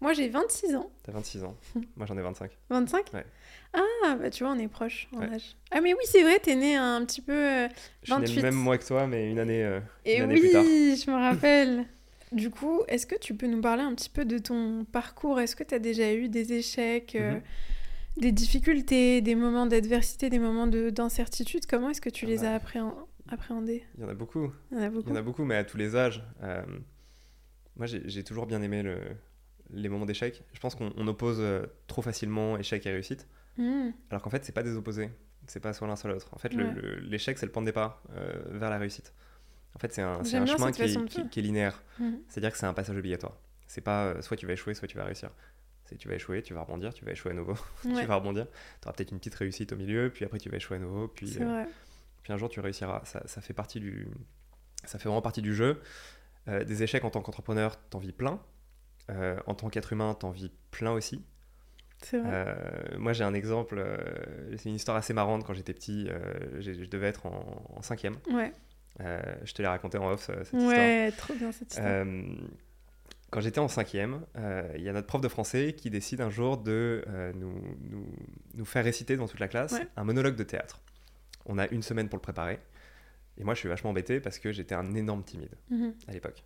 Moi, 0.00 0.14
j'ai 0.14 0.28
26 0.28 0.76
ans. 0.76 0.90
T'as 1.02 1.12
26 1.12 1.44
ans. 1.44 1.56
Moi, 1.96 2.06
j'en 2.06 2.16
ai 2.16 2.22
25. 2.22 2.50
25 2.70 3.12
Ouais. 3.12 3.26
Ah, 3.74 4.16
bah 4.16 4.30
tu 4.30 4.44
vois, 4.44 4.54
on 4.54 4.58
est 4.58 4.68
proches 4.68 5.08
en 5.14 5.20
âge. 5.22 5.56
Ah, 5.70 5.80
mais 5.80 5.92
oui, 5.92 6.00
c'est 6.04 6.22
vrai, 6.22 6.38
t'es 6.38 6.54
né 6.54 6.74
un 6.74 7.04
petit 7.04 7.20
peu. 7.20 7.32
Euh, 7.32 7.68
je 8.02 8.12
suis 8.12 8.22
né 8.22 8.36
le 8.36 8.42
même 8.42 8.54
mois 8.54 8.78
que 8.78 8.86
toi, 8.86 9.06
mais 9.06 9.30
une 9.30 9.38
année, 9.38 9.62
euh, 9.62 9.80
Et 10.06 10.22
oui, 10.22 10.40
plus 10.40 10.52
tard. 10.52 10.64
je 10.64 11.10
me 11.10 11.16
rappelle. 11.16 11.84
du 12.32 12.50
coup, 12.50 12.82
est-ce 12.88 13.06
que 13.06 13.16
tu 13.16 13.34
peux 13.34 13.46
nous 13.46 13.60
parler 13.60 13.82
un 13.82 13.94
petit 13.94 14.08
peu 14.08 14.24
de 14.24 14.38
ton 14.38 14.86
parcours? 14.90 15.38
Est-ce 15.38 15.54
que 15.54 15.64
tu 15.64 15.74
as 15.74 15.78
déjà 15.78 16.12
eu 16.14 16.28
des 16.28 16.54
échecs 16.54 17.14
euh, 17.14 17.34
mhm. 17.34 17.42
Des 18.20 18.32
difficultés, 18.32 19.20
des 19.20 19.34
moments 19.34 19.66
d'adversité, 19.66 20.30
des 20.30 20.38
moments 20.38 20.66
d'incertitude 20.66 21.66
Comment 21.66 21.90
est-ce 21.90 22.00
que 22.00 22.10
tu 22.10 22.26
ah 22.26 22.28
les 22.28 22.38
bah. 22.38 22.54
as 22.54 23.32
appréhendés? 23.32 23.84
Il 23.96 24.02
y 24.02 24.04
en 24.04 24.08
a 24.08 24.14
beaucoup. 24.14 24.52
Il 24.70 24.78
y 24.78 24.80
en 24.80 24.84
a 24.84 24.90
beaucoup. 24.90 25.08
Il 25.08 25.10
y 25.10 25.12
en 25.12 25.20
a 25.20 25.22
beaucoup, 25.22 25.44
mais 25.44 25.56
à 25.56 25.64
tous 25.64 25.76
les 25.76 25.96
âges. 25.96 26.22
moi, 27.76 27.86
j'ai 27.86 28.24
toujours 28.24 28.46
bien 28.46 28.62
aimé 28.62 28.82
le, 28.82 28.98
les 29.72 29.88
moments 29.88 30.06
d'échec. 30.06 30.42
Je 30.52 30.60
pense 30.60 30.74
qu'on 30.74 31.06
oppose 31.06 31.38
euh, 31.40 31.66
trop 31.86 32.02
facilement 32.02 32.58
échec 32.58 32.84
et 32.86 32.90
réussite. 32.90 33.26
Hmm. 33.56 33.90
Alors 34.10 34.22
qu'en 34.22 34.30
fait, 34.30 34.44
c'est 34.44 34.52
pas 34.52 34.62
des 34.62 34.76
opposés. 34.76 35.10
C'est 35.46 35.60
pas 35.60 35.72
soit 35.72 35.88
l'un 35.88 35.96
soit 35.96 36.10
l'autre. 36.10 36.28
En 36.32 36.38
fait, 36.38 36.52
l'échec, 37.02 37.38
c'est 37.38 37.46
le 37.46 37.52
point 37.52 37.62
de 37.62 37.66
départ 37.66 38.02
euh, 38.14 38.42
vers 38.50 38.70
la 38.70 38.78
réussite. 38.78 39.12
En 39.74 39.78
fait, 39.78 39.92
c'est 39.92 40.02
un, 40.02 40.20
un 40.20 40.46
chemin 40.46 40.72
qui 40.72 40.82
est, 40.82 41.28
qui, 41.28 41.40
est, 41.40 41.42
linéaire. 41.42 41.82
Hmm. 41.98 42.16
C'est-à-dire 42.28 42.52
que 42.52 42.58
c'est 42.58 42.66
un 42.66 42.74
passage 42.74 42.96
obligatoire. 42.96 43.36
C'est 43.66 43.80
pas 43.80 44.06
euh, 44.06 44.22
soit 44.22 44.36
tu 44.36 44.46
vas 44.46 44.52
échouer, 44.52 44.74
soit 44.74 44.88
tu 44.88 44.96
vas 44.96 45.04
réussir. 45.04 45.30
C'est 45.90 45.96
tu 45.96 46.08
vas 46.08 46.14
échouer, 46.14 46.42
tu 46.42 46.54
vas 46.54 46.62
rebondir, 46.62 46.94
tu 46.94 47.04
vas 47.04 47.12
échouer 47.12 47.32
à 47.32 47.34
nouveau, 47.34 47.54
tu 47.82 48.06
vas 48.06 48.14
rebondir. 48.14 48.46
Tu 48.80 48.88
auras 48.88 48.96
peut-être 48.96 49.10
une 49.10 49.18
petite 49.18 49.34
réussite 49.34 49.72
au 49.72 49.76
milieu, 49.76 50.10
puis 50.10 50.24
après 50.24 50.38
tu 50.38 50.48
vas 50.48 50.56
échouer 50.56 50.76
à 50.76 50.80
nouveau, 50.80 51.08
puis, 51.08 51.36
puis 52.22 52.32
un 52.32 52.36
jour 52.36 52.48
tu 52.48 52.60
réussiras. 52.60 53.02
Ça, 53.04 53.22
ça, 53.26 53.40
fait 53.40 53.54
partie 53.54 53.80
du, 53.80 54.08
ça 54.84 54.98
fait 54.98 55.08
vraiment 55.08 55.22
partie 55.22 55.42
du 55.42 55.54
jeu. 55.54 55.82
des 56.46 56.82
échecs 56.82 57.04
en 57.04 57.10
tant 57.10 57.20
qu'entrepreneur, 57.20 57.76
t'en 57.90 57.98
vis 57.98 58.12
plein. 58.12 58.40
Euh, 59.10 59.36
en 59.46 59.54
tant 59.54 59.68
qu'être 59.68 59.92
humain, 59.92 60.14
t'en 60.14 60.30
vis 60.30 60.50
plein 60.70 60.92
aussi. 60.92 61.22
C'est 62.02 62.18
vrai. 62.18 62.30
Euh, 62.32 62.54
moi, 62.98 63.12
j'ai 63.12 63.24
un 63.24 63.34
exemple, 63.34 63.76
euh, 63.78 64.56
c'est 64.56 64.68
une 64.68 64.76
histoire 64.76 64.96
assez 64.96 65.12
marrante. 65.12 65.44
Quand 65.44 65.54
j'étais 65.54 65.74
petit, 65.74 66.08
je 66.58 66.84
devais 66.88 67.08
être 67.08 67.26
en, 67.26 67.82
cinquième. 67.82 68.16
Ouais. 68.32 68.52
je 68.98 69.52
te 69.52 69.62
l'ai 69.62 69.68
raconté 69.68 69.98
en 69.98 70.10
off, 70.10 70.26
cette 70.26 70.44
histoire. 70.44 70.68
Ouais, 70.68 71.12
trop 71.12 71.34
bien 71.34 71.52
cette 71.52 71.72
histoire. 71.72 72.04
Quand 73.30 73.40
j'étais 73.40 73.60
en 73.60 73.68
cinquième, 73.68 74.20
il 74.76 74.82
y 74.82 74.88
a 74.88 74.92
notre 74.92 75.06
prof 75.06 75.20
de 75.20 75.28
français 75.28 75.74
qui 75.76 75.90
décide 75.90 76.20
un 76.20 76.30
jour 76.30 76.58
de 76.58 77.04
nous, 77.34 77.52
nous, 77.88 78.06
nous, 78.54 78.64
faire 78.64 78.84
réciter 78.84 79.16
dans 79.16 79.28
toute 79.28 79.40
la 79.40 79.48
classe 79.48 79.74
un 79.96 80.04
monologue 80.04 80.36
de 80.36 80.42
théâtre. 80.42 80.80
On 81.46 81.58
a 81.58 81.68
une 81.68 81.82
semaine 81.82 82.08
pour 82.08 82.16
le 82.16 82.22
préparer. 82.22 82.58
Et 83.38 83.44
moi, 83.44 83.54
je 83.54 83.60
suis 83.60 83.68
vachement 83.68 83.90
embêté 83.90 84.20
parce 84.20 84.38
que 84.38 84.52
j'étais 84.52 84.74
un 84.74 84.94
énorme 84.94 85.24
timide 85.24 85.54
mhm. 85.70 85.94
à 86.08 86.12
l'époque. 86.12 86.44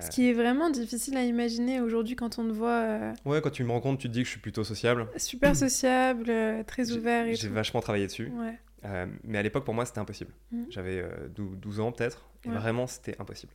Ce 0.00 0.10
qui 0.10 0.28
est 0.28 0.32
vraiment 0.32 0.70
difficile 0.70 1.16
à 1.16 1.24
imaginer 1.24 1.80
aujourd'hui 1.80 2.16
quand 2.16 2.38
on 2.38 2.46
te 2.46 2.52
voit. 2.52 2.80
Euh, 2.82 3.14
ouais, 3.24 3.40
quand 3.40 3.50
tu 3.50 3.64
me 3.64 3.70
rends 3.70 3.80
compte, 3.80 3.98
tu 3.98 4.08
te 4.08 4.12
dis 4.12 4.20
que 4.20 4.26
je 4.26 4.30
suis 4.30 4.40
plutôt 4.40 4.64
sociable. 4.64 5.08
Super 5.16 5.54
sociable, 5.56 6.26
euh, 6.28 6.62
très 6.62 6.92
ouvert 6.92 7.26
et 7.26 7.34
J'ai 7.34 7.48
vachement 7.48 7.80
travaillé 7.80 8.06
dessus. 8.06 8.30
Ouais. 8.34 8.58
Euh, 8.84 9.06
mais 9.24 9.38
à 9.38 9.42
l'époque, 9.42 9.64
pour 9.64 9.74
moi, 9.74 9.84
c'était 9.84 9.98
impossible. 9.98 10.32
Mm. 10.52 10.64
J'avais 10.70 11.04
12 11.34 11.80
ans 11.80 11.92
peut-être, 11.92 12.28
et 12.44 12.50
vraiment, 12.50 12.86
c'était 12.86 13.16
impossible. 13.18 13.52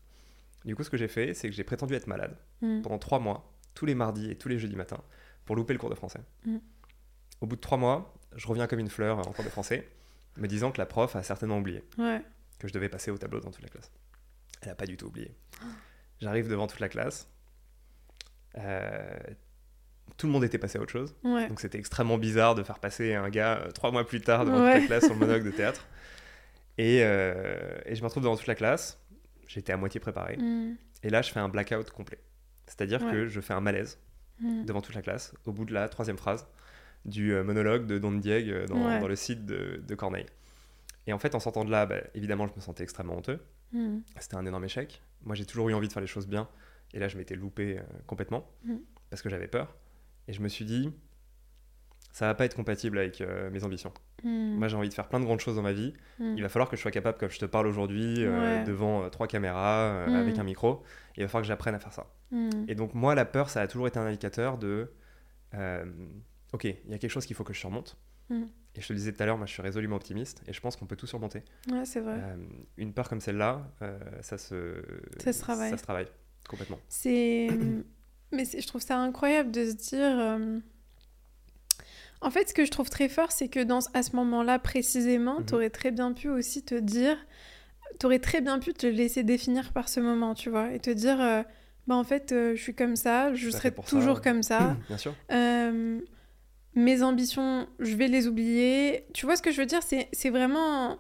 Du 0.65 0.76
coup, 0.76 0.84
ce 0.84 0.89
que 0.89 0.97
j'ai 0.97 1.08
fait, 1.08 1.34
c'est 1.34 1.49
que 1.49 1.56
j'ai 1.56 1.63
prétendu 1.63 1.93
être 1.93 2.08
malade 2.08 2.38
mm. 2.62 2.82
pendant 2.82 2.97
3 2.97 3.19
mois, 3.19 3.54
tous 3.73 3.86
les 3.86 3.95
mardis 3.95 4.32
et 4.32 4.36
tous 4.36 4.49
les 4.49 4.60
jeudis 4.60 4.76
matins, 4.76 5.02
pour 5.45 5.56
louper 5.56 5.73
le 5.73 5.80
cours 5.80 5.89
de 5.89 5.95
français. 5.95 6.21
Mm. 6.45 6.58
Au 7.41 7.47
bout 7.47 7.56
de 7.56 7.62
3 7.62 7.78
mois, 7.78 8.13
je 8.36 8.47
reviens 8.47 8.67
comme 8.67 8.80
une 8.80 8.89
fleur 8.89 9.19
en 9.19 9.32
cours 9.34 9.43
de 9.43 9.49
français, 9.49 9.88
me 10.38 10.47
disant 10.47 10.71
que 10.71 10.78
la 10.78 10.86
prof 10.86 11.15
a 11.15 11.23
certainement 11.23 11.58
oublié 11.58 11.84
que 12.63 12.69
je 12.69 12.73
devais 12.73 12.89
passer 12.89 13.12
au 13.12 13.17
tableau 13.17 13.41
dans 13.41 13.52
toute 13.52 13.62
la 13.62 13.69
classe. 13.69 13.91
Elle 14.62 14.69
n'a 14.69 14.76
pas 14.76 14.86
du 14.86 14.95
tout 14.95 15.08
oublié. 15.08 15.36
J'arrive 16.21 16.47
devant 16.47 16.67
toute 16.67 16.80
la 16.80 16.88
classe. 16.88 17.28
Euh, 18.58 19.17
tout 20.15 20.28
le 20.28 20.32
monde 20.32 20.45
était 20.45 20.58
passé 20.58 20.78
à 20.78 20.82
autre 20.82 20.91
chose. 20.91 21.13
Donc 21.23 21.60
c'était 21.60 21.78
extrêmement 21.78 22.17
bizarre 22.17 22.56
de 22.56 22.63
faire 22.63 22.80
passer 22.80 23.15
un 23.15 23.30
gars 23.30 23.58
euh, 23.58 23.71
trois 23.71 23.91
mois 23.91 24.08
plus 24.08 24.21
tard 24.21 24.45
devant 24.45 24.58
toute 24.58 24.82
la 24.82 24.88
classe 24.88 25.04
sur 25.06 25.13
le 25.13 25.19
monologue 25.19 25.43
de 25.43 25.52
théâtre. 25.58 25.86
Et, 26.78 26.99
euh, 27.04 27.78
et, 27.86 27.95
je 27.95 28.02
me 28.02 28.08
retrouve 28.08 28.23
devant 28.23 28.38
toute 28.38 28.47
la 28.47 28.56
classe. 28.56 28.99
J'étais 29.54 29.72
à 29.72 29.78
moitié 29.78 30.00
préparé. 30.00 30.38
Mm. 30.38 30.78
Et 31.04 31.10
là, 31.10 31.22
je 31.22 31.32
fais 31.32 31.39
un 31.39 31.48
blackout 31.48 31.92
complet. 31.92 32.18
C'est-à-dire 32.66 33.00
que 33.12 33.28
je 33.28 33.39
fais 33.39 33.54
un 33.54 33.62
malaise. 33.62 34.00
mm. 34.39 34.66
devant 34.66 34.82
toute 34.82 34.96
la 34.96 35.04
classe, 35.04 35.34
au 35.46 35.52
bout 35.52 35.66
de 35.66 35.74
la 35.74 35.88
troisième 35.89 36.18
phrase 36.18 36.48
du 37.06 37.34
euh, 37.34 37.44
monologue 37.44 37.86
de 37.86 38.00
Don 38.00 38.13
Dieg 38.13 38.50
euh, 38.50 38.66
dans, 38.66 39.08
le 39.08 39.16
site 39.16 39.46
de, 39.46 39.96
Corneille. 39.96 40.26
Et 41.06 41.13
en 41.13 41.20
fait, 41.20 41.36
en 41.36 41.39
sortant 41.39 41.66
de 41.66 41.70
là, 41.72 41.86
bah, 41.86 41.98
évidemment, 42.16 42.48
je 42.48 42.54
me 42.56 42.62
sentais 42.62 42.84
extrêmement 42.84 43.16
honteux. 43.16 43.39
Mm. 43.74 44.00
C'était 44.20 44.36
un 44.36 44.46
énorme 44.46 44.66
échec. 44.66 45.04
Moi, 45.24 45.36
j'ai 45.36 45.46
toujours 45.46 45.70
eu 45.70 45.74
envie 45.76 45.88
de 45.88 45.94
faire 45.94 46.02
les 46.02 46.08
choses 46.08 46.28
bien. 46.28 46.50
Et 46.94 47.00
là, 47.00 47.08
je 47.08 47.18
m'étais 47.18 47.36
loupé 47.36 47.80
complètement 48.08 48.48
parce 49.10 49.22
que 49.22 49.30
j'avais 49.30 49.48
peur. 49.48 49.76
Et 50.28 50.34
je 50.34 50.42
me 50.42 50.48
suis 50.48 50.66
dit, 50.66 50.92
ça 52.13 52.28
va 52.28 52.36
pas 52.36 52.45
être 52.45 52.56
compatible 52.56 52.99
avec 52.99 53.21
euh, 53.21 53.49
mes 53.49 53.63
ambitions. 53.63 53.91
Hmm. 54.23 54.54
Moi, 54.54 54.67
j'ai 54.67 54.78
envie 54.78 54.88
de 54.88 54.93
faire 54.93 55.10
plein 55.10 55.19
de 55.19 55.26
grandes 55.26 55.39
choses 55.39 55.56
dans 55.56 55.63
ma 55.63 55.73
vie. 55.73 55.93
Hmm. 56.19 56.36
Il 56.38 56.43
va 56.43 56.49
falloir 56.49 56.69
que 56.69 56.78
je 56.78 56.82
sois 56.82 56.91
capable, 56.91 57.17
comme 57.17 57.32
je 57.32 57.39
te 57.39 57.45
parle 57.45 57.65
aujourd'hui, 57.65 58.17
euh, 58.19 58.63
devant 58.63 59.04
euh, 59.04 59.10
trois 59.10 59.26
caméras, 59.26 60.06
hmm. 60.08 60.15
avec 60.15 60.38
un 60.38 60.43
micro. 60.43 60.84
il 61.17 61.23
va 61.23 61.28
falloir 61.28 61.41
que 61.41 61.47
j'apprenne 61.47 61.73
à 61.76 61.80
faire 61.80 61.91
ça. 61.91 62.13
Et 62.67 62.73
donc, 62.73 62.95
moi, 62.95 63.13
la 63.13 63.26
peur, 63.26 63.49
ça 63.49 63.62
a 63.62 63.67
toujours 63.67 63.88
été 63.88 63.99
un 63.99 64.06
indicateur 64.06 64.58
de 64.58 64.91
Ok, 66.54 66.65
il 66.65 66.91
y 66.91 66.93
a 66.93 66.99
quelque 66.99 67.10
chose 67.10 67.26
qu'il 67.26 67.36
faut 67.36 67.43
que 67.43 67.54
je 67.54 67.60
surmonte. 67.60 67.97
Et 68.30 68.82
je 68.82 68.88
te 68.88 68.93
le 68.93 68.97
disais 68.97 69.12
tout 69.13 69.21
à 69.21 69.28
l'heure, 69.28 69.38
moi, 69.38 69.45
je 69.45 69.54
suis 69.54 69.62
résolument 69.62 69.95
optimiste 69.95 70.41
et 70.47 70.54
je 70.54 70.60
pense 70.60 70.76
qu'on 70.76 70.88
peut 70.88 70.95
tout 70.95 71.06
surmonter. 71.06 71.43
Ouais, 71.71 71.86
c'est 71.86 71.99
vrai. 71.99 72.19
une 72.78 72.93
peur 72.93 73.10
comme 73.10 73.21
celle-là, 73.21 73.71
ça 74.21 74.38
se. 74.38 74.84
Ça 75.17 75.34
se 75.34 75.39
travaille. 75.41 75.71
Ça 75.71 75.78
se 75.78 75.84
travaille, 75.84 76.08
complètement. 76.47 76.80
C'est. 76.89 77.49
Mais 78.32 78.45
je 78.45 78.65
trouve 78.67 78.82
ça 78.82 78.97
incroyable 78.99 79.52
de 79.52 79.65
se 79.65 79.76
dire 79.76 80.38
en 82.23 82.31
fait, 82.31 82.49
ce 82.49 82.53
que 82.53 82.65
je 82.65 82.71
trouve 82.71 82.89
très 82.89 83.09
fort, 83.09 83.31
c'est 83.31 83.49
que 83.49 83.59
dans, 83.59 83.79
à 83.93 84.01
ce 84.01 84.15
moment-là 84.15 84.57
précisément, 84.57 85.39
mhm. 85.39 85.45
tu 85.45 85.53
aurais 85.55 85.69
très 85.69 85.91
bien 85.91 86.13
pu 86.13 86.29
aussi 86.29 86.63
te 86.63 86.75
dire, 86.75 87.17
tu 87.99 88.05
aurais 88.05 88.19
très 88.19 88.41
bien 88.41 88.59
pu 88.59 88.73
te 88.73 88.88
laisser 88.88 89.23
définir 89.23 89.73
par 89.73 89.89
ce 89.89 89.99
moment, 89.99 90.33
tu 90.33 90.49
vois, 90.49 90.71
et 90.73 90.79
te 90.79 90.89
dire, 90.89 91.19
euh, 91.21 91.43
bah 91.88 91.95
en 91.95 92.03
fait, 92.03 92.31
euh, 92.31 92.55
je 92.55 92.62
suis 92.62 92.73
comme 92.73 92.95
ça, 92.95 93.33
je 93.33 93.49
serai 93.49 93.71
toujours 93.71 94.21
comme 94.21 94.41
ça. 94.41 94.77
bien 94.88 94.97
sûr. 94.97 95.13
Euh, 95.31 95.99
mes 96.75 97.03
ambitions, 97.03 97.67
je 97.79 97.95
vais 97.95 98.07
les 98.07 98.27
oublier. 98.27 99.05
Tu 99.13 99.25
vois 99.25 99.36
ce 99.36 99.41
que 99.41 99.51
je 99.51 99.57
veux 99.57 99.67
dire? 99.67 99.81
C'est 99.83 100.29
vraiment... 100.29 100.97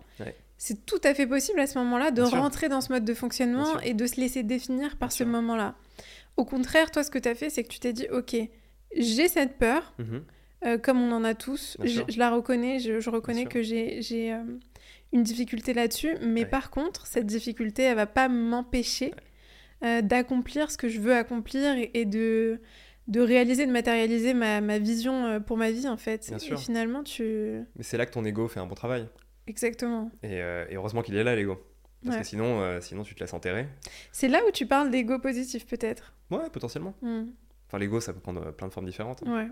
C'est 0.57 0.85
tout 0.85 1.01
à 1.03 1.13
fait 1.13 1.27
possible 1.27 1.59
à 1.59 1.67
ce 1.67 1.77
moment-là 1.79 2.11
de 2.11 2.21
rentrer 2.21 2.69
dans 2.69 2.79
ce 2.79 2.93
mode 2.93 3.03
de 3.03 3.13
fonctionnement 3.13 3.79
et 3.81 3.93
de 3.93 4.05
se 4.05 4.21
laisser 4.21 4.43
définir 4.43 4.95
par 4.97 5.11
ce 5.11 5.23
moment-là. 5.25 5.75
Au 6.37 6.45
contraire, 6.45 6.89
toi, 6.89 7.03
ce 7.03 7.11
que 7.11 7.19
tu 7.19 7.27
as 7.27 7.35
fait, 7.35 7.49
c'est 7.49 7.63
que 7.63 7.69
tu 7.69 7.79
t'es 7.79 7.91
dit, 7.91 8.07
ok, 8.11 8.35
j'ai 8.95 9.27
cette 9.27 9.57
peur. 9.57 9.93
Mhm. 9.97 10.23
Euh, 10.65 10.77
comme 10.77 11.01
on 11.01 11.11
en 11.11 11.23
a 11.23 11.33
tous. 11.33 11.77
Je, 11.83 12.17
la 12.17 12.29
reconnais, 12.29 12.79
je, 12.79 13.09
reconnais 13.09 13.45
que 13.45 13.61
j'ai 13.61 14.33
euh, 14.33 14.43
une 15.11 15.23
difficulté 15.23 15.73
là-dessus, 15.73 16.15
mais 16.21 16.45
par 16.45 16.69
contre, 16.69 17.05
cette 17.07 17.25
difficulté, 17.25 17.83
elle 17.83 17.95
va 17.95 18.05
pas 18.05 18.29
m'empêcher 18.29 19.13
euh, 19.83 20.01
d'accomplir 20.01 20.71
ce 20.71 20.77
que 20.77 20.87
je 20.87 20.99
veux 20.99 21.15
accomplir 21.15 21.75
et, 21.93 22.05
de, 22.05 22.61
de 23.07 23.19
réaliser, 23.19 23.65
de 23.65 23.71
matérialiser 23.71 24.33
ma, 24.33 24.61
ma 24.61 24.79
vision 24.79 25.41
pour 25.41 25.57
ma 25.57 25.71
vie, 25.71 25.87
en 25.87 25.97
fait. 25.97 26.31
et 26.31 26.57
finalement, 26.57 27.03
tu... 27.03 27.61
Mais 27.75 27.83
c'est 27.83 27.97
là 27.97 28.05
que 28.05 28.13
ton 28.13 28.23
ego 28.23 28.47
fait 28.47 28.59
un 28.59 28.67
bon 28.67 28.75
travail. 28.75 29.07
Exactement. 29.47 30.11
Et, 30.23 30.39
heureusement 30.71 31.01
qu'il 31.01 31.15
est 31.15 31.23
là, 31.23 31.35
l'ego. 31.35 31.61
Parce 32.05 32.17
que 32.17 32.23
sinon, 32.23 32.79
sinon, 32.81 33.03
tu 33.03 33.15
te 33.15 33.19
laisses 33.19 33.33
enterrer. 33.33 33.67
C'est 34.11 34.27
là 34.27 34.41
où 34.47 34.51
tu 34.51 34.65
parles 34.65 34.91
d'ego 34.91 35.19
positif, 35.19 35.65
peut-être. 35.65 36.13
Ouais, 36.31 36.49
potentiellement. 36.51 36.93
Hmm. 37.01 37.25
Enfin, 37.67 37.79
l'ego, 37.79 37.99
ça 37.99 38.13
peut 38.13 38.19
prendre 38.19 38.51
plein 38.51 38.67
de 38.67 38.73
formes 38.73 38.85
différentes. 38.85 39.21
Ouais. 39.25 39.47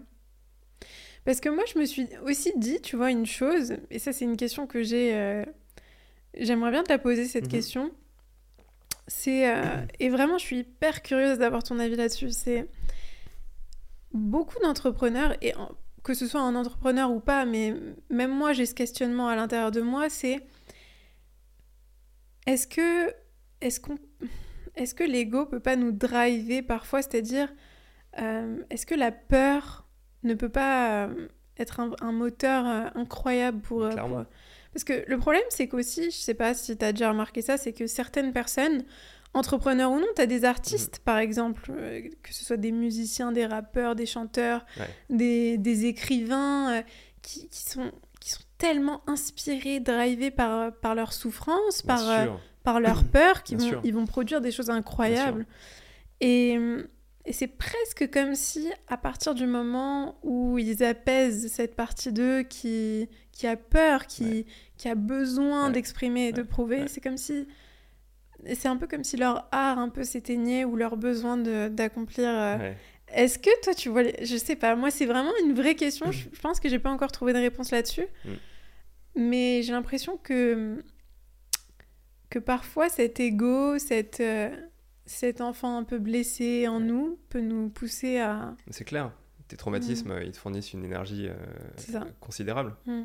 Parce 1.25 1.39
que 1.39 1.49
moi, 1.49 1.63
je 1.71 1.77
me 1.77 1.85
suis 1.85 2.07
aussi 2.25 2.51
dit, 2.55 2.81
tu 2.81 2.95
vois, 2.95 3.11
une 3.11 3.25
chose, 3.25 3.73
et 3.91 3.99
ça, 3.99 4.11
c'est 4.11 4.25
une 4.25 4.37
question 4.37 4.65
que 4.65 4.81
j'ai. 4.81 5.15
Euh, 5.15 5.45
j'aimerais 6.33 6.71
bien 6.71 6.83
te 6.83 6.89
la 6.89 6.97
poser, 6.97 7.25
cette 7.25 7.45
mhm. 7.45 7.51
question. 7.51 7.91
C'est. 9.07 9.49
Euh, 9.49 9.85
et 9.99 10.09
vraiment, 10.09 10.37
je 10.37 10.45
suis 10.45 10.59
hyper 10.59 11.01
curieuse 11.03 11.37
d'avoir 11.37 11.63
ton 11.63 11.79
avis 11.79 11.95
là-dessus. 11.95 12.31
C'est. 12.31 12.67
Beaucoup 14.13 14.59
d'entrepreneurs, 14.61 15.35
et 15.41 15.53
que 16.03 16.13
ce 16.13 16.27
soit 16.27 16.41
un 16.41 16.55
entrepreneur 16.55 17.11
ou 17.11 17.19
pas, 17.19 17.45
mais 17.45 17.75
même 18.09 18.31
moi, 18.31 18.53
j'ai 18.53 18.65
ce 18.65 18.73
questionnement 18.73 19.27
à 19.27 19.35
l'intérieur 19.35 19.71
de 19.71 19.81
moi 19.81 20.09
c'est. 20.09 20.39
Est-ce 22.47 22.67
que. 22.67 23.13
Est-ce 23.61 23.79
qu'on. 23.79 23.97
Est-ce 24.75 24.95
que 24.95 25.03
l'ego 25.03 25.45
peut 25.45 25.59
pas 25.59 25.75
nous 25.75 25.91
driver 25.91 26.63
parfois? 26.63 27.03
C'est-à-dire. 27.03 27.53
Euh, 28.19 28.57
est-ce 28.69 28.85
que 28.85 28.95
la 28.95 29.11
peur 29.11 29.87
ne 30.23 30.33
peut 30.33 30.49
pas 30.49 31.05
euh, 31.05 31.27
être 31.57 31.79
un, 31.79 32.11
moteur 32.11 32.67
euh, 32.67 32.87
incroyable 32.95 33.61
pour, 33.61 33.83
euh, 33.83 33.91
Parce 34.73 34.83
que 34.83 35.03
le 35.07 35.17
problème, 35.17 35.43
c'est 35.49 35.67
qu'aussi, 35.67 36.11
je 36.11 36.17
sais 36.17 36.33
pas 36.33 36.53
si 36.53 36.77
tu 36.77 36.85
as 36.85 36.91
déjà 36.91 37.09
remarqué 37.09 37.41
ça, 37.41 37.57
c'est 37.57 37.73
que 37.73 37.87
certaines 37.87 38.33
personnes, 38.33 38.83
entrepreneurs 39.33 39.91
ou 39.91 39.99
non, 39.99 40.07
tu 40.15 40.21
as 40.21 40.25
des 40.25 40.45
artistes, 40.45 40.99
mm. 40.99 41.03
par 41.03 41.17
exemple, 41.17 41.71
que 42.23 42.33
ce 42.33 42.45
soit 42.45 42.57
des 42.57 42.71
musiciens, 42.71 43.31
des 43.31 43.45
rappeurs, 43.45 43.95
des 43.95 44.05
chanteurs, 44.05 44.65
des, 45.09 45.57
des, 45.57 45.85
écrivains, 45.85 46.83
qui, 47.21 47.47
qui, 47.49 47.61
sont, 47.61 47.91
qui 48.19 48.31
sont 48.31 48.43
tellement 48.57 49.01
inspirés, 49.07 49.79
drivés 49.79 50.31
par, 50.31 50.73
par 50.73 50.95
leur 50.95 51.13
souffrance, 51.13 51.81
par, 51.81 52.01
par 52.63 52.79
leur 52.79 53.05
peur, 53.05 53.43
qu'ils 53.43 53.57
vont, 53.57 53.81
ils 53.83 53.93
vont 53.93 54.05
produire 54.05 54.41
des 54.41 54.51
choses 54.51 54.69
incroyables. 54.69 55.45
Et 56.19 56.59
et 57.25 57.33
c'est 57.33 57.47
presque 57.47 58.09
comme 58.11 58.33
si, 58.33 58.71
à 58.87 58.97
partir 58.97 59.35
du 59.35 59.45
moment 59.45 60.17
où 60.23 60.57
ils 60.57 60.83
apaisent 60.83 61.51
cette 61.51 61.75
partie 61.75 62.11
d'eux 62.11 62.41
qui, 62.41 63.09
qui 63.31 63.45
a 63.45 63.55
peur, 63.55 64.07
qui, 64.07 64.45
qui 64.77 64.89
a 64.89 64.95
besoin 64.95 65.69
d'exprimer 65.69 66.29
et 66.29 66.31
de 66.31 66.41
prouver, 66.41 66.87
c'est 66.87 67.01
comme 67.01 67.17
si. 67.17 67.47
C'est 68.55 68.69
un 68.69 68.77
peu 68.77 68.87
comme 68.87 69.03
si 69.03 69.17
leur 69.17 69.47
art 69.51 69.77
un 69.77 69.89
peu 69.89 70.03
s'éteignait 70.03 70.65
ou 70.65 70.75
leur 70.75 70.97
besoin 70.97 71.37
d'accomplir. 71.69 72.27
Euh, 72.27 72.73
est-ce 73.13 73.37
que 73.37 73.51
toi, 73.61 73.75
tu 73.75 73.89
vois. 73.89 74.01
Je 74.19 74.35
sais 74.35 74.55
pas, 74.55 74.75
moi, 74.75 74.89
c'est 74.89 75.05
vraiment 75.05 75.33
une 75.43 75.53
vraie 75.53 75.75
question. 75.75 76.11
je, 76.11 76.27
pense 76.41 76.59
que 76.59 76.67
j'ai 76.67 76.79
pas 76.79 76.89
encore 76.89 77.11
trouvé 77.11 77.33
de 77.33 77.37
réponse 77.37 77.69
là-dessus. 77.69 78.07
Mm. 78.25 78.31
Mais 79.15 79.61
j'ai 79.61 79.73
l'impression 79.73 80.17
que. 80.17 80.83
que 82.31 82.39
parfois, 82.39 82.89
cet 82.89 83.19
ego, 83.19 83.77
cette. 83.77 84.21
Euh, 84.21 84.49
cet 85.11 85.41
enfant 85.41 85.77
un 85.77 85.83
peu 85.83 85.99
blessé 85.99 86.67
en 86.67 86.79
nous 86.79 87.19
peut 87.29 87.41
nous 87.41 87.69
pousser 87.69 88.19
à... 88.19 88.55
C'est 88.69 88.85
clair. 88.85 89.11
Tes 89.47 89.57
traumatismes, 89.57 90.17
mm. 90.17 90.23
ils 90.23 90.31
te 90.31 90.37
fournissent 90.37 90.73
une 90.73 90.85
énergie 90.85 91.27
euh, 91.27 92.03
considérable. 92.19 92.75
Mm. 92.85 93.03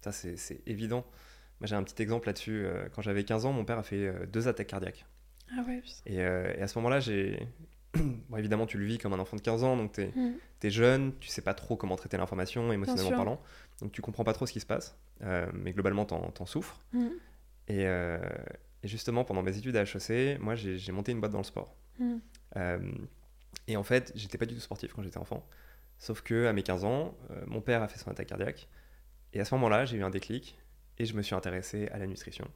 Ça, 0.00 0.12
c'est 0.12 0.62
évident. 0.66 1.04
Moi, 1.60 1.66
j'ai 1.66 1.74
un 1.74 1.82
petit 1.82 2.00
exemple 2.00 2.28
là-dessus. 2.28 2.64
Euh, 2.64 2.88
quand 2.94 3.02
j'avais 3.02 3.24
15 3.24 3.46
ans, 3.46 3.52
mon 3.52 3.64
père 3.64 3.78
a 3.78 3.82
fait 3.82 4.06
euh, 4.06 4.26
deux 4.26 4.46
attaques 4.46 4.68
cardiaques. 4.68 5.06
Ah 5.50 5.64
ouais, 5.66 5.82
et, 6.06 6.22
à 6.22 6.68
ce 6.68 6.78
moment-là, 6.78 7.00
j'ai... 7.00 7.48
bon, 7.94 8.36
évidemment, 8.36 8.66
tu 8.66 8.78
le 8.78 8.84
vis 8.84 8.98
comme 8.98 9.12
un 9.12 9.18
enfant 9.18 9.36
de 9.36 9.42
15 9.42 9.64
ans, 9.64 9.76
donc 9.76 9.98
es, 9.98 10.12
mm. 10.14 10.70
jeune, 10.70 11.12
tu 11.18 11.28
sais 11.28 11.42
pas 11.42 11.54
trop 11.54 11.76
comment 11.76 11.96
traiter 11.96 12.16
l'information, 12.16 12.72
émotionnellement 12.72 13.16
parlant. 13.16 13.40
Donc 13.80 13.92
tu 13.92 14.02
comprends 14.02 14.24
pas 14.24 14.32
trop 14.32 14.46
ce 14.46 14.52
qui 14.52 14.60
se 14.60 14.66
passe, 14.66 14.96
mais 15.52 15.72
globalement, 15.72 16.04
t'en 16.04 16.32
en 16.38 16.46
souffres. 16.46 16.80
Et, 17.66 17.86
et 18.82 18.88
justement, 18.88 19.24
pendant 19.24 19.42
mes 19.42 19.56
études 19.56 19.76
à 19.76 19.82
HEC, 19.82 20.38
moi, 20.40 20.54
j'ai 20.54 20.92
monté 20.92 21.12
une 21.12 21.20
boîte 21.20 21.32
dans 21.32 21.38
le 21.38 21.44
sport. 21.44 21.74
Hmm. 21.98 22.18
Euh, 22.56 22.92
et 23.66 23.76
en 23.76 23.82
fait, 23.82 24.12
j'étais 24.14 24.38
pas 24.38 24.46
du 24.46 24.54
tout 24.54 24.60
sportif 24.60 24.92
quand 24.92 25.02
j'étais 25.02 25.18
enfant. 25.18 25.46
Sauf 25.98 26.22
que 26.22 26.46
à 26.46 26.52
mes 26.52 26.62
15 26.62 26.84
ans, 26.84 27.16
euh, 27.30 27.44
mon 27.46 27.60
père 27.60 27.82
a 27.82 27.88
fait 27.88 27.98
son 27.98 28.10
attaque 28.10 28.28
cardiaque. 28.28 28.68
Et 29.32 29.40
à 29.40 29.44
ce 29.44 29.54
moment-là, 29.56 29.84
j'ai 29.84 29.96
eu 29.96 30.04
un 30.04 30.10
déclic 30.10 30.58
et 30.98 31.04
je 31.04 31.14
me 31.14 31.22
suis 31.22 31.34
intéressé 31.34 31.88
à 31.88 31.98
la 31.98 32.06
nutrition, 32.06 32.48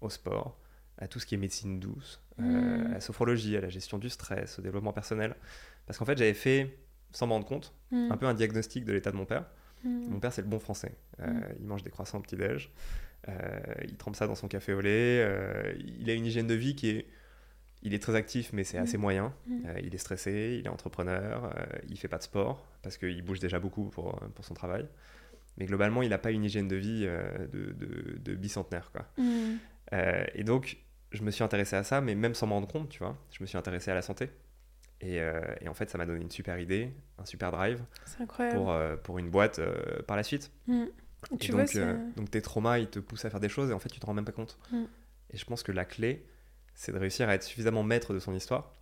au 0.00 0.10
sport, 0.10 0.58
à 0.98 1.08
tout 1.08 1.18
ce 1.18 1.26
qui 1.26 1.34
est 1.34 1.38
médecine 1.38 1.80
douce, 1.80 2.22
euh, 2.38 2.42
hmm. 2.42 2.86
à 2.86 2.94
la 2.94 3.00
sophrologie, 3.00 3.56
à 3.56 3.60
la 3.60 3.68
gestion 3.68 3.98
du 3.98 4.08
stress, 4.08 4.58
au 4.60 4.62
développement 4.62 4.92
personnel. 4.92 5.34
Parce 5.86 5.98
qu'en 5.98 6.04
fait, 6.04 6.16
j'avais 6.16 6.34
fait, 6.34 6.78
sans 7.10 7.26
m'en 7.26 7.34
rendre 7.34 7.46
compte, 7.46 7.74
hmm. 7.90 8.12
un 8.12 8.16
peu 8.16 8.26
un 8.26 8.34
diagnostic 8.34 8.84
de 8.84 8.92
l'état 8.92 9.10
de 9.10 9.16
mon 9.16 9.26
père. 9.26 9.44
Mon 9.86 10.18
père, 10.18 10.32
c'est 10.32 10.40
le 10.40 10.48
bon 10.48 10.58
français. 10.58 10.96
Il 11.60 11.66
mange 11.66 11.82
des 11.82 11.90
croissants 11.90 12.16
au 12.16 12.22
petit-déj. 12.22 12.72
Euh, 13.28 13.60
il 13.84 13.96
trempe 13.96 14.16
ça 14.16 14.26
dans 14.26 14.34
son 14.34 14.48
café 14.48 14.72
au 14.72 14.80
lait. 14.80 15.22
Euh, 15.22 15.74
il 15.98 16.08
a 16.10 16.14
une 16.14 16.26
hygiène 16.26 16.46
de 16.46 16.54
vie 16.54 16.74
qui 16.74 16.90
est 16.90 17.06
il 17.86 17.92
est 17.92 17.98
très 17.98 18.14
actif, 18.14 18.50
mais 18.54 18.64
c'est 18.64 18.78
assez 18.78 18.96
mm. 18.96 19.00
moyen. 19.00 19.34
Mm. 19.46 19.58
Euh, 19.66 19.80
il 19.82 19.94
est 19.94 19.98
stressé, 19.98 20.56
il 20.58 20.66
est 20.66 20.70
entrepreneur, 20.70 21.54
il 21.86 21.98
fait 21.98 22.08
pas 22.08 22.16
de 22.16 22.22
sport 22.22 22.66
parce 22.82 22.96
qu'il 22.96 23.20
bouge 23.22 23.40
déjà 23.40 23.58
beaucoup 23.58 23.90
pour, 23.90 24.18
pour 24.34 24.44
son 24.44 24.54
travail. 24.54 24.88
Mais 25.58 25.66
globalement, 25.66 26.00
il 26.00 26.08
n'a 26.08 26.18
pas 26.18 26.30
une 26.30 26.44
hygiène 26.44 26.66
de 26.66 26.76
vie 26.76 27.02
de, 27.04 27.74
de, 28.18 28.34
bicentenaire. 28.34 28.90
Quoi. 28.90 29.06
Mm. 29.18 29.58
et 30.34 30.44
donc, 30.44 30.78
je 31.12 31.22
me 31.22 31.30
suis 31.30 31.44
intéressé 31.44 31.76
à 31.76 31.84
ça, 31.84 32.00
mais 32.00 32.14
même 32.14 32.34
sans 32.34 32.46
m'en 32.46 32.56
rendre 32.56 32.68
compte, 32.68 32.88
tu 32.88 33.00
vois, 33.00 33.18
je 33.30 33.42
me 33.42 33.46
suis 33.46 33.58
intéressé 33.58 33.90
à 33.90 33.94
la 33.94 34.02
santé. 34.02 34.30
Et, 35.02 35.16
et 35.60 35.68
en 35.68 35.74
fait, 35.74 35.90
ça 35.90 35.98
m'a 35.98 36.06
donné 36.06 36.22
une 36.22 36.30
super 36.30 36.58
idée, 36.58 36.90
un 37.18 37.26
super 37.26 37.52
drive 37.52 37.84
pour, 38.52 38.74
pour 39.02 39.18
une 39.18 39.28
boîte 39.28 39.60
par 40.06 40.16
la 40.16 40.22
suite. 40.22 40.50
Tu 41.40 41.50
donc, 41.52 41.74
euh, 41.76 41.96
donc 42.16 42.30
tes 42.30 42.42
traumas, 42.42 42.78
ils 42.78 42.88
te 42.88 42.98
poussent 42.98 43.24
à 43.24 43.30
faire 43.30 43.40
des 43.40 43.48
choses 43.48 43.70
et 43.70 43.72
en 43.72 43.78
fait, 43.78 43.88
tu 43.88 44.00
te 44.00 44.06
rends 44.06 44.14
même 44.14 44.24
pas 44.24 44.32
compte. 44.32 44.58
Mm. 44.72 44.84
Et 45.32 45.36
je 45.36 45.44
pense 45.44 45.62
que 45.62 45.72
la 45.72 45.84
clé, 45.84 46.24
c'est 46.74 46.92
de 46.92 46.98
réussir 46.98 47.28
à 47.28 47.34
être 47.34 47.42
suffisamment 47.42 47.82
maître 47.82 48.12
de 48.14 48.18
son 48.18 48.34
histoire 48.34 48.72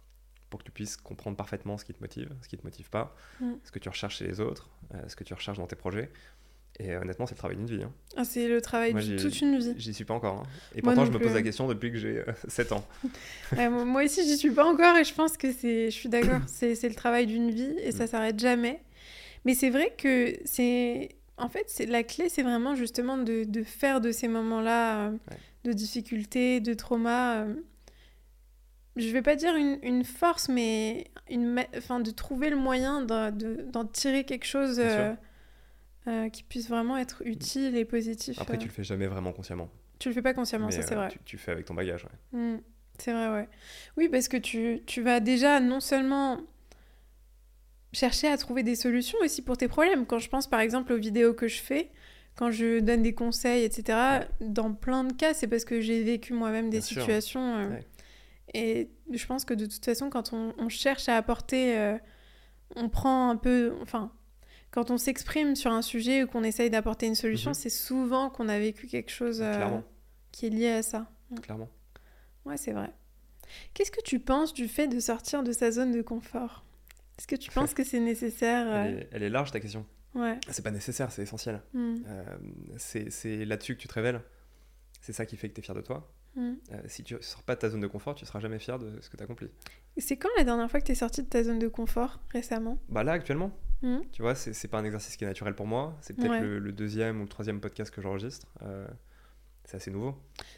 pour 0.51 0.61
que 0.61 0.65
tu 0.65 0.71
puisses 0.71 0.97
comprendre 0.97 1.37
parfaitement 1.37 1.79
ce 1.79 1.85
qui 1.85 1.95
te 1.95 2.01
motive, 2.01 2.31
ce 2.43 2.49
qui 2.49 2.59
te 2.59 2.65
motive 2.65 2.91
pas, 2.91 3.15
mm. 3.41 3.53
ce 3.65 3.71
que 3.71 3.79
tu 3.79 3.89
recherches 3.89 4.19
chez 4.19 4.27
les 4.27 4.41
autres, 4.41 4.69
euh, 4.95 4.99
ce 5.09 5.17
que 5.17 5.25
tu 5.25 5.33
recherches 5.35 5.59
dans 5.59 5.67
tes 5.67 5.77
projets. 5.77 6.11
Et 6.79 6.97
honnêtement, 6.97 7.27
c'est 7.27 7.35
le 7.35 7.39
travail 7.39 7.59
d'une 7.59 7.67
vie. 7.67 7.83
hein. 7.83 7.93
Ah, 8.17 8.25
c'est 8.25 8.49
le 8.49 8.63
travail 8.63 8.95
de 8.95 9.19
toute 9.19 9.41
une 9.43 9.59
vie. 9.59 9.75
J'y 9.77 9.93
suis 9.93 10.07
pas 10.07 10.15
encore. 10.15 10.37
hein. 10.39 10.43
Et 10.75 10.81
Moi 10.81 10.95
pourtant, 10.95 11.05
je 11.07 11.13
me 11.13 11.23
pose 11.23 11.35
la 11.35 11.43
question 11.43 11.69
depuis 11.69 11.93
que 11.93 11.99
j'ai 11.99 12.21
euh, 12.21 12.33
7 12.49 12.73
ans. 12.73 12.87
Ouais, 13.53 13.69
moi- 13.69 14.03
aussi, 14.05 14.25
j'y 14.27 14.39
suis 14.39 14.51
pas 14.53 14.65
encore 14.65 14.97
et 14.97 15.05
je 15.05 15.13
pense 15.13 15.37
que 15.37 15.53
c'est. 15.53 15.91
Je 15.91 15.95
suis 15.95 16.09
d'accord, 16.09 16.41
c'est 16.47 16.75
c'est 16.75 16.89
le 16.89 16.95
travail 16.95 17.27
d'une 17.27 17.51
vie 17.51 17.75
et 17.79 17.93
ça 17.93 18.05
Mm. 18.05 18.07
s'arrête 18.09 18.41
jamais. 18.41 18.81
Mais 19.45 19.55
c'est 19.55 19.69
vrai 19.69 19.93
que 19.99 20.35
c'est. 20.47 21.11
En 21.43 21.49
fait, 21.49 21.65
c'est 21.67 21.87
la 21.87 22.03
clé, 22.03 22.29
c'est 22.29 22.43
vraiment 22.43 22.75
justement 22.75 23.19
de, 23.19 23.45
de 23.45 23.63
faire 23.63 24.01
de 24.01 24.13
ces 24.13 24.29
moments-là 24.29 25.07
euh, 25.09 25.11
Ouais. 25.11 25.37
de 25.65 25.73
difficulté, 25.73 26.61
de 26.61 26.75
trauma. 26.75 27.43
euh, 27.43 27.55
je 28.97 29.09
vais 29.09 29.23
pas 29.23 29.37
dire 29.37 29.55
une, 29.57 29.79
une 29.83 30.05
force, 30.05 30.49
mais 30.49 31.07
une, 31.31 31.65
enfin, 31.77 32.01
de 32.01 32.11
trouver 32.11 32.51
le 32.51 32.57
moyen 32.57 33.01
d'en 33.03 33.31
de, 33.31 33.55
d'en 33.73 33.85
tirer 33.87 34.25
quelque 34.25 34.45
chose 34.47 34.79
euh, 34.81 36.29
qui 36.31 36.43
puisse 36.43 36.69
vraiment 36.69 36.97
être 36.99 37.23
utile 37.25 37.77
et 37.77 37.85
positif. 37.85 38.39
Après, 38.41 38.59
tu 38.59 38.67
le 38.67 38.73
fais 38.73 38.85
jamais 38.85 39.07
vraiment 39.07 39.33
consciemment. 39.33 39.71
Tu 39.99 40.09
le 40.09 40.15
fais 40.15 40.23
pas 40.23 40.35
consciemment, 40.35 40.67
Mais, 40.67 40.73
ça 40.73 40.83
c'est 40.83 40.95
vrai. 40.97 41.09
Tu, 41.09 41.19
tu 41.25 41.39
fais 41.39 41.53
avec 41.53 41.65
ton 41.65 41.75
bagage. 41.75 42.05
ouais. 42.33 42.39
Mm, 42.39 42.61
c'est 42.99 43.13
vrai, 43.13 43.29
ouais. 43.31 43.49
Oui, 43.97 44.09
parce 44.09 44.29
que 44.29 44.37
tu, 44.37 44.83
tu 44.87 45.01
vas 45.01 45.21
déjà 45.21 45.61
non 45.61 45.81
seulement 45.81 46.39
chercher 47.93 48.29
à 48.29 48.37
trouver 48.39 48.63
des 48.63 48.75
solutions 48.75 49.19
aussi 49.23 49.43
pour 49.43 49.57
tes 49.57 49.69
problèmes. 49.69 50.07
Quand 50.07 50.19
je 50.19 50.29
pense 50.29 50.47
par 50.49 50.61
exemple 50.61 50.93
aux 50.93 50.99
vidéos 50.99 51.35
que 51.35 51.49
je 51.49 51.61
fais, 51.61 51.91
quand 52.37 52.51
je 52.51 52.81
donne 52.81 53.03
des 53.03 53.15
conseils, 53.15 53.65
etc., 53.65 53.99
dans 54.41 54.73
plein 54.73 55.05
de 55.05 55.13
cas, 55.13 55.35
c'est 55.35 55.47
parce 55.47 55.65
que 55.65 55.81
j'ai 55.81 56.03
vécu 56.03 56.33
moi-même 56.33 56.71
des 56.71 56.79
Bien 56.79 56.87
situations. 56.87 57.57
euh, 57.57 57.69
Ouais. 57.71 57.85
Et 58.55 58.91
je 59.11 59.27
pense 59.27 59.45
que 59.45 59.55
de 59.55 59.65
toute 59.67 59.85
façon, 59.85 60.11
quand 60.11 60.33
on, 60.33 60.53
on 60.59 60.69
cherche 60.69 61.09
à 61.09 61.17
apporter, 61.17 61.77
euh, 61.79 61.97
on 62.77 62.89
prend 62.89 63.31
un 63.31 63.37
peu. 63.37 63.75
Enfin, 63.83 64.13
quand 64.71 64.91
on 64.91 64.99
s'exprime 64.99 65.55
sur 65.57 65.73
un 65.73 65.81
sujet 65.83 66.23
ou 66.23 66.27
qu'on 66.27 66.43
essaye 66.43 66.69
d'apporter 66.71 67.07
une 67.07 67.15
solution, 67.15 67.51
Mhm. 67.51 67.55
c'est 67.55 67.71
souvent 67.71 68.29
qu'on 68.31 68.49
a 68.49 68.59
vécu 68.59 68.87
quelque 68.89 69.11
chose 69.11 69.41
euh, 69.43 69.79
qui 70.33 70.47
est 70.47 70.51
lié 70.51 70.71
à 70.71 70.83
ça. 70.83 71.11
Clairement. 71.43 71.69
Ouais, 72.45 72.57
c'est 72.57 72.73
vrai. 72.73 72.91
Qu'est-ce 73.75 73.91
que 73.91 74.03
tu 74.03 74.19
penses 74.19 74.53
du 74.55 74.69
fait 74.69 74.89
de 74.89 75.01
sortir 75.01 75.43
de 75.43 75.53
sa 75.53 75.71
zone 75.71 75.93
de 75.93 76.03
confort? 76.03 76.65
Est-ce 77.19 77.27
que 77.27 77.37
tu 77.37 77.51
penses 77.51 77.75
que 77.75 77.85
c'est 77.85 78.01
nécessaire 78.01 78.67
euh, 78.69 78.85
Elle, 78.87 78.99
est, 78.99 79.09
elle 79.13 79.23
est 79.23 79.29
large 79.31 79.51
ta 79.53 79.61
question. 79.61 79.87
Ouais. 80.15 80.39
C'est 80.51 80.63
pas 80.63 80.71
nécessaire, 80.71 81.11
c'est 81.13 81.23
essentiel. 81.23 81.63
Mm, 81.73 81.95
Euh, 82.07 82.25
c'est 82.79 83.11
c'est 83.11 83.45
là-dessus 83.45 83.77
que 83.77 83.81
tu 83.81 83.89
te 83.89 83.95
révèles. 83.95 84.21
C'est 85.01 85.13
ça 85.13 85.27
qui 85.27 85.37
fait 85.37 85.49
que 85.49 85.55
tu 85.55 85.61
es 85.61 85.65
fier 85.65 85.75
de 85.75 85.81
toi. 85.81 86.13
mm. 86.37 86.53
Euh, 86.73 86.77
si 86.87 87.03
tu 87.03 87.17
sors 87.21 87.43
pas 87.43 87.55
de 87.55 87.61
ta 87.61 87.69
zone 87.71 87.81
de 87.81 87.87
confort, 87.87 88.15
tu 88.15 88.25
seras 88.27 88.41
jamais 88.41 88.59
fier 88.59 88.79
de 88.79 89.01
ce 89.01 89.09
que 89.11 89.17
tu 89.17 89.23
accomplis. 89.23 89.49
C'est 89.99 90.17
quand 90.17 90.29
la 90.37 90.45
dernière 90.45 90.71
fois 90.71 90.81
que 90.81 90.87
tu 90.87 90.93
es 90.93 90.97
sorti 90.97 91.23
de 91.23 91.29
ta 91.29 91.43
zone 91.45 91.59
de 91.59 91.69
confort 91.69 92.21
récemment? 92.33 92.79
Bah 92.89 93.05
là, 93.05 93.13
actuellement, 93.13 93.51
Mm. 93.83 93.99
tu 94.13 94.23
vois, 94.23 94.35
c'est 94.37 94.53
c'est 94.53 94.69
pas 94.69 94.79
un 94.79 94.85
exercice 94.85 95.17
qui 95.17 95.25
est 95.25 95.27
naturel 95.27 95.55
pour 95.55 95.67
moi. 95.67 95.99
C'est 96.03 96.15
peut-être 96.15 96.31
Ouais. 96.31 96.41
le, 96.41 96.59
le 96.61 96.73
deuxième 96.73 97.19
ou 97.21 97.23
le 97.25 97.29
troisième 97.29 97.61
podcast 97.61 97.93
que 97.93 98.01
j'enregistre. 98.01 98.47
Euh, 98.63 98.87
c'est 99.65 99.77
assez 99.79 99.91
nouveau. 99.91 100.15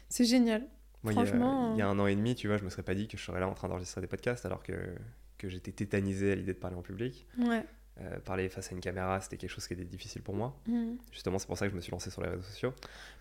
C'est 0.09 0.25
génial. 0.25 0.61
Moi, 1.03 1.13
il 1.13 1.15
y 1.17 1.21
a- 1.21 1.25
Franchement, 1.25 1.73
il 1.73 1.79
y, 1.79 1.81
a 1.81 1.87
un 1.87 1.97
an 1.99 2.07
et 2.07 2.15
demi, 2.15 2.35
tu 2.35 2.47
vois, 2.47 2.57
je 2.57 2.63
me 2.63 2.69
serais 2.69 2.83
pas 2.83 2.93
dit 2.95 3.07
que 3.07 3.17
je 3.17 3.23
serais 3.23 3.39
là 3.39 3.47
en 3.47 3.53
train 3.53 3.67
d'enregistrer 3.67 4.01
des 4.01 4.07
podcasts 4.07 4.45
alors 4.45 4.61
que, 4.63 4.73
que 5.37 5.49
j'étais 5.49 5.71
tétanisé 5.71 6.31
à 6.31 6.35
l'idée 6.35 6.53
de 6.53 6.59
parler 6.59 6.77
en 6.77 6.81
public. 6.81 7.27
Ouais. 7.37 7.63
Euh, 8.01 8.19
parler 8.19 8.49
face 8.49 8.71
à 8.71 8.75
une 8.75 8.81
caméra, 8.81 9.21
c'était 9.21 9.37
quelque 9.37 9.51
chose 9.51 9.65
qui 9.67 9.73
était 9.73 9.85
difficile 9.85 10.21
pour 10.21 10.35
moi. 10.35 10.59
Mm. 10.67 10.95
Justement, 11.13 11.39
c'est 11.39 11.47
pour 11.47 11.57
ça 11.57 11.65
que 11.65 11.71
je 11.71 11.77
me 11.77 11.81
suis 11.81 11.91
lancé 11.91 12.09
sur 12.09 12.21
les 12.21 12.27
réseaux 12.27 12.43
sociaux. 12.43 12.73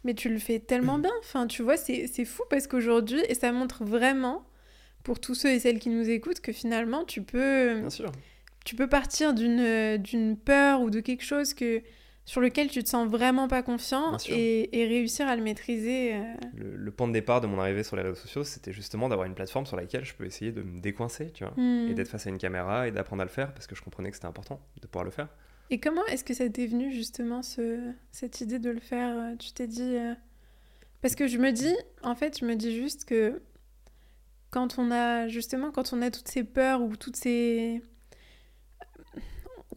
Mais 0.03 0.15
tu 0.15 0.29
le 0.29 0.39
fais 0.39 0.59
tellement 0.59 0.99
bien. 0.99 1.13
Enfin, 1.21 1.47
tu 1.47 1.63
vois, 1.63 1.77
c'est 1.77 2.09
c'est 2.09 2.25
fou 2.25 2.43
parce 2.51 2.67
qu'aujourd'hui, 2.67 3.21
et 3.29 3.35
ça 3.35 3.53
montre 3.53 3.85
vraiment, 3.85 4.45
pour 5.05 5.21
tous 5.21 5.37
ceux 5.37 5.51
et 5.51 5.61
celles 5.61 5.79
qui 5.79 5.91
nous 5.91 6.11
écoutent, 6.11 6.41
que 6.41 6.53
finalement, 6.53 7.05
tu 7.05 7.23
peux, 7.23 7.79
Bien 7.79 7.91
sûr. 7.91 8.11
tu 8.65 8.75
peux 8.75 8.89
partir 8.89 9.33
d'une 9.33 9.97
d'une 9.99 10.37
peur 10.37 10.81
ou 10.81 10.91
de 10.91 10.99
quelque 10.99 11.23
chose 11.25 11.55
que, 11.55 11.81
sur 12.27 12.41
lequel 12.41 12.69
tu 12.69 12.83
te 12.83 12.89
sens 12.89 13.07
vraiment 13.09 13.49
pas 13.49 13.63
confiant 13.63 14.17
et, 14.29 14.81
et 14.81 14.87
réussir 14.87 15.29
à 15.29 15.37
le 15.37 15.43
maîtriser. 15.43 16.15
euh, 16.15 16.23
Le, 16.55 16.77
le 16.77 16.91
point 16.91 17.07
de 17.07 17.13
départ 17.13 17.41
de 17.43 17.47
mon 17.47 17.59
arrivée 17.61 17.83
sur 17.83 17.97
les 17.97 18.03
réseaux 18.03 18.15
sociaux, 18.15 18.45
c'était 18.45 18.73
justement 18.73 19.09
d'avoir 19.11 19.27
une 19.27 19.35
plateforme 19.35 19.67
sur 19.67 19.77
laquelle 19.77 20.05
je 20.07 20.15
peux 20.15 20.25
essayer 20.25 20.51
de 20.51 20.63
me 20.63 20.81
décoincer, 20.81 21.31
tu 21.33 21.45
vois. 21.45 21.53
mm. 21.57 21.89
Et 21.91 21.95
d'être 21.95 22.09
face 22.09 22.27
à 22.27 22.31
une 22.31 22.39
caméra 22.39 22.89
et 22.89 22.93
d'apprendre 22.93 23.21
à 23.23 23.25
le 23.27 23.31
faire 23.31 23.53
parce 23.53 23.67
que 23.67 23.75
je 23.75 23.83
comprenais 23.83 24.09
que 24.11 24.17
c'était 24.17 24.27
important 24.27 24.61
de 24.81 24.87
pouvoir 24.87 25.05
le 25.05 25.11
faire. 25.11 25.29
Et 25.71 25.81
comment 25.81 26.05
est-ce 26.07 26.25
que 26.25 26.35
ça 26.35 26.49
t'est 26.49 26.67
venu 26.67 26.93
justement 26.93 27.43
ce, 27.43 27.79
cette 28.11 28.41
idée 28.41 28.59
de 28.59 28.71
le 28.71 28.81
faire 28.81 29.17
euh, 29.17 29.37
Tu 29.37 29.53
t'es 29.53 29.67
dit 29.67 29.97
euh, 29.97 30.15
parce 31.03 31.15
que 31.15 31.27
je 31.27 31.37
me 31.39 31.53
dis 31.53 31.75
en 32.03 32.15
fait 32.15 32.39
je 32.39 32.45
me 32.47 32.55
dis 32.55 32.75
juste 32.75 33.05
que 33.07 33.43
quand 34.51 34.79
on 34.79 34.91
a 34.91 35.27
justement 35.29 35.71
quand 35.73 35.93
on 35.93 36.01
a 36.03 36.11
toutes 36.11 36.29
ces 36.29 36.45
peurs 36.45 36.81
ou 36.83 36.97
toutes 36.97 37.17
ces 37.17 37.83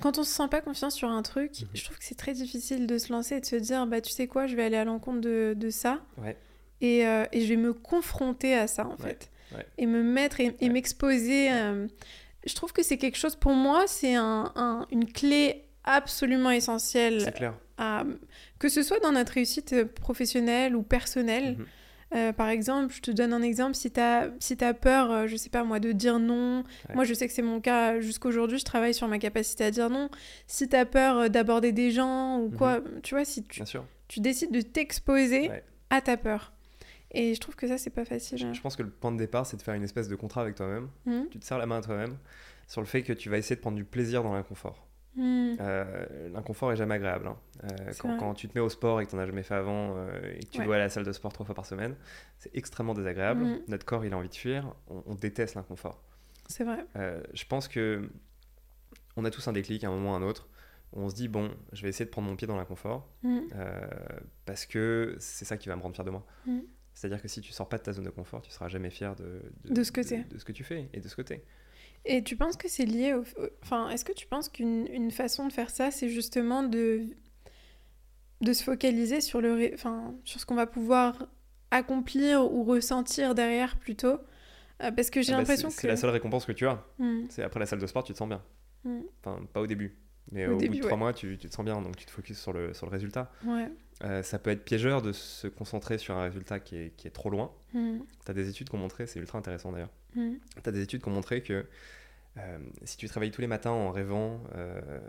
quand 0.01 0.17
on 0.17 0.23
se 0.23 0.31
sent 0.31 0.47
pas 0.49 0.61
confiance 0.61 0.95
sur 0.95 1.09
un 1.09 1.21
truc, 1.21 1.51
Mhm. 1.61 1.67
je 1.73 1.83
trouve 1.83 1.97
que 1.97 2.03
c'est 2.05 2.15
très 2.17 2.33
difficile 2.33 2.87
de 2.87 2.97
se 2.97 3.11
lancer 3.11 3.35
et 3.35 3.39
de 3.41 3.45
se 3.45 3.55
dire 3.55 3.85
bah 3.87 4.01
tu 4.01 4.11
sais 4.11 4.27
quoi 4.27 4.47
je 4.47 4.55
vais 4.55 4.63
aller 4.63 4.77
à 4.77 4.85
l'encontre 4.85 5.21
de, 5.21 5.53
de 5.55 5.69
ça 5.69 6.01
Ouais. 6.17 6.35
et, 6.81 7.05
euh, 7.07 7.25
et 7.31 7.41
je 7.41 7.49
vais 7.49 7.55
me 7.57 7.73
confronter 7.73 8.53
à 8.55 8.67
ça 8.67 8.85
en 8.85 8.91
Ouais, 8.91 8.97
fait 9.09 9.29
ouais. 9.55 9.65
et 9.77 9.85
me 9.85 10.03
mettre 10.03 10.39
et, 10.39 10.69
m'exposer. 10.69 11.51
euh, 11.51 11.87
je 12.45 12.53
trouve 12.55 12.71
que 12.73 12.83
c'est 12.83 12.97
quelque 12.97 13.17
chose 13.17 13.35
pour 13.35 13.53
moi 13.53 13.85
c'est 13.87 14.15
un- 14.15 14.51
un- 14.55 14.85
une 14.91 15.05
clé 15.11 15.63
absolument 15.83 16.51
essentielle 16.51 17.31
clair. 17.33 17.53
à- 17.77 18.03
que 18.59 18.69
ce 18.69 18.81
soit 18.83 18.99
dans 18.99 19.11
notre 19.11 19.33
réussite 19.33 19.73
euh, 19.73 19.85
professionnelle 19.85 20.75
ou 20.75 20.83
personnelle. 20.83 21.57
Mhm. 21.57 21.65
Euh, 22.15 22.31
par 22.31 22.47
exemple, 22.49 22.93
je 22.93 23.01
te 23.01 23.11
donne 23.11 23.33
un 23.33 23.41
exemple, 23.41 23.75
si 23.75 23.91
tu 23.91 23.99
as, 23.99 24.29
si 24.39 24.55
peur, 24.81 25.11
euh, 25.11 25.27
je 25.27 25.35
sais 25.35 25.49
pas 25.49 25.63
moi, 25.65 25.79
de 25.79 25.91
dire 25.91 26.19
non, 26.19 26.63
Ouais. 26.87 26.95
moi 26.95 27.03
je 27.03 27.13
sais 27.13 27.27
que 27.27 27.33
c'est 27.33 27.41
mon 27.41 27.59
cas 27.59 27.99
jusqu'aujourd'hui, 27.99 28.59
je 28.59 28.63
travaille 28.65 28.93
sur 28.93 29.07
ma 29.09 29.19
capacité 29.19 29.65
à 29.65 29.71
dire 29.71 29.89
non. 29.89 30.09
Si 30.47 30.69
tu 30.69 30.75
as 30.75 30.85
peur 30.85 31.17
euh, 31.17 31.27
d'aborder 31.27 31.73
des 31.73 31.91
gens 31.91 32.39
ou 32.39 32.49
quoi, 32.49 32.79
tu 33.03 33.13
vois, 33.15 33.25
si 33.25 33.43
tu, 33.43 33.61
tu 34.07 34.19
décides 34.21 34.51
de 34.53 34.61
t'exposer 34.61 35.49
Ouais. 35.49 35.63
à 35.89 35.99
ta 36.01 36.15
peur. 36.17 36.53
Et 37.11 37.33
je 37.35 37.39
trouve 37.39 37.55
que 37.55 37.67
ça, 37.67 37.77
c'est 37.77 37.89
pas 37.89 38.05
facile. 38.05 38.37
Je, 38.37 38.53
je 38.53 38.61
pense 38.61 38.75
que 38.75 38.83
le 38.83 38.89
point 38.89 39.11
de 39.11 39.17
départ, 39.17 39.45
c'est 39.45 39.57
de 39.57 39.61
faire 39.61 39.73
une 39.73 39.83
espèce 39.83 40.07
de 40.07 40.15
contrat 40.15 40.41
avec 40.41 40.55
toi-même. 40.55 40.89
Mhm. 41.05 41.27
Tu 41.29 41.39
te 41.39 41.45
serres 41.45 41.57
la 41.57 41.65
main 41.65 41.77
à 41.77 41.81
toi-même 41.81 42.17
sur 42.67 42.81
le 42.81 42.87
fait 42.87 43.03
que 43.03 43.13
tu 43.13 43.29
vas 43.29 43.37
essayer 43.37 43.55
de 43.55 43.61
prendre 43.61 43.77
du 43.77 43.85
plaisir 43.85 44.23
dans 44.23 44.33
l'inconfort. 44.33 44.86
Mhm. 45.17 45.57
Euh, 45.59 46.29
l'inconfort 46.29 46.71
est 46.71 46.75
jamais 46.75 46.95
agréable. 46.95 47.27
hein. 47.27 47.37
Euh, 47.63 47.91
quand, 48.19 48.33
tu 48.35 48.47
te 48.47 48.57
mets 48.57 48.63
au 48.63 48.69
sport 48.69 49.01
et 49.01 49.05
que 49.05 49.09
tu 49.09 49.15
n'en 49.15 49.23
as 49.23 49.25
jamais 49.25 49.43
fait 49.43 49.55
avant 49.55 49.95
euh, 49.97 50.33
et 50.35 50.45
que 50.45 50.51
tu 50.51 50.59
Ouais. 50.59 50.65
dois 50.65 50.75
aller 50.75 50.83
à 50.83 50.85
la 50.85 50.89
salle 50.89 51.03
de 51.05 51.11
sport 51.11 51.33
trois 51.33 51.45
fois 51.45 51.55
par 51.55 51.65
semaine, 51.65 51.95
c'est 52.37 52.55
extrêmement 52.55 52.93
désagréable. 52.93 53.43
Mhm. 53.43 53.61
Notre 53.67 53.85
corps, 53.85 54.05
il 54.05 54.13
a 54.13 54.17
envie 54.17 54.29
de 54.29 54.35
fuir. 54.35 54.73
On, 54.89 55.03
on 55.07 55.15
déteste 55.15 55.55
l'inconfort. 55.55 56.03
C'est 56.47 56.63
vrai. 56.63 56.85
Je 57.33 57.45
pense 57.45 57.67
que 57.67 58.09
on 59.17 59.25
a 59.25 59.31
tous 59.31 59.47
un 59.47 59.53
déclic 59.53 59.83
à 59.83 59.87
un 59.87 59.91
moment 59.91 60.11
ou 60.11 60.13
à 60.13 60.17
un 60.17 60.21
autre. 60.21 60.47
où 60.93 61.01
On 61.01 61.09
se 61.09 61.15
dit, 61.15 61.27
bon, 61.27 61.49
je 61.73 61.81
vais 61.81 61.89
essayer 61.89 62.05
de 62.05 62.11
prendre 62.11 62.29
mon 62.29 62.35
pied 62.35 62.45
dans 62.47 62.55
l'inconfort 62.55 63.09
euh, 63.25 63.87
parce 64.45 64.65
que 64.67 65.15
c'est 65.19 65.43
ça 65.45 65.57
qui 65.57 65.67
va 65.67 65.75
me 65.75 65.81
rendre 65.81 65.95
fier 65.95 66.05
de 66.05 66.11
moi. 66.11 66.25
C'est-à-dire 66.93 67.21
que 67.21 67.27
si 67.27 67.41
tu 67.41 67.51
sors 67.51 67.67
pas 67.69 67.77
de 67.77 67.83
ta 67.83 67.93
zone 67.93 68.05
de 68.05 68.09
confort, 68.09 68.41
tu 68.41 68.49
seras 68.51 68.69
jamais 68.69 68.89
fier 68.89 69.15
de, 69.15 69.41
De 69.65 69.83
ce 69.83 69.91
que 69.91 70.01
de 70.01 70.37
ce 70.39 70.45
que 70.45 70.51
tu 70.51 70.63
fais 70.63 70.89
et 70.93 70.99
de 70.99 71.07
ce 71.07 71.15
que 71.15 71.21
t'es. 71.21 71.43
Et 72.09 72.23
tu 72.23 72.35
penses 72.37 72.55
que 72.57 72.67
c'est 72.69 72.85
lié 72.85 73.13
au... 73.13 73.21
au- 73.21 73.49
Enfin, 73.63 73.89
est-ce 73.89 74.05
que 74.05 74.13
tu 74.13 74.25
penses 74.27 74.49
qu'une 74.49 74.87
une 74.87 75.11
façon 75.11 75.45
de 75.47 75.53
faire 75.53 75.69
ça, 75.69 75.91
c'est 75.91 76.09
justement 76.09 76.63
de 76.63 77.03
de 78.41 78.53
se 78.53 78.63
focaliser 78.63 79.19
sur 79.21 79.41
le 79.41 79.53
ré- 79.53 79.71
enfin, 79.73 80.13
sur 80.23 80.39
ce 80.39 80.45
qu'on 80.45 80.55
va 80.55 80.67
pouvoir 80.67 81.27
accomplir 81.71 82.43
ou 82.51 82.63
ressentir 82.63 83.33
derrière 83.35 83.77
plutôt? 83.77 84.19
Euh, 84.83 84.91
parce 84.91 85.09
que 85.09 85.21
j'ai 85.23 85.33
Ah 85.33 85.37
bah, 85.37 85.39
l'impression 85.41 85.69
que 85.69 85.73
C'est 85.73 85.87
la 85.87 85.97
seule 85.97 86.11
récompense 86.11 86.45
que 86.45 86.51
tu 86.51 86.67
as. 86.67 86.85
Hmm, 86.99 87.23
C'est 87.29 87.41
après 87.43 87.59
la 87.59 87.65
salle 87.65 87.79
de 87.79 87.87
sport, 87.87 88.03
tu 88.03 88.13
te 88.13 88.17
sens 88.17 88.29
bien. 88.29 88.43
hmm, 88.83 89.01
Enfin, 89.23 89.43
pas 89.53 89.61
au 89.61 89.67
début. 89.67 89.97
Mais 90.31 90.45
Au 90.45 90.51
au, 90.51 90.55
bout 90.55 90.61
début, 90.61 90.77
de 90.77 90.81
trois 90.83 90.97
mois, 90.97 91.13
tu, 91.13 91.37
tu 91.39 91.49
te 91.49 91.53
sens 91.55 91.65
bien, 91.65 91.81
donc 91.81 91.95
tu 91.95 92.05
te 92.05 92.11
focuses 92.11 92.37
sur 92.37 92.53
le, 92.53 92.73
sur 92.73 92.85
le 92.85 92.91
résultat. 92.91 93.31
ouais, 93.45 93.69
Euh, 94.03 94.21
ça 94.21 94.37
peut 94.37 94.51
être 94.51 94.63
piégeur 94.63 95.01
de 95.01 95.11
se 95.13 95.47
concentrer 95.47 95.97
sur 95.97 96.15
un 96.15 96.21
résultat 96.23 96.59
qui 96.59 96.75
est, 96.77 96.95
qui 96.95 97.07
est 97.07 97.11
trop 97.11 97.31
loin. 97.31 97.51
hmm, 97.73 97.99
Tu 98.23 98.31
as 98.31 98.33
des 98.35 98.49
études 98.49 98.69
qui 98.69 98.75
ont 98.75 98.79
montré, 98.79 99.07
c'est 99.07 99.19
ultra 99.19 99.39
intéressant 99.39 99.71
d'ailleurs, 99.71 99.89
hmm, 100.15 100.33
tu 100.61 100.69
as 100.69 100.71
des 100.71 100.81
études 100.81 101.01
qui 101.01 101.07
ont 101.09 101.13
montré 101.13 101.41
que 101.41 101.65
euh, 102.37 102.57
si 102.83 102.97
tu 102.97 103.07
te 103.07 103.13
réveilles 103.13 103.31
tous 103.31 103.41
les 103.41 103.47
matins 103.47 103.71
en 103.71 103.91
rêvant 103.91 104.41
euh, 104.55 104.99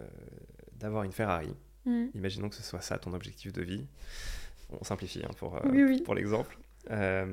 d'avoir 0.74 1.04
une 1.04 1.12
Ferrari, 1.12 1.54
hmm. 1.84 2.06
imaginons 2.14 2.48
que 2.48 2.54
ce 2.54 2.62
soit 2.62 2.80
ça 2.80 2.98
ton 2.98 3.12
objectif 3.14 3.52
de 3.52 3.62
vie, 3.62 3.86
on 4.70 4.84
simplifie 4.84 5.22
hein, 5.24 5.30
pour, 5.38 5.56
euh, 5.56 5.60
Oui, 5.70 5.84
oui. 5.84 6.02
pour 6.02 6.14
l'exemple, 6.14 6.58
et 6.90 7.24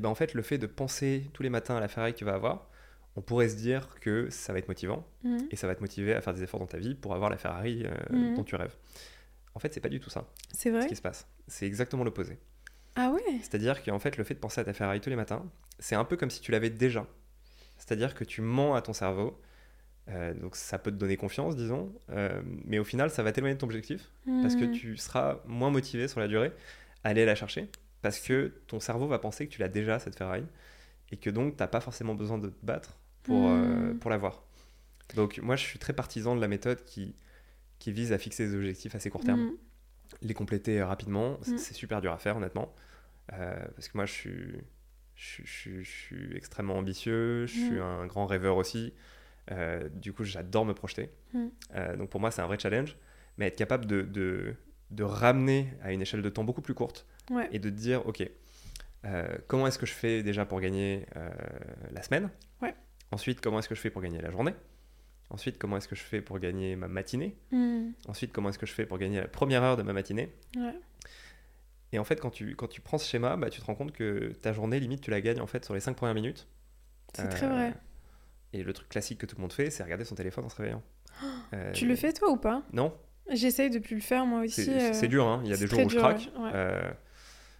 ben 0.00 0.08
en 0.08 0.14
fait 0.14 0.34
le 0.34 0.42
fait 0.42 0.58
de 0.58 0.66
penser 0.66 1.28
tous 1.32 1.42
les 1.42 1.50
matins 1.50 1.76
à 1.76 1.80
la 1.80 1.88
Ferrari 1.88 2.12
que 2.12 2.18
tu 2.18 2.24
vas 2.24 2.34
avoir, 2.34 2.68
on 3.16 3.22
pourrait 3.22 3.48
se 3.48 3.56
dire 3.56 3.88
que 4.00 4.28
ça 4.30 4.52
va 4.52 4.58
être 4.58 4.68
motivant 4.68 5.06
hmm. 5.24 5.38
et 5.50 5.56
ça 5.56 5.66
va 5.66 5.74
te 5.74 5.80
motiver 5.80 6.14
à 6.14 6.20
faire 6.20 6.34
des 6.34 6.42
efforts 6.42 6.60
dans 6.60 6.66
ta 6.66 6.78
vie 6.78 6.94
pour 6.94 7.14
avoir 7.14 7.30
la 7.30 7.38
Ferrari 7.38 7.84
Mhm. 8.10 8.36
dont 8.36 8.44
tu 8.44 8.54
rêves. 8.54 8.76
En 9.54 9.58
fait, 9.58 9.74
c'est 9.74 9.80
pas 9.80 9.88
du 9.88 9.98
tout 9.98 10.10
ça 10.10 10.28
C'est 10.52 10.70
ce 10.70 10.76
vrai 10.76 10.86
qui 10.86 10.94
se 10.94 11.02
passe. 11.02 11.26
C'est 11.48 11.66
exactement 11.66 12.04
l'opposé. 12.04 12.38
Ah 12.94 13.10
ouais 13.10 13.20
C'est-à-dire 13.40 13.82
qu'en 13.82 13.98
fait, 13.98 14.16
le 14.16 14.22
fait 14.24 14.34
de 14.34 14.38
penser 14.38 14.60
à 14.60 14.64
ta 14.64 14.72
Ferrari 14.72 15.00
tous 15.00 15.10
les 15.10 15.16
matins, 15.16 15.44
c'est 15.80 15.96
un 15.96 16.04
peu 16.04 16.16
comme 16.16 16.30
si 16.30 16.40
tu 16.40 16.52
l'avais 16.52 16.70
déjà. 16.70 17.04
C'est-à-dire 17.90 18.14
que 18.14 18.22
tu 18.22 18.40
mens 18.40 18.74
à 18.76 18.82
ton 18.82 18.92
cerveau. 18.92 19.36
euh, 20.08 20.32
donc 20.34 20.54
ça 20.56 20.78
peut 20.78 20.90
te 20.92 20.96
donner 20.96 21.16
confiance, 21.16 21.56
disons, 21.56 21.92
euh, 22.10 22.40
mais 22.64 22.78
au 22.78 22.84
final, 22.84 23.10
ça 23.10 23.22
va 23.24 23.32
t'éloigner 23.32 23.54
de 23.56 23.60
ton 23.60 23.66
objectif 23.66 24.10
parce 24.42 24.54
que 24.56 24.64
Hmm. 24.64 24.70
tu 24.72 24.96
seras 24.96 25.38
moins 25.46 25.70
motivé 25.70 26.06
sur 26.08 26.20
la 26.20 26.28
durée 26.28 26.52
à 27.04 27.08
aller 27.10 27.24
la 27.24 27.34
chercher 27.34 27.68
parce 28.02 28.18
que 28.20 28.52
ton 28.68 28.78
cerveau 28.80 29.06
va 29.08 29.18
penser 29.18 29.46
que 29.48 29.52
tu 29.52 29.60
l'as 29.60 29.68
déjà 29.68 29.98
cette 29.98 30.16
Ferrari 30.16 30.44
et 31.12 31.16
que 31.16 31.30
donc 31.30 31.56
t'as 31.56 31.66
pas 31.66 31.80
forcément 31.80 32.14
besoin 32.14 32.38
de 32.38 32.48
te 32.48 32.64
battre 32.64 32.96
pour, 33.24 33.48
euh, 33.50 33.92
Mm. 33.92 33.98
pour 33.98 34.10
l'avoir. 34.10 34.42
Donc 35.16 35.38
moi, 35.38 35.56
je 35.56 35.64
suis 35.64 35.78
très 35.80 35.92
partisan 35.92 36.36
de 36.36 36.40
la 36.40 36.48
méthode 36.48 36.84
qui 36.84 37.14
qui 37.80 37.90
visent 37.92 38.12
à 38.12 38.18
fixer 38.18 38.46
des 38.48 38.54
objectifs 38.54 38.94
assez 38.94 39.10
court 39.10 39.24
terme. 39.24 39.40
Mm. 39.42 39.52
Les 40.22 40.34
compléter 40.34 40.82
rapidement, 40.82 41.38
c'est 41.42 41.52
Mm. 41.52 41.58
c'est 41.58 41.74
super 41.74 42.00
dur 42.00 42.12
à 42.12 42.18
faire, 42.18 42.36
honnêtement. 42.36 42.74
Euh, 43.32 43.54
parce 43.76 43.88
que 43.88 43.96
moi, 43.96 44.06
je 44.06 44.12
suis, 44.12 44.54
je, 45.20 45.26
suis- 45.26 45.44
je 45.44 45.50
suis- 45.52 45.84
je 45.84 45.90
suis 45.90 46.36
extrêmement 46.36 46.76
ambitieux, 46.78 47.46
je 47.46 47.52
suis 47.52 47.78
Mm. 47.78 47.82
un 47.82 48.06
grand 48.06 48.26
rêveur 48.26 48.56
aussi. 48.56 48.94
Euh, 49.50 49.88
du 49.90 50.12
coup, 50.12 50.24
j'adore 50.24 50.64
me 50.64 50.72
projeter. 50.74 51.10
Mm. 51.34 51.46
Euh, 51.74 51.96
donc 51.96 52.08
pour 52.10 52.20
moi, 52.20 52.30
c'est 52.30 52.40
un 52.42 52.46
vrai 52.46 52.58
challenge. 52.58 52.96
Mais 53.36 53.46
être 53.46 53.56
capable 53.56 53.86
de, 53.86 54.02
de, 54.02 54.54
de 54.90 55.02
ramener 55.04 55.68
à 55.82 55.92
une 55.92 56.02
échelle 56.02 56.22
de 56.22 56.28
temps 56.28 56.44
beaucoup 56.44 56.62
plus 56.62 56.74
courte 56.74 57.06
Ouais. 57.30 57.48
et 57.52 57.58
de 57.58 57.70
dire, 57.70 58.06
OK, 58.06 58.22
euh, 59.04 59.28
comment 59.46 59.66
est-ce 59.66 59.78
que 59.78 59.86
je 59.86 59.92
fais 59.92 60.22
déjà 60.22 60.44
pour 60.44 60.60
gagner 60.60 61.06
la 61.92 62.02
semaine? 62.02 62.28
Ouais. 62.62 62.74
Ensuite, 63.12 63.40
comment 63.40 63.58
est-ce 63.58 63.68
que 63.68 63.74
je 63.74 63.80
fais 63.80 63.90
pour 63.90 64.02
gagner 64.02 64.20
la 64.20 64.30
journée? 64.30 64.54
Ensuite, 65.30 65.58
comment 65.58 65.76
est-ce 65.76 65.86
que 65.88 65.94
je 65.96 66.02
fais 66.02 66.20
pour 66.20 66.38
gagner 66.38 66.76
ma 66.76 66.88
matinée? 66.88 67.36
Mm. 67.52 67.90
Ensuite, 68.08 68.32
comment 68.32 68.48
est-ce 68.50 68.58
que 68.58 68.66
je 68.66 68.72
fais 68.72 68.86
pour 68.86 68.98
gagner 68.98 69.20
la 69.20 69.28
première 69.28 69.62
heure 69.62 69.76
de 69.76 69.82
ma 69.82 69.92
matinée? 69.92 70.32
Ouais. 70.56 70.74
Et 71.92 71.98
en 71.98 72.04
fait, 72.04 72.20
quand 72.20 72.30
tu, 72.30 72.54
quand 72.56 72.68
tu 72.68 72.80
prends 72.80 72.98
ce 72.98 73.08
schéma, 73.08 73.36
bah, 73.36 73.50
tu 73.50 73.60
te 73.60 73.66
rends 73.66 73.74
compte 73.74 73.92
que 73.92 74.32
ta 74.40 74.52
journée, 74.52 74.78
limite, 74.80 75.00
tu 75.00 75.10
la 75.10 75.20
gagnes 75.20 75.40
en 75.40 75.46
fait 75.46 75.64
sur 75.64 75.74
les 75.74 75.80
5 75.80 75.96
premières 75.96 76.14
minutes. 76.14 76.46
C'est 77.14 77.28
très 77.28 77.46
Euh, 77.46 77.50
vrai. 77.50 77.74
Et 78.52 78.62
le 78.62 78.72
truc 78.72 78.88
classique 78.88 79.18
que 79.18 79.26
tout 79.26 79.36
le 79.36 79.42
monde 79.42 79.52
fait, 79.52 79.70
c'est 79.70 79.82
regarder 79.82 80.04
son 80.04 80.14
téléphone 80.14 80.44
en 80.44 80.48
se 80.48 80.56
réveillant. 80.56 80.82
Euh, 81.52 81.72
Tu 81.72 81.86
le 81.86 81.96
fais 81.96 82.12
toi 82.12 82.30
ou 82.30 82.36
pas? 82.36 82.62
Non, 82.72 82.96
J'essaye 83.32 83.70
de 83.70 83.78
plus 83.78 83.94
le 83.96 84.00
faire 84.02 84.24
moi 84.26 84.40
aussi. 84.42 84.64
c'est 84.64 85.04
euh, 85.04 85.08
dur, 85.08 85.26
hein. 85.26 85.40
il 85.44 85.50
y 85.50 85.52
a 85.52 85.56
des 85.56 85.66
jours 85.66 85.84
où 85.84 85.88
je 85.88 85.98
craque. 85.98 86.30
ouais. 86.38 86.50
Euh, 86.54 86.90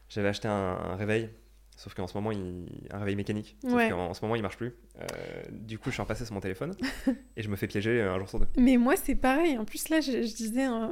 J'avais 0.08 0.28
acheté 0.28 0.48
un, 0.48 0.52
un 0.52 0.96
réveil, 0.96 1.28
sauf 1.76 1.94
qu'en 1.94 2.06
ce 2.08 2.14
moment, 2.14 2.30
il... 2.32 2.66
un 2.90 2.98
réveil 2.98 3.14
mécanique. 3.16 3.56
Sauf 3.62 3.72
Ouais. 3.74 3.88
qu'en 3.90 4.06
en 4.06 4.14
ce 4.14 4.22
moment, 4.22 4.34
il 4.36 4.42
marche 4.42 4.56
plus. 4.56 4.72
Euh, 5.00 5.04
du 5.50 5.78
coup, 5.78 5.90
je 5.90 5.94
suis 5.94 6.02
repassé 6.02 6.24
sur 6.24 6.34
mon 6.34 6.40
téléphone 6.40 6.74
et 7.36 7.42
je 7.42 7.48
me 7.48 7.56
fais 7.56 7.66
piéger 7.68 8.00
un 8.00 8.18
jour 8.18 8.28
sur 8.28 8.38
deux. 8.40 8.46
Mais 8.56 8.76
moi, 8.76 8.94
c'est 8.96 9.14
pareil. 9.16 9.58
En 9.58 9.64
plus, 9.64 9.88
là, 9.90 10.00
je, 10.00 10.10
je 10.12 10.34
disais, 10.34 10.66
euh, 10.68 10.88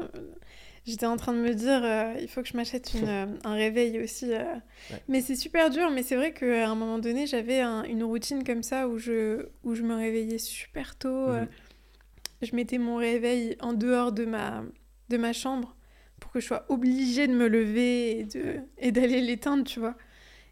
j'étais 0.88 1.06
en 1.06 1.16
train 1.16 1.32
de 1.32 1.38
me 1.38 1.54
dire, 1.54 1.80
euh, 1.84 2.14
il 2.20 2.28
faut 2.28 2.42
que 2.42 2.48
je 2.48 2.56
m'achète 2.56 2.92
euh, 3.04 3.26
un 3.44 3.54
réveil 3.54 4.00
aussi. 4.00 4.32
euh. 4.32 4.42
Ouais. 4.90 5.02
Mais 5.08 5.20
c'est 5.20 5.36
super 5.36 5.70
dur. 5.70 5.90
Mais 5.90 6.02
c'est 6.02 6.16
vrai 6.16 6.32
qu'à 6.32 6.68
un 6.68 6.74
moment 6.74 6.98
donné, 6.98 7.26
j'avais 7.26 7.60
un- 7.60 7.84
une 7.84 8.02
routine 8.04 8.44
comme 8.44 8.62
ça 8.62 8.88
où 8.88 8.98
je, 8.98 9.46
où 9.64 9.74
je 9.74 9.82
me 9.82 9.94
réveillais 9.94 10.38
super 10.38 10.96
tôt. 10.96 11.28
Mhm. 11.28 11.48
Je 12.42 12.54
mettais 12.54 12.78
mon 12.78 12.96
réveil 12.96 13.56
en 13.60 13.72
dehors 13.72 14.12
de 14.12 14.24
ma, 14.24 14.62
de 15.08 15.16
ma 15.16 15.32
chambre 15.32 15.74
pour 16.20 16.30
que 16.32 16.40
je 16.40 16.46
sois 16.46 16.64
obligée 16.68 17.26
de 17.28 17.34
me 17.34 17.48
lever 17.48 18.18
et 18.20 18.24
de- 18.24 18.56
et 18.78 18.92
d'aller 18.92 19.20
l'éteindre, 19.20 19.64
tu 19.64 19.80
vois. 19.80 19.96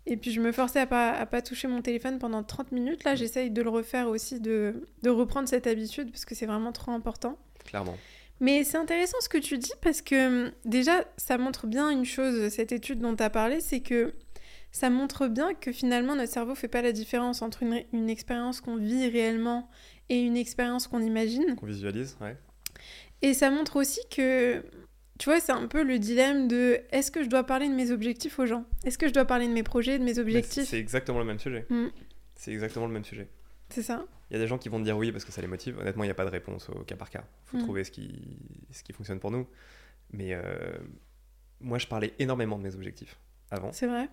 Et 0.08 0.16
puis 0.16 0.30
je 0.30 0.40
me 0.40 0.52
forçais 0.52 0.78
à 0.80 0.86
pas, 0.86 1.10
à 1.10 1.26
pas 1.26 1.42
toucher 1.42 1.66
mon 1.66 1.82
téléphone 1.82 2.18
pendant 2.20 2.42
30 2.44 2.70
minutes. 2.72 3.02
Là, 3.04 3.14
j'essaye 3.16 3.50
de 3.50 3.60
le 3.62 3.70
refaire 3.70 4.08
aussi, 4.08 4.40
de, 4.40 4.86
de 5.02 5.10
reprendre 5.10 5.48
cette 5.48 5.66
habitude 5.66 6.10
parce 6.12 6.24
que 6.24 6.34
c'est 6.36 6.46
vraiment 6.46 6.70
trop 6.72 6.92
important. 6.92 7.36
Clairement. 7.64 7.96
Mais 8.40 8.64
c'est 8.64 8.76
intéressant 8.76 9.18
ce 9.20 9.28
que 9.28 9.38
tu 9.38 9.58
dis 9.58 9.72
parce 9.80 10.02
que 10.02 10.46
hum, 10.46 10.52
déjà, 10.64 11.04
ça 11.16 11.38
montre 11.38 11.66
bien 11.66 11.90
une 11.90 12.04
chose, 12.04 12.48
cette 12.50 12.72
étude 12.72 13.00
dont 13.00 13.16
tu 13.16 13.22
as 13.22 13.30
parlé, 13.30 13.60
c'est 13.60 13.80
que 13.80 14.14
ça 14.72 14.90
montre 14.90 15.26
bien 15.28 15.54
que 15.54 15.72
finalement 15.72 16.16
notre 16.16 16.32
cerveau 16.32 16.54
fait 16.54 16.68
pas 16.68 16.82
la 16.82 16.92
différence 16.92 17.40
entre 17.40 17.62
une, 17.62 17.82
une 17.92 18.10
expérience 18.10 18.60
qu'on 18.60 18.76
vit 18.76 19.08
réellement 19.08 19.70
et 20.08 20.20
une 20.20 20.36
expérience 20.36 20.86
qu'on 20.86 21.00
imagine. 21.00 21.56
Qu'on 21.56 21.66
visualise, 21.66 22.16
ouais. 22.20 22.36
Et 23.22 23.34
ça 23.34 23.50
montre 23.50 23.76
aussi 23.76 24.00
que, 24.14 24.62
tu 25.18 25.30
vois, 25.30 25.40
c'est 25.40 25.52
un 25.52 25.66
peu 25.66 25.82
le 25.82 25.98
dilemme 25.98 26.48
de 26.48 26.80
est-ce 26.90 27.10
que 27.10 27.22
je 27.22 27.28
dois 27.28 27.44
parler 27.44 27.68
de 27.68 27.74
mes 27.74 27.90
objectifs 27.90 28.38
aux 28.38 28.46
gens? 28.46 28.64
Est-ce 28.84 28.98
que 28.98 29.08
je 29.08 29.12
dois 29.12 29.24
parler 29.24 29.48
de 29.48 29.52
mes 29.52 29.62
projets, 29.62 29.98
de 29.98 30.04
mes 30.04 30.18
objectifs? 30.18 30.68
C'est 30.68 30.78
exactement 30.78 31.18
le 31.18 31.24
même 31.24 31.38
sujet. 31.38 31.64
Mm. 31.70 31.86
C'est 32.34 32.52
exactement 32.52 32.86
le 32.86 32.92
même 32.92 33.04
sujet. 33.04 33.28
C'est 33.68 33.82
ça 33.82 34.04
Il 34.30 34.34
y 34.34 34.36
a 34.36 34.38
des 34.38 34.46
gens 34.46 34.58
qui 34.58 34.68
vont 34.68 34.78
te 34.78 34.84
dire 34.84 34.96
oui 34.96 35.12
parce 35.12 35.24
que 35.24 35.32
ça 35.32 35.40
les 35.40 35.46
motive. 35.48 35.78
Honnêtement, 35.78 36.04
il 36.04 36.06
n'y 36.06 36.10
a 36.12 36.14
pas 36.14 36.24
de 36.24 36.30
réponse 36.30 36.68
au 36.70 36.80
cas 36.84 36.96
par 36.96 37.10
cas. 37.10 37.24
Il 37.46 37.50
faut 37.50 37.56
Mm. 37.58 37.62
trouver 37.62 37.84
ce 37.84 37.90
qui, 37.90 38.38
ce 38.72 38.82
qui 38.82 38.92
fonctionne 38.92 39.18
pour 39.20 39.30
nous. 39.30 39.46
Mais 40.12 40.34
euh, 40.34 40.78
moi, 41.60 41.78
je 41.78 41.86
parlais 41.86 42.12
énormément 42.18 42.58
de 42.58 42.62
mes 42.62 42.74
objectifs 42.74 43.18
avant. 43.50 43.72
C'est 43.72 43.86
vrai 43.86 44.08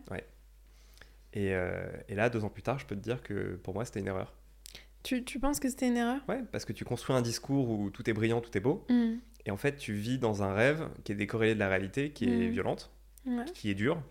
Et, 1.33 1.53
euh, 1.53 1.85
et 2.07 2.15
là, 2.15 2.29
deux 2.29 2.43
ans 2.43 2.49
plus 2.49 2.63
tard, 2.63 2.79
je 2.79 2.85
peux 2.85 2.95
te 2.95 3.01
dire 3.01 3.21
que 3.23 3.55
pour 3.63 3.73
moi, 3.73 3.85
c'était 3.85 3.99
une 3.99 4.07
erreur. 4.07 4.33
tu, 5.03 5.23
tu 5.25 5.39
penses 5.39 5.59
que 5.59 5.69
c'était 5.69 5.87
une 5.87 5.97
erreur? 5.97 6.21
Ouais, 6.27 6.41
parce 6.51 6.63
que 6.65 6.73
tu 6.73 6.85
construis 6.85 7.15
un 7.15 7.21
discours 7.21 7.69
où 7.69 7.89
tout 7.89 8.07
est 8.09 8.13
brillant, 8.13 8.39
tout 8.41 8.55
est 8.57 8.61
beau. 8.61 8.85
Mm. 8.89 9.15
Et 9.45 9.51
en 9.51 9.57
fait, 9.57 9.75
tu 9.75 9.93
vis 9.93 10.17
dans 10.19 10.41
un 10.43 10.53
rêve 10.53 10.87
qui 11.03 11.11
est 11.11 11.15
décorrélé 11.15 11.53
de 11.55 11.59
la 11.59 11.67
réalité, 11.69 12.11
qui 12.11 12.25
est 12.25 12.47
Mm. 12.47 12.51
violente, 12.51 12.91
Ouais. 13.25 13.45
qui 13.53 13.69
est 13.69 13.73
dure. 13.75 14.01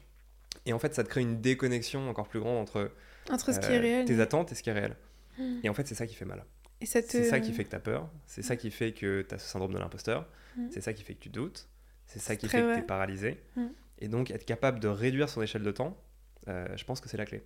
Et 0.67 0.73
en 0.73 0.79
fait, 0.79 0.95
ça 0.95 1.03
te 1.05 1.09
crée 1.09 1.23
une 1.23 1.41
déconnexion 1.41 2.09
encore 2.09 2.29
plus 2.29 2.41
grande 2.41 2.59
entre 2.59 2.93
Entre 3.31 3.53
ce 3.53 3.59
qui 3.61 3.67
euh, 3.67 3.77
est 3.77 3.79
réel 3.79 4.05
tes 4.05 4.21
attentes 4.21 4.53
et 4.53 4.55
ce 4.55 4.63
qui 4.63 4.71
est 4.71 4.75
réel. 4.75 4.95
Mm. 5.39 5.61
Et 5.65 5.69
en 5.69 5.75
fait, 5.75 5.87
c'est 5.87 5.95
ça 5.95 6.07
qui 6.07 6.15
fait 6.15 6.25
mal. 6.25 6.45
te... 6.81 6.87
C'est 6.87 7.25
ça 7.25 7.41
qui 7.41 7.53
fait 7.53 7.65
que 7.65 7.71
tu 7.71 7.77
as 7.77 7.81
peur, 7.81 8.11
c'est 8.27 8.43
ça 8.43 8.57
qui 8.57 8.71
fait 8.71 8.93
que 8.93 9.23
tu 9.29 9.35
as 9.35 9.39
ce 9.39 9.49
syndrome 9.49 9.73
de 9.73 9.79
l'imposteur, 9.79 10.29
Mm. 10.57 10.69
c'est 10.71 10.81
ça 10.81 10.93
qui 10.93 11.03
fait 11.03 11.15
que 11.15 11.21
tu 11.21 11.29
doutes, 11.29 11.69
c'est 12.07 12.19
ça 12.19 12.37
qui 12.37 12.49
fait 12.49 12.61
que 12.61 12.75
tu 12.75 12.81
es 12.81 12.83
paralysé. 12.83 13.41
Mm. 13.57 13.67
Et 14.01 14.09
donc, 14.09 14.31
être 14.31 14.45
capable 14.45 14.81
de 14.81 14.89
réduire 14.89 15.29
son 15.29 15.43
échelle 15.43 15.63
de 15.63 15.71
temps, 15.71 15.97
euh, 16.49 16.67
je 16.77 16.85
pense 16.85 17.01
que 17.01 17.09
c'est 17.09 17.17
la 17.17 17.27
clé. 17.27 17.43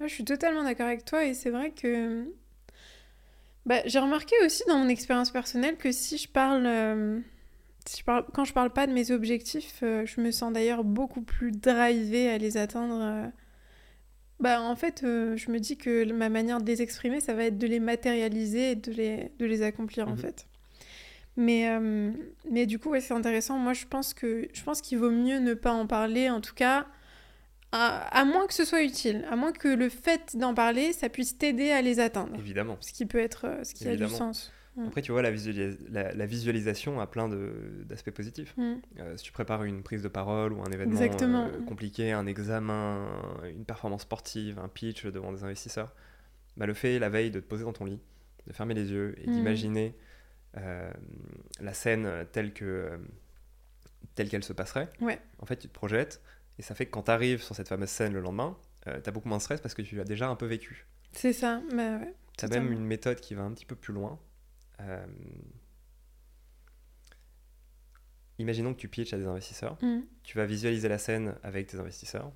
Ouais, 0.00 0.08
je 0.08 0.14
suis 0.14 0.24
totalement 0.24 0.64
d'accord 0.64 0.86
avec 0.86 1.04
toi 1.04 1.24
et 1.24 1.34
c'est 1.34 1.50
vrai 1.50 1.70
que 1.70 2.26
bah, 3.66 3.82
j'ai 3.86 3.98
remarqué 3.98 4.34
aussi 4.44 4.62
dans 4.66 4.78
mon 4.78 4.88
expérience 4.88 5.30
personnelle 5.30 5.76
que 5.76 5.92
si 5.92 6.18
je 6.18 6.28
parle, 6.28 6.66
euh, 6.66 7.20
si 7.86 8.00
je 8.00 8.04
parle 8.04 8.26
quand 8.32 8.44
je 8.44 8.52
parle 8.52 8.70
pas 8.70 8.86
de 8.86 8.92
mes 8.92 9.10
objectifs, 9.10 9.80
euh, 9.82 10.04
je 10.06 10.20
me 10.20 10.30
sens 10.30 10.52
d'ailleurs 10.52 10.84
beaucoup 10.84 11.22
plus 11.22 11.52
drivée 11.52 12.28
à 12.28 12.38
les 12.38 12.56
atteindre. 12.56 13.30
Bah, 14.44 14.60
en 14.60 14.76
fait, 14.76 15.02
euh, 15.04 15.38
je 15.38 15.50
me 15.50 15.58
dis 15.58 15.78
que 15.78 16.04
ma 16.12 16.28
manière 16.28 16.60
de 16.60 16.66
les 16.66 16.82
exprimer, 16.82 17.20
ça 17.20 17.32
va 17.32 17.44
être 17.44 17.56
de 17.56 17.66
les 17.66 17.80
matérialiser 17.80 18.72
et 18.72 18.74
de 18.76 18.92
les, 18.92 19.30
de 19.38 19.46
les 19.46 19.62
accomplir 19.62 20.06
en 20.08 20.12
Mhm. 20.12 20.18
fait. 20.18 20.46
Mais, 21.38 21.68
euh, 21.70 22.10
mais 22.50 22.66
du 22.66 22.78
coup, 22.78 22.90
ouais, 22.90 23.00
c'est 23.00 23.14
intéressant. 23.14 23.56
Moi, 23.58 23.72
je 23.72 23.86
pense 23.86 24.12
que 24.12 24.46
je 24.52 24.62
pense 24.62 24.82
qu'il 24.82 24.98
vaut 24.98 25.10
mieux 25.10 25.38
ne 25.38 25.54
pas 25.54 25.72
en 25.72 25.86
parler, 25.86 26.28
en 26.28 26.42
tout 26.42 26.54
cas, 26.54 26.86
à, 27.74 28.20
à 28.20 28.24
moins 28.24 28.46
que 28.46 28.54
ce 28.54 28.64
soit 28.64 28.82
utile, 28.82 29.24
à 29.30 29.36
moins 29.36 29.52
que 29.52 29.68
le 29.68 29.88
fait 29.88 30.36
d'en 30.36 30.54
parler, 30.54 30.92
ça 30.92 31.08
puisse 31.08 31.36
t'aider 31.38 31.70
à 31.70 31.82
les 31.82 31.98
atteindre. 32.00 32.34
Évidemment. 32.38 32.76
Ce 32.80 32.92
qui 32.92 33.04
peut 33.06 33.18
être, 33.18 33.46
euh, 33.46 33.64
ce 33.64 33.74
qui 33.74 33.88
a 33.88 33.96
du 33.96 34.08
sens. 34.08 34.52
Mm. 34.76 34.86
Après, 34.88 35.02
tu 35.02 35.12
vois, 35.12 35.22
la, 35.22 35.30
visualis- 35.30 35.78
la- 35.90 36.12
la 36.12 36.26
visualisation 36.26 37.00
a 37.00 37.06
plein 37.06 37.28
d'aspects 37.28 38.10
positifs. 38.10 38.54
Mm. 38.56 38.74
Euh, 38.98 39.16
si 39.16 39.24
tu 39.24 39.32
prépares 39.32 39.64
une 39.64 39.82
prise 39.82 40.02
de 40.02 40.08
parole 40.08 40.52
ou 40.52 40.62
un 40.62 40.70
événement 40.72 41.00
euh, 41.00 41.62
compliqué, 41.66 42.12
un 42.12 42.26
examen, 42.26 43.06
une 43.44 43.64
performance 43.64 44.02
sportive, 44.02 44.58
un 44.58 44.68
pitch 44.68 45.06
devant 45.06 45.32
des 45.32 45.44
investisseurs, 45.44 45.94
bah, 46.56 46.66
le 46.66 46.74
fait 46.74 46.98
la 46.98 47.08
veille 47.08 47.30
de 47.30 47.40
te 47.40 47.44
poser 47.46 47.64
dans 47.64 47.72
ton 47.72 47.84
lit, 47.84 48.00
de 48.46 48.52
fermer 48.52 48.74
les 48.74 48.90
yeux 48.90 49.14
et 49.22 49.28
Mm. 49.28 49.32
d'imaginer 49.32 49.94
euh, 50.56 50.90
la 51.60 51.72
scène 51.74 52.08
telle 52.32 52.52
que 52.52 52.98
telle 54.14 54.28
qu'elle 54.28 54.44
se 54.44 54.52
passerait, 54.52 54.88
Ouais. 55.00 55.18
en 55.40 55.46
fait 55.46 55.56
tu 55.56 55.66
te 55.68 55.72
projettes 55.72 56.20
et 56.58 56.62
ça 56.62 56.74
fait 56.74 56.86
que 56.86 56.90
quand 56.90 57.04
tu 57.04 57.10
arrives 57.10 57.42
sur 57.42 57.54
cette 57.54 57.68
fameuse 57.68 57.88
scène 57.88 58.12
le 58.12 58.20
lendemain, 58.20 58.56
tu 58.84 58.90
as 58.90 59.10
beaucoup 59.12 59.28
moins 59.28 59.38
de 59.38 59.42
stress 59.42 59.60
parce 59.60 59.74
que 59.74 59.82
tu 59.82 59.96
l'as 59.96 60.04
déjà 60.04 60.28
un 60.28 60.36
peu 60.36 60.46
vécu. 60.46 60.86
C'est 61.12 61.32
ça. 61.32 61.62
Bah, 61.70 61.96
ouais. 61.98 62.14
Tu 62.36 62.44
as 62.44 62.48
même 62.48 62.72
une 62.72 62.84
méthode 62.84 63.20
qui 63.20 63.34
va 63.34 63.42
un 63.42 63.52
petit 63.52 63.66
peu 63.66 63.76
plus 63.76 63.94
loin. 63.94 64.18
Euh, 64.80 65.06
Imaginons 68.38 68.74
que 68.74 68.80
tu 68.80 68.88
pitches 68.88 69.12
à 69.12 69.18
des 69.18 69.26
investisseurs. 69.26 69.78
Mm. 69.80 70.00
Tu 70.24 70.36
vas 70.36 70.46
visualiser 70.46 70.88
la 70.88 70.98
scène 70.98 71.36
avec 71.42 71.68
tes 71.68 71.78
investisseurs. 71.78 72.32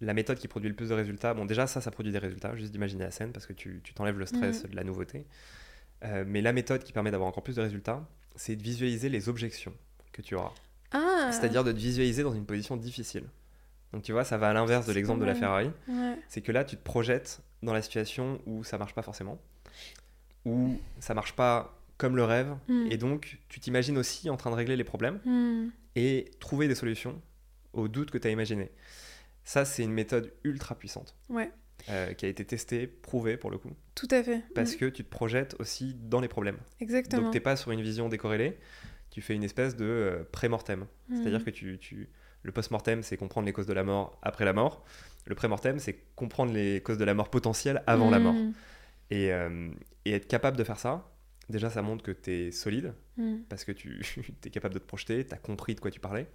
La 0.00 0.14
méthode 0.14 0.38
qui 0.38 0.48
produit 0.48 0.70
le 0.70 0.74
plus 0.74 0.88
de 0.88 0.94
résultats, 0.94 1.34
bon 1.34 1.44
déjà 1.44 1.66
ça, 1.66 1.82
ça 1.82 1.90
produit 1.90 2.10
des 2.10 2.18
résultats, 2.18 2.56
juste 2.56 2.72
d'imaginer 2.72 3.04
la 3.04 3.10
scène 3.10 3.32
parce 3.32 3.46
que 3.46 3.52
tu 3.52 3.82
t'enlèves 3.94 4.18
le 4.18 4.24
stress 4.24 4.62
de 4.62 4.74
la 4.74 4.82
nouveauté. 4.82 5.26
Euh, 6.04 6.24
mais 6.26 6.40
la 6.40 6.54
méthode 6.54 6.82
qui 6.82 6.94
permet 6.94 7.10
d'avoir 7.10 7.28
encore 7.28 7.42
plus 7.42 7.56
de 7.56 7.60
résultats, 7.60 8.08
c'est 8.34 8.56
de 8.56 8.62
visualiser 8.62 9.10
les 9.10 9.28
objections 9.28 9.74
que 10.12 10.22
tu 10.22 10.34
auras. 10.36 10.54
Ah 10.92 11.30
C'est-à-dire 11.32 11.64
de 11.64 11.72
te 11.72 11.76
visualiser 11.78 12.22
dans 12.22 12.32
une 12.34 12.46
position 12.46 12.76
difficile. 12.76 13.24
Donc 13.92 14.02
tu 14.02 14.12
vois, 14.12 14.24
ça 14.24 14.38
va 14.38 14.48
à 14.50 14.52
l'inverse 14.52 14.86
de 14.86 14.92
l'exemple 14.92 15.20
de 15.20 15.24
la 15.26 15.34
Ferrari. 15.34 15.70
Ouais. 15.88 16.16
C'est 16.28 16.40
que 16.42 16.52
là, 16.52 16.64
tu 16.64 16.76
te 16.76 16.82
projettes 16.82 17.40
dans 17.62 17.72
la 17.72 17.82
situation 17.82 18.40
où 18.46 18.62
ça 18.64 18.78
marche 18.78 18.94
pas 18.94 19.02
forcément, 19.02 19.38
où 20.44 20.76
ça 21.00 21.14
marche 21.14 21.34
pas 21.34 21.76
comme 21.98 22.16
le 22.16 22.24
rêve, 22.24 22.56
Mm. 22.68 22.86
et 22.90 22.96
donc 22.96 23.38
tu 23.48 23.60
t'imagines 23.60 23.98
aussi 23.98 24.30
en 24.30 24.36
train 24.38 24.50
de 24.50 24.54
régler 24.56 24.76
les 24.76 24.84
problèmes 24.84 25.20
Mm. 25.24 25.68
et 25.96 26.30
trouver 26.40 26.66
des 26.66 26.74
solutions 26.74 27.20
aux 27.74 27.88
doutes 27.88 28.10
que 28.10 28.16
tu 28.18 28.26
as 28.26 28.30
imaginés. 28.30 28.70
Ça, 29.44 29.64
c'est 29.64 29.82
une 29.82 29.92
méthode 29.92 30.32
ultra 30.44 30.74
puissante 30.76 31.14
Ouais, 31.28 31.50
euh, 31.90 32.14
qui 32.14 32.24
a 32.24 32.28
été 32.28 32.44
testée, 32.44 32.86
prouvée 32.86 33.36
pour 33.36 33.50
le 33.50 33.58
coup, 33.58 33.70
tout 33.94 34.08
à 34.10 34.22
fait. 34.22 34.42
parce 34.54 34.74
Mm. 34.74 34.78
que 34.78 34.84
tu 34.86 35.04
te 35.04 35.10
projettes 35.10 35.56
aussi 35.58 35.94
dans 35.94 36.20
les 36.20 36.28
problèmes. 36.28 36.58
Exactement. 36.80 37.22
Donc, 37.22 37.32
tu 37.32 37.36
n'es 37.36 37.40
pas 37.42 37.56
sur 37.56 37.70
une 37.70 37.82
vision 37.82 38.08
décorrélée, 38.08 38.58
tu 39.10 39.20
fais 39.22 39.34
une 39.34 39.42
espèce 39.44 39.76
de 39.76 39.84
euh, 39.84 40.22
pré-mortem. 40.32 40.86
Mm. 41.08 41.16
C'est-à-dire 41.16 41.44
que 41.44 41.50
tu, 41.50 41.78
tu- 41.78 42.08
le 42.42 42.52
post-mortem, 42.52 43.02
c'est 43.02 43.16
comprendre 43.16 43.46
les 43.46 43.52
causes 43.52 43.66
de 43.66 43.72
la 43.74 43.82
mort 43.84 44.18
après 44.22 44.44
la 44.46 44.52
mort. 44.52 44.84
Le 45.26 45.34
pré-mortem, 45.34 45.78
c'est 45.78 45.98
comprendre 46.16 46.52
les 46.54 46.80
causes 46.80 46.96
de 46.98 47.04
la 47.04 47.12
mort 47.14 47.28
potentielle 47.30 47.82
avant 47.86 48.08
la 48.10 48.18
mort. 48.18 48.32
Mm. 48.34 48.52
Et, 49.10 49.32
euh, 49.32 49.68
et 50.04 50.12
être 50.12 50.26
capable 50.28 50.56
de 50.56 50.64
faire 50.64 50.78
ça, 50.78 51.12
déjà, 51.50 51.68
ça 51.68 51.82
montre 51.82 52.02
que 52.02 52.12
tu 52.12 52.30
es 52.32 52.50
solide, 52.50 52.94
Mm. 53.16 53.40
parce 53.48 53.64
que 53.64 53.72
tu 53.72 54.00
es 54.46 54.50
capable 54.50 54.72
de 54.74 54.78
te 54.78 54.86
projeter, 54.86 55.26
tu 55.26 55.34
as 55.34 55.38
compris 55.38 55.74
de 55.74 55.80
quoi 55.80 55.90
tu 55.90 56.00
parlais. 56.00 56.26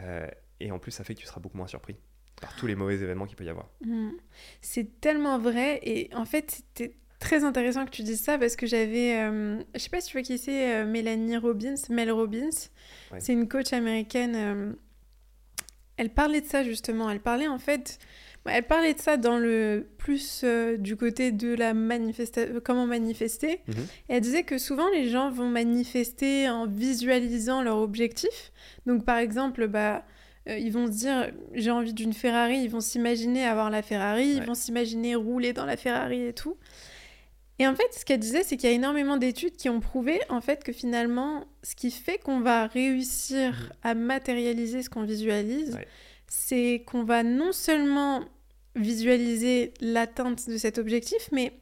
Euh, 0.00 0.26
et 0.58 0.72
en 0.72 0.78
plus, 0.78 0.90
ça 0.90 1.04
fait 1.04 1.14
que 1.14 1.20
tu 1.20 1.26
seras 1.26 1.40
beaucoup 1.40 1.56
moins 1.58 1.66
surpris 1.68 1.96
par 2.40 2.54
tous 2.56 2.66
les 2.66 2.74
mauvais 2.74 2.94
événements 2.96 3.26
qu'il 3.26 3.36
peut 3.36 3.44
y 3.44 3.48
avoir. 3.48 3.70
C'est 4.60 5.00
tellement 5.00 5.38
vrai 5.38 5.78
et 5.82 6.10
en 6.14 6.24
fait 6.26 6.50
c'était 6.50 6.96
très 7.18 7.44
intéressant 7.44 7.84
que 7.84 7.90
tu 7.90 8.02
dises 8.02 8.20
ça 8.20 8.38
parce 8.38 8.56
que 8.56 8.66
j'avais, 8.66 9.16
euh, 9.16 9.58
je 9.74 9.80
sais 9.80 9.88
pas 9.88 10.00
si 10.00 10.08
tu 10.08 10.12
vois 10.16 10.22
qui 10.22 10.38
c'est, 10.38 10.74
euh, 10.74 10.86
Mélanie 10.86 11.36
Robbins, 11.36 11.74
Mel 11.88 12.10
Robbins. 12.10 12.50
C'est 13.18 13.32
une 13.32 13.48
coach 13.48 13.72
américaine. 13.72 14.34
Euh, 14.36 14.72
elle 15.96 16.10
parlait 16.10 16.40
de 16.40 16.46
ça 16.46 16.62
justement. 16.62 17.10
Elle 17.10 17.20
parlait 17.20 17.48
en 17.48 17.58
fait, 17.58 17.98
elle 18.44 18.66
parlait 18.66 18.92
de 18.92 19.00
ça 19.00 19.16
dans 19.16 19.38
le 19.38 19.88
plus 19.96 20.44
du 20.78 20.96
côté 20.96 21.32
de 21.32 21.54
la 21.54 21.72
manifestation, 21.72 22.60
comment 22.62 22.86
manifester. 22.86 23.60
Mhm. 23.66 23.74
Et 24.08 24.14
elle 24.14 24.20
disait 24.20 24.42
que 24.42 24.58
souvent 24.58 24.88
les 24.90 25.08
gens 25.08 25.30
vont 25.30 25.48
manifester 25.48 26.48
en 26.50 26.66
visualisant 26.66 27.62
leur 27.62 27.78
objectif. 27.78 28.52
Donc 28.84 29.04
par 29.04 29.16
exemple, 29.16 29.68
bah 29.68 30.04
ils 30.48 30.70
vont 30.70 30.86
se 30.86 30.92
dire 30.92 31.32
j'ai 31.54 31.70
envie 31.70 31.94
d'une 31.94 32.12
Ferrari, 32.12 32.58
ils 32.58 32.70
vont 32.70 32.80
s'imaginer 32.80 33.46
avoir 33.46 33.70
la 33.70 33.82
Ferrari, 33.82 34.28
ils 34.28 34.42
vont 34.42 34.54
s'imaginer 34.54 35.16
rouler 35.16 35.52
dans 35.52 35.64
la 35.64 35.76
Ferrari 35.76 36.22
et 36.22 36.32
tout. 36.34 36.56
Et 37.58 37.66
en 37.66 37.74
fait, 37.74 37.88
ce 37.92 38.04
qu'elle 38.04 38.20
disait, 38.20 38.42
c'est 38.42 38.56
qu'il 38.56 38.68
y 38.68 38.72
a 38.72 38.74
énormément 38.74 39.16
d'études 39.16 39.56
qui 39.56 39.68
ont 39.68 39.80
prouvé 39.80 40.20
en 40.28 40.40
fait 40.40 40.62
que 40.62 40.72
finalement, 40.72 41.46
ce 41.62 41.74
qui 41.74 41.90
fait 41.90 42.18
qu'on 42.18 42.40
va 42.40 42.66
réussir 42.66 43.52
mhm. 43.52 43.70
à 43.82 43.94
matérialiser 43.94 44.82
ce 44.82 44.90
qu'on 44.90 45.04
visualise, 45.04 45.78
c'est 46.26 46.84
qu'on 46.86 47.04
va 47.04 47.22
non 47.22 47.52
seulement 47.52 48.24
visualiser 48.74 49.72
l'atteinte 49.80 50.50
de 50.50 50.58
cet 50.58 50.76
objectif, 50.76 51.30
mais 51.32 51.52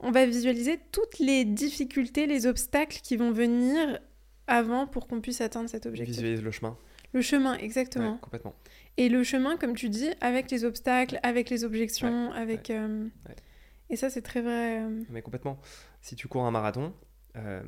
on 0.00 0.10
va 0.10 0.26
visualiser 0.26 0.78
toutes 0.92 1.18
les 1.18 1.46
difficultés, 1.46 2.26
les 2.26 2.46
obstacles 2.46 3.00
qui 3.02 3.16
vont 3.16 3.30
venir 3.30 3.98
avant 4.46 4.86
pour 4.86 5.06
qu'on 5.06 5.20
puisse 5.20 5.40
atteindre 5.40 5.70
cet 5.70 5.86
objectif. 5.86 6.16
Visualiser 6.16 6.42
le 6.42 6.50
chemin. 6.50 6.76
Le 7.14 7.22
chemin, 7.22 7.56
exactement. 7.56 8.18
complètement. 8.18 8.54
Et 8.98 9.08
le 9.08 9.24
chemin, 9.24 9.56
comme 9.56 9.74
tu 9.74 9.88
dis, 9.88 10.10
avec 10.20 10.50
les 10.50 10.64
obstacles, 10.64 11.18
avec 11.22 11.48
les 11.48 11.64
objections, 11.64 12.32
avec... 12.32 12.68
Euh, 12.70 13.06
et 13.90 13.96
ça, 13.96 14.10
c'est 14.10 14.22
très 14.22 14.42
vrai. 14.42 14.82
Euh. 14.82 15.02
Mais 15.08 15.22
complètement. 15.22 15.58
Si 16.00 16.16
tu 16.16 16.28
cours 16.28 16.44
un 16.44 16.50
marathon, 16.50 16.92
euh, 17.36 17.62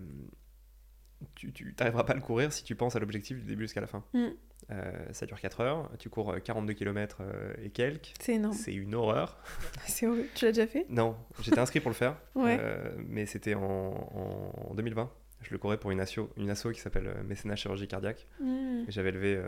tu 1.35 1.75
n'arriveras 1.79 2.05
pas 2.05 2.13
à 2.13 2.17
le 2.17 2.23
courir 2.23 2.53
si 2.53 2.65
tu 2.65 2.75
penses 2.75 2.97
à 2.97 2.99
l'objectif 2.99 3.39
du 3.39 3.45
début 3.45 3.65
jusqu'à 3.65 3.81
la 3.81 3.87
fin. 3.87 4.05
Mm. 4.13 4.27
Euh, 4.71 5.13
ça 5.13 5.27
dure 5.27 5.41
4 5.41 5.61
heures, 5.61 5.91
tu 5.99 6.11
cours 6.11 6.35
42 6.43 6.75
km 6.75 7.23
et 7.63 7.71
quelques. 7.71 8.13
C'est 8.21 8.35
énorme. 8.35 8.55
C'est 8.55 8.75
une 8.75 8.95
horreur. 8.95 9.43
c'est 9.87 10.07
horrible. 10.07 10.29
Tu 10.35 10.45
l'as 10.45 10.53
déjà 10.53 10.67
fait? 10.67 10.87
Non, 10.89 11.17
j'étais 11.41 11.59
inscrit 11.59 11.81
pour 11.81 11.91
le 11.91 11.97
faire, 11.97 12.17
mais 13.09 13.27
c'était 13.27 13.55
en, 13.55 13.63
en, 13.63 14.75
2020. 14.75 15.11
Je 15.43 15.53
le 15.53 15.59
courais 15.59 15.79
pour 15.79 15.91
une 15.91 16.01
asso, 16.01 16.19
une 16.37 16.51
asso 16.51 16.71
qui 16.75 16.81
s'appelle 16.81 17.15
Mécénat 17.27 17.57
Chirurgie 17.57 17.89
Cardiaque. 17.89 18.29
Mm. 18.41 18.85
J'avais 18.89 19.11
levé 19.11 19.43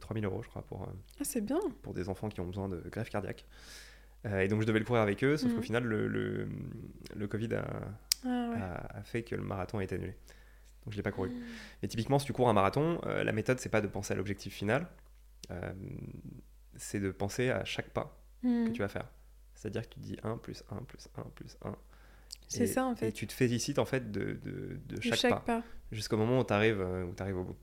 3000 0.00 0.24
euros, 0.24 0.42
je 0.42 0.48
crois, 0.48 0.62
pour, 0.62 0.88
ah, 1.20 1.24
c'est 1.24 1.40
bien. 1.40 1.58
pour 1.82 1.94
des 1.94 2.08
enfants 2.08 2.28
qui 2.28 2.40
ont 2.40 2.46
besoin 2.46 2.68
de 2.68 2.80
greffe 2.88 3.10
cardiaque. 3.10 3.44
Euh, 4.26 4.40
et 4.40 4.48
donc 4.48 4.60
je 4.60 4.66
devais 4.66 4.78
le 4.78 4.84
courir 4.84 5.02
avec 5.02 5.22
eux, 5.24 5.36
sauf 5.36 5.50
qu'au 5.50 5.56
mhm. 5.58 5.62
final, 5.62 5.84
le, 5.84 6.06
le, 6.06 6.48
le 7.16 7.26
Covid 7.26 7.54
a, 7.54 7.64
ah, 8.24 8.86
a, 8.94 9.02
fait 9.02 9.22
que 9.22 9.34
le 9.34 9.42
marathon 9.42 9.78
a 9.78 9.84
été 9.84 9.96
annulé. 9.96 10.14
Donc 10.84 10.92
je 10.92 10.96
l'ai 10.96 11.02
pas 11.02 11.10
couru. 11.10 11.30
Mhm. 11.30 11.42
Mais 11.82 11.88
typiquement, 11.88 12.18
si 12.18 12.26
tu 12.26 12.32
cours 12.32 12.48
un 12.48 12.52
marathon, 12.52 13.00
euh, 13.06 13.24
la 13.24 13.32
méthode, 13.32 13.58
c'est 13.58 13.68
pas 13.68 13.80
de 13.80 13.88
penser 13.88 14.14
à 14.14 14.16
l'objectif 14.16 14.54
final, 14.54 14.86
euh, 15.50 15.72
c'est 16.76 17.00
de 17.00 17.10
penser 17.10 17.50
à 17.50 17.64
chaque 17.64 17.90
pas 17.90 18.16
que 18.42 18.48
mhm. 18.48 18.72
tu 18.72 18.80
vas 18.80 18.88
faire. 18.88 19.08
C'est-à-dire 19.54 19.88
que 19.88 19.94
tu 19.94 20.00
dis 20.00 20.16
1 20.22 20.38
plus 20.38 20.64
1 20.70 20.82
plus 20.82 21.08
1 21.16 21.22
plus 21.34 21.56
1. 21.64 21.76
C'est 22.48 22.66
ça 22.66 22.84
en 22.84 22.94
fait. 22.94 23.08
Et 23.08 23.12
tu 23.12 23.26
te 23.26 23.32
félicites 23.32 23.78
en 23.78 23.84
fait 23.84 24.10
de, 24.10 24.38
de, 24.42 24.78
de, 24.86 25.00
chaque, 25.00 25.30
pas, 25.30 25.40
pas. 25.40 25.62
jusqu'au 25.90 26.16
moment 26.16 26.40
où 26.40 26.44
tu 26.44 26.52
arrives, 26.52 26.84
arrives 27.18 27.38
au 27.38 27.44
bout. 27.44 27.56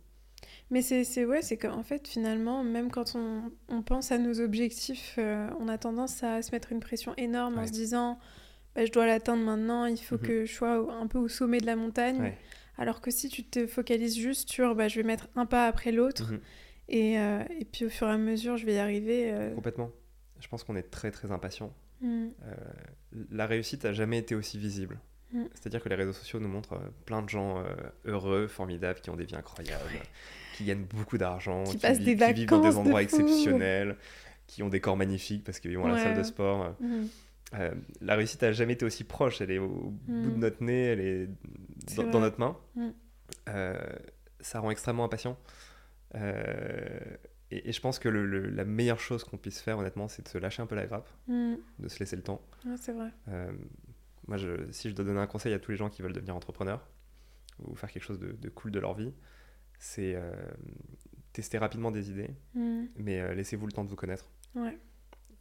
Mais 0.72 0.84
c'est 0.84 1.26
ouais, 1.26 1.42
c'est 1.42 1.58
qu'en 1.58 1.82
fait, 1.82 2.08
finalement, 2.08 2.64
même 2.64 2.92
quand 2.92 3.16
on, 3.16 3.52
on 3.70 3.82
pense 3.82 4.12
à 4.12 4.20
nos 4.20 4.40
objectifs, 4.40 5.16
euh, 5.18 5.50
on 5.60 5.68
a 5.68 5.80
tendance 5.80 6.24
à 6.24 6.44
se 6.44 6.52
mettre 6.52 6.72
une 6.72 6.80
pression 6.80 7.14
énorme 7.18 7.58
en 7.58 7.66
se 7.66 7.72
disant 7.72 8.20
bah, 8.76 8.86
je 8.86 8.92
dois 8.92 9.08
l'atteindre 9.08 9.44
maintenant, 9.44 9.86
il 9.86 9.98
faut 9.98 10.18
mhm. 10.18 10.22
que 10.22 10.46
je 10.46 10.54
sois 10.54 10.94
un 10.94 11.08
peu 11.08 11.18
au 11.18 11.28
sommet 11.28 11.58
de 11.60 11.66
la 11.66 11.76
montagne. 11.76 12.36
Alors 12.78 13.02
que 13.02 13.12
si 13.12 13.30
tu 13.30 13.44
te 13.44 13.66
focalises 13.66 14.16
juste 14.16 14.50
sur 14.50 14.76
bah, 14.76 14.88
je 14.88 14.98
vais 14.98 15.04
mettre 15.04 15.28
un 15.36 15.48
pas 15.48 15.66
après 15.66 15.92
l'autre, 15.92 16.32
mhm. 16.32 16.40
et, 16.88 17.20
euh, 17.20 17.44
et, 17.60 17.66
puis 17.66 17.86
au 17.86 17.90
fur 17.90 18.08
et 18.08 18.12
à 18.12 18.18
mesure, 18.18 18.56
je 18.58 18.66
vais 18.68 18.76
y 18.76 18.80
arriver. 18.80 19.32
Euh. 19.34 19.56
Complètement. 19.56 19.92
Je 20.40 20.48
pense 20.48 20.64
qu'on 20.64 20.76
est 20.76 20.92
très 20.92 21.10
très 21.12 21.32
impatient. 21.32 21.74
Mm. 22.02 22.30
la 23.32 23.46
réussite 23.46 23.84
a 23.84 23.92
jamais 23.92 24.20
été 24.20 24.34
aussi 24.34 24.58
visible. 24.58 25.00
Mm. 25.34 25.46
C'est-à-dire 25.54 25.84
que 25.84 25.90
les 25.90 25.96
réseaux 25.96 26.14
sociaux 26.14 26.40
nous 26.40 26.48
montrent 26.48 26.80
plein 27.06 27.24
de 27.24 27.28
gens 27.28 27.64
heureux, 28.06 28.48
formidables, 28.48 29.02
qui 29.02 29.10
ont 29.10 29.18
des 29.18 29.26
vies 29.26 29.36
incroyables 29.36 29.84
qui 30.60 30.66
gagnent 30.66 30.84
beaucoup 30.84 31.18
d'argent, 31.18 31.64
qui, 31.64 31.78
des 31.78 32.18
qui 32.18 32.34
vivent 32.34 32.50
dans 32.50 32.60
des 32.60 32.76
endroits 32.76 33.02
exceptionnels, 33.02 33.96
qui 34.46 34.62
ont 34.62 34.68
des 34.68 34.82
corps 34.82 34.98
magnifiques 34.98 35.46
parce 35.46 35.62
qu'ils 35.62 35.78
vont 35.78 35.86
à 35.86 35.96
la 35.96 36.04
salle 36.04 36.18
de 36.18 36.24
sport. 36.24 36.76
Mhm. 36.82 37.08
Euh, 37.56 37.74
la 38.02 38.16
réussite 38.16 38.42
n'a 38.42 38.52
jamais 38.52 38.74
été 38.74 38.86
aussi 38.86 39.06
proche, 39.06 39.40
elle 39.42 39.52
est 39.52 39.58
au 39.58 39.70
bout 39.70 40.30
de 40.30 40.36
mhm. 40.36 40.40
notre 40.40 40.62
nez, 40.62 40.84
elle 40.84 41.00
est, 41.00 41.30
dans, 41.96 42.20
notre 42.20 42.40
main. 42.40 42.58
Mhm. 42.76 42.94
Euh, 43.48 43.80
ça 44.42 44.60
rend 44.60 44.70
extrêmement 44.70 45.06
impatient. 45.06 45.40
Euh, 46.16 47.00
et, 47.52 47.72
je 47.72 47.80
pense 47.80 47.98
que 47.98 48.10
le, 48.10 48.50
la 48.50 48.66
meilleure 48.66 49.00
chose 49.00 49.24
qu'on 49.24 49.38
puisse 49.38 49.62
faire, 49.62 49.78
honnêtement, 49.78 50.10
c'est 50.10 50.24
de 50.24 50.28
se 50.28 50.38
lâcher 50.38 50.62
un 50.62 50.68
peu 50.68 50.76
la 50.76 50.88
grappe, 50.88 51.10
de 51.30 51.88
se 51.88 52.00
laisser 52.00 52.18
le 52.18 52.22
temps. 52.22 52.42
c'est 52.76 52.92
vrai. 52.92 53.12
moi, 54.28 54.36
je, 54.36 54.70
si 54.72 54.90
je 54.90 54.96
dois 54.96 55.06
donner 55.06 55.22
un 55.22 55.28
conseil 55.28 55.54
à 55.54 55.60
tous 55.60 55.72
les 55.72 55.78
gens 55.78 55.90
qui 55.90 56.02
veulent 56.02 56.14
devenir 56.14 56.36
entrepreneurs 56.36 56.86
ou 57.66 57.76
faire 57.76 57.90
quelque 57.90 58.04
chose 58.04 58.20
de, 58.20 58.34
de 58.34 58.50
cool 58.50 58.72
de 58.72 58.80
leur 58.80 58.94
vie, 58.94 59.14
c'est 59.80 60.14
euh, 60.16 60.32
tester 61.34 61.58
rapidement 61.58 61.90
des 61.90 62.12
idées, 62.12 62.36
mm. 62.54 62.86
mais 62.98 63.20
euh, 63.20 63.34
laissez-vous 63.34 63.66
le 63.66 63.72
temps 63.72 63.84
de 63.84 63.90
vous 63.90 63.96
connaître. 63.96 64.30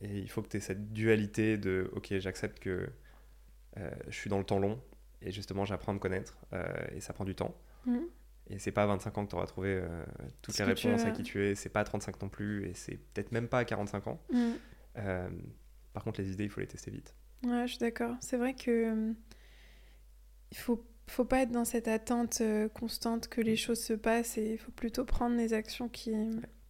Et 0.00 0.16
il 0.16 0.30
faut 0.30 0.42
que 0.42 0.48
tu 0.48 0.58
aies 0.58 0.60
cette 0.60 0.92
dualité 0.92 1.58
de 1.58 1.90
ok, 1.92 2.18
j'accepte 2.18 2.60
que 2.60 2.88
euh, 3.76 3.90
je 4.06 4.14
suis 4.14 4.30
dans 4.30 4.38
le 4.38 4.44
temps 4.44 4.60
long 4.60 4.80
et 5.22 5.32
justement 5.32 5.64
j'apprends 5.64 5.90
à 5.90 5.94
me 5.96 5.98
connaître 5.98 6.38
et 6.92 7.00
ça 7.00 7.12
prend 7.12 7.24
du 7.24 7.34
temps. 7.34 7.52
Mm. 7.84 7.98
Et 8.50 8.58
c'est 8.60 8.70
pas 8.70 8.84
à 8.84 8.86
25 8.86 9.18
ans 9.18 9.24
que 9.24 9.30
tu 9.30 9.36
auras 9.36 9.46
trouvé 9.46 9.82
toutes 10.40 10.56
les 10.56 10.64
réponses 10.64 11.04
à 11.04 11.10
qui 11.10 11.24
tu 11.24 11.44
es, 11.44 11.56
c'est 11.56 11.68
pas 11.68 11.80
à 11.80 11.84
35 11.84 12.22
non 12.22 12.28
plus 12.28 12.66
et 12.66 12.74
c'est 12.74 12.96
peut-être 12.96 13.32
même 13.32 13.48
pas 13.48 13.58
à 13.58 13.64
45 13.64 14.06
ans. 14.06 14.22
Mm. 14.32 14.52
par 15.92 16.04
contre, 16.04 16.20
les 16.20 16.30
idées, 16.30 16.44
il 16.44 16.50
faut 16.50 16.60
les 16.60 16.68
tester 16.68 16.92
vite. 16.92 17.16
Ouais, 17.44 17.66
je 17.66 17.72
suis 17.72 17.78
d'accord. 17.78 18.14
C'est 18.20 18.36
vrai 18.36 18.54
que 18.54 19.12
il 20.52 20.56
faut 20.56 20.86
faut 21.10 21.24
pas 21.24 21.40
être 21.40 21.50
dans 21.50 21.64
cette 21.64 21.88
attente 21.88 22.38
euh, 22.40 22.68
constante 22.68 23.28
que 23.28 23.40
les 23.40 23.56
choses 23.56 23.80
se 23.80 23.92
passent 23.92 24.38
et 24.38 24.52
il 24.52 24.58
faut 24.58 24.72
plutôt 24.72 25.04
prendre 25.04 25.36
les 25.36 25.52
actions 25.52 25.88
qui, 25.88 26.12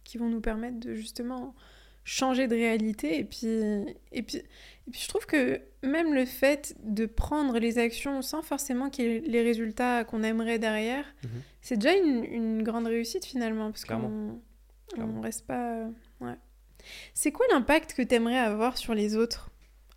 qui 0.03 0.17
vont 0.17 0.29
nous 0.29 0.41
permettre 0.41 0.79
de 0.79 0.93
justement 0.93 1.55
changer 2.03 2.47
de 2.47 2.55
réalité 2.55 3.19
et 3.19 3.23
puis, 3.23 3.47
et 4.11 4.23
puis, 4.23 4.37
et 4.37 4.91
puis 4.91 5.01
je 5.01 5.07
trouve 5.07 5.25
que 5.25 5.61
même 5.83 6.13
le 6.13 6.25
fait 6.25 6.75
de 6.83 7.05
prendre 7.05 7.59
les 7.59 7.77
actions 7.77 8.21
sans 8.21 8.41
forcément 8.41 8.89
qu'il 8.89 9.05
y 9.05 9.07
ait 9.07 9.19
les 9.19 9.43
résultats 9.43 10.03
qu'on 10.03 10.23
aimerait 10.23 10.59
derrière, 10.59 11.05
mhm. 11.23 11.29
c'est 11.61 11.77
déjà 11.77 11.95
une, 11.95 12.23
une, 12.23 12.63
grande 12.63 12.87
réussite 12.87 13.25
finalement 13.25 13.69
parce 13.71 13.85
qu'on 13.85 14.39
on 14.97 15.21
reste 15.21 15.45
pas... 15.45 15.73
Euh, 15.73 15.89
ouais. 16.21 16.35
C'est 17.13 17.31
quoi 17.31 17.45
l'impact 17.51 17.93
que 17.93 18.01
tu 18.01 18.15
aimerais 18.15 18.39
avoir 18.39 18.77
sur 18.77 18.93
les 18.93 19.15
autres? 19.15 19.51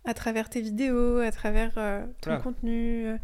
À 0.05 0.13
travers 0.13 0.49
tes 0.49 0.61
vidéos, 0.61 1.19
à 1.19 1.31
travers 1.31 1.71
euh, 1.77 2.05
ton 2.21 2.37
contenu 2.39 3.07
euh, 3.07 3.17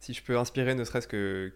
si 0.00 0.14
je 0.14 0.22
peux 0.22 0.38
inspirer 0.38 0.74
ne 0.74 0.84
serait-ce 0.84 1.08
que, 1.08 1.52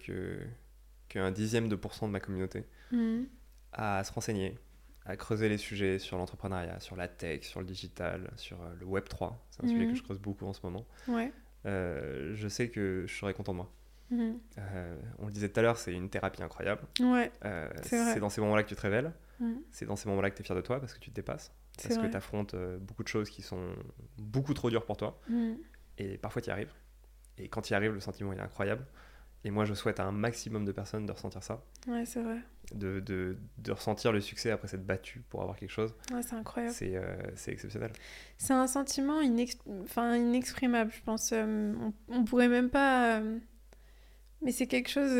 qu'un 1.08 1.30
dixième 1.30 1.68
de 1.68 1.76
pourcent 1.76 2.06
de 2.06 2.12
ma 2.12 2.20
communauté 2.20 2.64
mhm. 2.90 3.26
à 3.72 4.02
se 4.04 4.12
renseigner, 4.12 4.58
à 5.06 5.16
creuser 5.16 5.48
les 5.48 5.58
sujets 5.58 5.98
sur 5.98 6.18
l'entrepreneuriat, 6.18 6.80
sur 6.80 6.96
la 6.96 7.08
tech, 7.08 7.44
sur 7.44 7.60
le 7.60 7.66
digital, 7.66 8.30
sur 8.36 8.60
euh, 8.62 8.74
le 8.78 8.86
Web 8.86 9.08
3, 9.08 9.46
c'est 9.50 9.64
un 9.64 9.68
sujet 9.68 9.84
que 9.84 9.90
mhm. 9.90 9.96
je 9.96 10.02
creuse 10.02 10.18
beaucoup 10.18 10.46
en 10.46 10.52
ce 10.52 10.60
moment. 10.64 10.86
Ouais. 11.08 11.32
Euh, 11.66 12.34
je 12.34 12.48
sais 12.48 12.68
que 12.68 13.04
je 13.06 13.14
serai 13.14 13.34
content 13.34 13.52
de 13.52 13.58
moi. 13.58 13.72
Mhm. 14.10 14.38
on 15.20 15.26
le 15.26 15.32
disait 15.32 15.48
tout 15.48 15.58
à 15.58 15.62
l'heure, 15.62 15.78
c'est 15.78 15.94
une 15.94 16.10
thérapie 16.10 16.42
incroyable. 16.42 16.82
Ouais, 17.00 17.32
c'est 17.82 18.20
dans 18.20 18.28
ces 18.28 18.42
moments-là 18.42 18.62
que 18.62 18.68
tu 18.68 18.76
te 18.76 18.82
révèles. 18.82 19.12
C'est 19.72 19.86
dans 19.86 19.96
ces 19.96 20.08
moments-là 20.08 20.30
que 20.30 20.36
tu 20.36 20.42
es 20.42 20.44
fier 20.44 20.54
de 20.54 20.60
toi 20.60 20.78
parce 20.78 20.94
que 20.94 21.00
tu 21.00 21.10
te 21.10 21.16
dépasses. 21.16 21.52
Parce 21.82 21.98
que 21.98 22.06
tu 22.06 22.16
affrontes 22.16 22.54
beaucoup 22.80 23.02
de 23.02 23.08
choses 23.08 23.28
qui 23.28 23.42
sont 23.42 23.74
beaucoup 24.18 24.54
trop 24.54 24.70
dures 24.70 24.84
pour 24.84 24.96
toi. 24.96 25.20
Et 25.98 26.18
parfois, 26.18 26.42
tu 26.42 26.48
y 26.48 26.52
arrives. 26.52 26.72
Et 27.38 27.48
quand 27.48 27.62
tu 27.62 27.72
y 27.72 27.76
arrives, 27.76 27.92
le 27.92 28.00
sentiment 28.00 28.32
est 28.32 28.40
incroyable. 28.40 28.84
Et 29.44 29.50
moi, 29.50 29.64
je 29.64 29.74
souhaite 29.74 29.98
à 29.98 30.04
un 30.04 30.12
maximum 30.12 30.64
de 30.64 30.72
personnes 30.72 31.04
de 31.04 31.12
ressentir 31.12 31.42
ça. 31.42 31.64
Ouais, 31.88 32.04
c'est 32.06 32.22
vrai. 32.22 32.38
De, 32.72 33.00
de, 33.00 33.36
de, 33.58 33.72
ressentir 33.72 34.12
le 34.12 34.20
succès 34.20 34.52
après 34.52 34.68
s'être 34.68 34.86
battu 34.86 35.20
pour 35.28 35.42
avoir 35.42 35.56
quelque 35.56 35.70
chose. 35.70 35.94
Ouais, 36.12 36.22
c'est 36.22 36.36
incroyable. 36.36 36.74
C'est 36.74 36.94
euh, 36.94 37.16
exceptionnel. 37.48 37.92
C'est 38.38 38.52
un 38.52 38.68
sentiment 38.68 39.20
enfin, 39.82 40.16
inexprimable, 40.16 40.92
je 40.92 41.02
pense. 41.02 41.32
Euh, 41.32 41.74
on, 41.80 41.92
on, 42.08 42.24
pourrait 42.24 42.48
même 42.48 42.70
pas. 42.70 43.18
Euh, 43.18 43.38
mais 44.42 44.52
c'est 44.52 44.68
quelque 44.68 44.88
chose. 44.88 45.10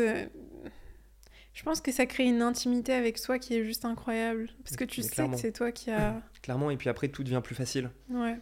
je 1.53 1.63
pense 1.63 1.81
que 1.81 1.91
ça 1.91 2.05
crée 2.05 2.23
une 2.23 2.41
intimité 2.41 2.93
avec 2.93 3.17
soi 3.17 3.39
qui 3.39 3.55
est 3.55 3.65
juste 3.65 3.83
incroyable. 3.83 4.49
Parce 4.63 4.77
que 4.77 4.85
tu 4.85 5.01
sais 5.01 5.27
que 5.27 5.35
c'est 5.35 5.51
toi 5.51 5.73
qui 5.73 5.91
a. 5.91 6.21
Clairement, 6.41 6.71
et 6.71 6.77
puis 6.77 6.87
après, 6.87 7.09
tout 7.09 7.25
devient 7.25 7.41
plus 7.43 7.55
facile. 7.55 7.91
Ouais 8.09 8.37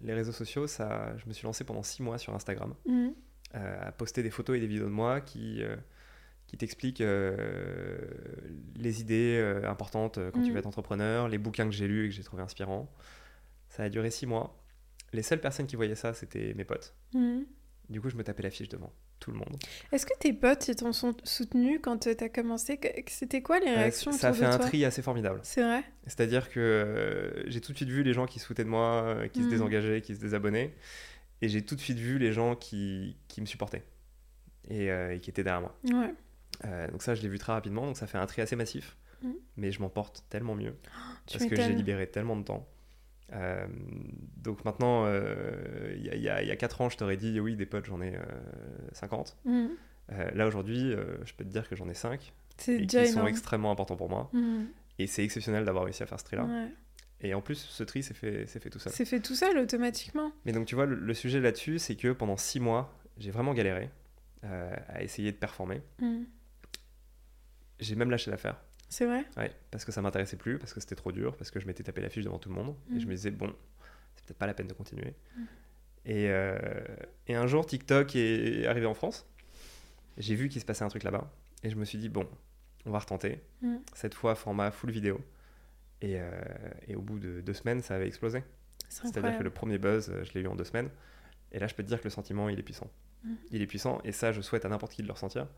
les 0.00 0.14
réseaux 0.14 0.32
sociaux, 0.32 0.66
ça, 0.66 1.16
je 1.16 1.26
me 1.26 1.32
suis 1.32 1.44
lancé 1.44 1.64
pendant 1.64 1.82
six 1.82 2.02
mois 2.02 2.18
sur 2.18 2.34
Instagram 2.34 2.74
mhm. 2.86 3.14
euh, 3.54 3.88
à 3.88 3.92
poster 3.92 4.22
des 4.22 4.30
photos 4.30 4.56
et 4.56 4.60
des 4.60 4.66
vidéos 4.66 4.86
de 4.86 4.90
moi 4.90 5.20
qui, 5.20 5.62
euh, 5.62 5.76
qui 6.46 6.56
t'expliquent 6.56 7.00
euh, 7.00 7.36
les 8.76 9.00
idées 9.00 9.60
importantes 9.64 10.18
quand 10.32 10.42
tu 10.42 10.48
mhm. 10.48 10.52
veux 10.52 10.58
être 10.58 10.66
entrepreneur, 10.66 11.28
les 11.28 11.38
bouquins 11.38 11.64
que 11.66 11.74
j'ai 11.74 11.88
lus 11.88 12.06
et 12.06 12.08
que 12.08 12.14
j'ai 12.14 12.24
trouvé 12.24 12.42
inspirants. 12.42 12.90
Ça 13.68 13.84
a 13.84 13.88
duré 13.88 14.10
six 14.10 14.26
mois. 14.26 14.62
les 15.12 15.22
seules 15.22 15.40
personnes 15.40 15.66
qui 15.66 15.76
voyaient 15.76 15.94
ça, 15.94 16.14
c'était 16.14 16.54
mes 16.54 16.64
potes. 16.64 16.94
Mmh. 17.14 17.40
Du 17.90 18.00
coup, 18.00 18.08
je 18.08 18.16
me 18.16 18.24
tapais 18.24 18.42
l'affiche 18.42 18.68
devant 18.68 18.92
tout 19.20 19.30
le 19.30 19.38
monde. 19.38 19.56
Est-ce 19.92 20.06
que 20.06 20.16
tes 20.18 20.32
potes 20.32 20.70
t'ont 20.76 20.92
soutenu 20.92 21.80
quand 21.80 21.98
tu 21.98 22.08
as 22.08 22.28
commencé? 22.28 22.78
C'était 23.08 23.42
quoi 23.42 23.58
les 23.60 23.70
réactions 23.70 24.12
Ça 24.12 24.28
a 24.28 24.32
fait 24.32 24.44
un 24.44 24.58
tri 24.58 24.84
assez 24.84 25.02
formidable. 25.02 25.40
C'est 25.42 25.62
vrai? 25.62 25.82
C'est-à-dire 26.06 26.50
que 26.50 26.60
euh, 26.60 27.50
j'ai 27.50 27.60
tout 27.60 27.72
de 27.72 27.76
suite 27.76 27.88
vu 27.88 28.02
les 28.02 28.12
gens 28.12 28.26
qui 28.26 28.38
se 28.38 28.46
foutaient 28.46 28.64
de 28.64 28.68
moi, 28.68 29.02
euh, 29.04 29.28
qui 29.28 29.40
se 29.40 29.46
mmh. 29.46 29.50
désengageaient, 29.50 30.00
qui 30.02 30.14
se 30.14 30.20
désabonnaient. 30.20 30.74
Et 31.42 31.48
j'ai 31.48 31.62
tout 31.62 31.74
de 31.74 31.80
suite 31.80 31.98
vu 31.98 32.18
les 32.18 32.32
gens 32.32 32.56
qui, 32.56 33.16
qui 33.28 33.40
me 33.40 33.46
supportaient 33.46 33.84
et, 34.68 34.86
et, 34.86 35.20
qui 35.20 35.30
étaient 35.30 35.44
derrière 35.44 35.60
moi. 35.60 35.78
Ouais. 35.84 36.88
donc 36.90 37.02
ça, 37.02 37.14
je 37.14 37.22
l'ai 37.22 37.28
vu 37.28 37.38
très 37.38 37.52
rapidement. 37.52 37.86
Donc 37.86 37.96
ça 37.96 38.06
fait 38.06 38.18
un 38.18 38.26
tri 38.26 38.42
assez 38.42 38.56
massif. 38.56 38.96
Mmh. 39.22 39.30
Mais 39.56 39.72
je 39.72 39.80
m'en 39.80 39.88
porte 39.88 40.24
tellement 40.28 40.54
mieux. 40.54 40.76
Tu 41.26 41.38
parce 41.38 41.50
que 41.50 41.56
j'ai 41.56 41.72
libéré 41.72 42.06
tellement 42.06 42.36
de 42.36 42.44
temps. 42.44 42.66
Euh, 43.32 43.66
donc 44.36 44.64
maintenant, 44.64 45.04
euh, 45.06 45.94
il 45.96 46.04
y, 46.04 46.28
a, 46.28 46.42
y, 46.42 46.50
a 46.50 46.56
4 46.56 46.80
ans, 46.80 46.88
je 46.88 46.96
t'aurais 46.96 47.16
dit 47.16 47.40
oui, 47.40 47.56
des 47.56 47.66
potes, 47.66 47.86
j'en 47.86 48.00
ai 48.00 48.14
50. 48.92 49.36
Euh, 49.46 49.50
mmh. 49.50 50.36
là 50.36 50.46
aujourd'hui, 50.46 50.92
je 51.24 51.34
peux 51.34 51.44
te 51.44 51.50
dire 51.50 51.68
que 51.68 51.76
j'en 51.76 51.88
ai 51.88 51.94
5 51.94 52.32
et 52.68 52.86
qui 52.86 53.06
sont 53.08 53.26
extrêmement 53.26 53.70
importants 53.70 53.96
pour 53.96 54.08
moi. 54.08 54.30
Mmh. 54.32 54.64
Et 54.98 55.06
c'est 55.06 55.24
exceptionnel 55.24 55.64
d'avoir 55.64 55.84
réussi 55.84 56.02
à 56.02 56.06
faire 56.06 56.20
ce 56.20 56.24
tri-là. 56.24 56.68
Et 57.22 57.32
en 57.32 57.40
plus, 57.40 57.56
ce 57.56 57.82
tri, 57.82 58.02
c'est 58.02 58.14
fait, 58.14 58.44
fait 58.46 58.70
tout 58.70 58.78
seul. 58.78 58.92
C'est 58.92 59.06
fait 59.06 59.20
tout 59.20 59.34
seul 59.34 59.56
automatiquement. 59.58 60.32
Mais 60.44 60.52
donc, 60.52 60.66
tu 60.66 60.74
vois, 60.74 60.86
le, 60.86 61.14
sujet 61.14 61.40
là-dessus, 61.40 61.78
c'est 61.78 61.96
que 61.96 62.12
pendant 62.12 62.36
6 62.36 62.60
mois, 62.60 62.94
j'ai 63.18 63.30
vraiment 63.30 63.54
galéré 63.54 63.90
à 64.42 65.02
essayer 65.02 65.32
de 65.32 65.36
performer. 65.36 65.82
J'ai 67.80 67.94
même 67.94 68.10
lâché 68.10 68.30
l'affaire. 68.30 68.60
C'est 68.88 69.06
vrai? 69.06 69.24
Ouais, 69.36 69.52
parce 69.70 69.84
que 69.84 69.92
ça 69.92 70.00
m'intéressait 70.02 70.36
plus, 70.36 70.58
parce 70.58 70.72
que 70.72 70.80
c'était 70.80 70.94
trop 70.94 71.12
dur, 71.12 71.36
parce 71.36 71.50
que 71.50 71.60
je 71.60 71.66
m'étais 71.66 71.82
tapé 71.82 72.00
l'affiche 72.00 72.24
devant 72.24 72.38
tout 72.38 72.48
le 72.48 72.54
monde. 72.54 72.74
Et 72.94 73.00
je 73.00 73.06
mm. 73.06 73.08
me 73.08 73.14
disais, 73.14 73.30
bon, 73.30 73.52
c'est 74.14 74.24
peut-être 74.26 74.38
pas 74.38 74.46
la 74.46 74.54
peine 74.54 74.68
de 74.68 74.74
continuer. 74.74 75.14
Mm. 75.36 75.42
Et, 76.06 76.30
euh, 76.30 76.56
et, 77.26 77.34
un 77.34 77.46
jour, 77.46 77.66
TikTok 77.66 78.14
est 78.14 78.66
arrivé 78.66 78.86
en 78.86 78.94
France. 78.94 79.26
J'ai 80.18 80.36
vu 80.36 80.48
qu'il 80.48 80.60
se 80.60 80.66
passait 80.66 80.84
un 80.84 80.88
truc 80.88 81.02
là-bas. 81.02 81.30
Et 81.64 81.70
je 81.70 81.76
me 81.76 81.84
suis 81.84 81.98
dit, 81.98 82.08
bon, 82.08 82.28
on 82.84 82.90
va 82.90 83.00
retenter. 83.00 83.40
Mm. 83.62 83.76
Cette 83.94 84.14
fois, 84.14 84.34
format 84.36 84.70
full 84.70 84.90
vidéo. 84.90 85.20
Et, 86.00 86.20
euh, 86.20 86.30
et, 86.86 86.94
au 86.94 87.02
bout 87.02 87.18
de 87.18 87.40
deux 87.40 87.54
semaines, 87.54 87.82
ça 87.82 87.96
avait 87.96 88.06
explosé. 88.06 88.44
C'est-à-dire 88.88 89.36
que 89.36 89.42
le 89.42 89.50
premier 89.50 89.78
buzz, 89.78 90.12
je 90.22 90.32
l'ai 90.34 90.42
eu 90.42 90.46
en 90.46 90.54
deux 90.54 90.64
semaines. 90.64 90.90
Et 91.50 91.58
là, 91.58 91.66
je 91.66 91.74
peux 91.74 91.82
te 91.82 91.88
dire 91.88 91.98
que 91.98 92.04
le 92.04 92.10
sentiment, 92.10 92.48
il 92.48 92.58
est 92.58 92.62
puissant. 92.62 92.90
Il 93.50 93.60
est 93.60 93.66
puissant. 93.66 94.00
Et 94.04 94.12
ça, 94.12 94.30
je 94.30 94.40
souhaite 94.40 94.64
à 94.64 94.68
n'importe 94.68 94.92
qui 94.92 95.02
de 95.02 95.08
le 95.08 95.12
ressentir. 95.12 95.48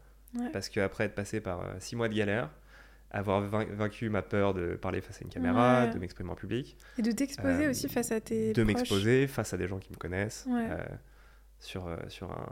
Parce 0.52 0.68
qu'après 0.68 1.04
être 1.04 1.14
passé 1.14 1.40
par 1.40 1.60
euh, 1.60 1.74
six 1.78 1.96
mois 1.96 2.08
de 2.08 2.14
galère, 2.14 2.50
avoir 3.10 3.40
vaincu 3.40 4.10
ma 4.10 4.22
peur 4.22 4.54
de 4.54 4.74
parler 4.74 5.00
face 5.00 5.20
à 5.20 5.24
une 5.24 5.30
caméra, 5.30 5.86
de 5.86 5.98
m'exprimer 5.98 6.30
en 6.30 6.34
public. 6.34 6.76
Et 6.98 7.02
de 7.02 7.12
t'exposer 7.12 7.66
euh, 7.66 7.70
aussi 7.70 7.88
face 7.88 8.12
à 8.12 8.20
tes 8.20 8.52
De 8.52 8.62
m'exposer 8.64 9.26
face 9.26 9.54
à 9.54 9.56
des 9.56 9.66
gens 9.66 9.78
qui 9.78 9.90
me 9.92 9.96
connaissent. 9.96 10.46
Euh, 10.48 10.78
sur, 11.58 11.86
euh, 11.86 11.96
sur 12.08 12.30
un... 12.30 12.46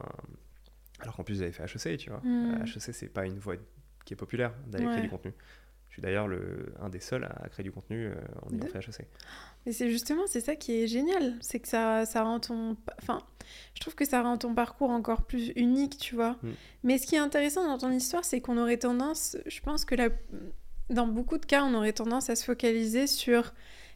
Alors 1.01 1.15
qu'en 1.17 1.25
plus, 1.25 1.39
j'avais 1.39 1.53
fait 1.53 1.65
HEC, 1.65 1.99
tu 1.99 2.11
vois. 2.11 2.21
Hmm. 2.25 2.63
HEC, 2.65 2.95
c'est 2.95 3.09
pas 3.09 3.27
une 3.27 3.39
voie 3.39 3.57
qui 4.05 4.15
est 4.15 4.17
populaire 4.17 4.53
d'aller 4.67 4.87
créer 4.87 5.03
du 5.03 5.09
contenu. 5.11 5.33
Je 5.97 6.03
suis 6.03 6.03
d'ailleurs 6.03 6.29
un 6.81 6.89
des 6.91 7.01
seuls 7.01 7.25
à 7.25 7.49
créer 7.49 7.65
du 7.65 7.73
contenu 7.73 8.11
en 8.43 8.55
ayant 8.55 8.67
fait 8.67 8.79
HEC. 8.79 9.07
Mais 9.65 9.73
c'est 9.73 9.91
justement, 9.91 10.27
c'est 10.27 10.43
ça 10.43 10.55
qui 10.55 10.83
est 10.83 10.87
génial. 10.87 11.35
C'est 11.41 11.59
que 11.59 11.69
ça, 11.69 12.05
ça 12.05 12.23
rend 12.23 12.39
ton... 12.39 12.77
Enfin, 13.01 13.19
je 13.75 13.81
trouve 13.81 13.95
que 13.95 14.05
ça 14.05 14.23
rend 14.23 14.37
ton 14.37 14.55
parcours 14.55 14.91
encore 14.91 15.23
plus 15.23 15.53
unique, 15.57 15.99
tu 15.99 16.15
vois. 16.15 16.37
Mm. 16.43 16.51
Mais 16.85 16.99
ce 16.99 17.07
qui 17.07 17.17
est 17.17 17.19
intéressant 17.19 17.67
dans 17.67 17.79
ton 17.79 17.91
histoire, 17.91 18.25
c'est 18.25 18.41
qu'on 18.41 18.59
aurait 18.59 18.77
tendance, 18.77 19.37
je 19.47 19.61
pense 19.61 19.85
que 19.85 19.95
là, 19.95 20.09
dans 20.91 21.07
beaucoup 21.07 21.39
de 21.39 21.47
cas, 21.47 21.65
on 21.65 21.75
aurait 21.75 21.93
tendance 21.93 22.31
à 22.31 22.37
se 22.37 22.45
focaliser 22.45 23.07
sur 23.07 23.55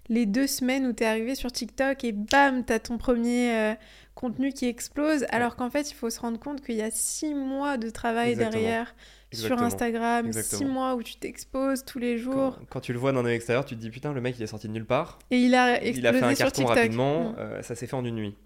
les 0.08 0.26
deux 0.26 0.48
semaines 0.48 0.86
où 0.86 0.92
tu 0.92 1.04
es 1.04 1.06
arrivé 1.06 1.36
sur 1.36 1.52
TikTok 1.52 2.02
et 2.02 2.12
bam, 2.12 2.64
tu 2.64 2.72
as 2.72 2.80
ton 2.80 2.98
premier 2.98 3.54
euh, 3.54 3.74
contenu 4.16 4.52
qui 4.52 4.66
explose, 4.66 5.24
alors 5.28 5.54
qu'en 5.54 5.70
fait, 5.70 5.90
il 5.90 5.94
faut 5.94 6.10
se 6.10 6.18
rendre 6.18 6.40
compte 6.40 6.62
qu'il 6.62 6.74
y 6.74 6.82
a 6.82 6.90
six 6.90 7.32
mois 7.32 7.76
de 7.76 7.90
travail 7.90 8.34
derrière 8.34 8.94
sur 9.32 9.62
Instagram, 9.62 10.32
six 10.32 10.64
mois 10.64 10.94
où 10.94 11.02
tu 11.02 11.16
t'exposes 11.16 11.84
tous 11.84 11.98
les 11.98 12.18
jours. 12.18 12.58
Quand, 12.68 12.80
tu 12.80 12.92
le 12.92 12.98
vois 12.98 13.12
d'un 13.12 13.24
œil 13.24 13.36
extérieur, 13.36 13.64
tu 13.64 13.76
te 13.76 13.80
dis 13.80 13.90
putain, 13.90 14.12
le 14.12 14.20
mec 14.20 14.36
il 14.38 14.42
est 14.42 14.48
sorti 14.48 14.68
de 14.68 14.72
nulle 14.72 14.86
part. 14.86 15.18
Et 15.30 15.38
il 15.38 15.54
a 15.54 15.82
Il 15.82 16.06
a 16.06 16.12
fait 16.12 16.22
un 16.22 16.34
carton 16.34 16.64
rapidement, 16.64 17.30
mm. 17.30 17.36
euh, 17.38 17.62
ça 17.62 17.74
s'est 17.74 17.86
fait 17.86 17.96
en 17.96 18.04
une 18.04 18.16
nuit. 18.16 18.36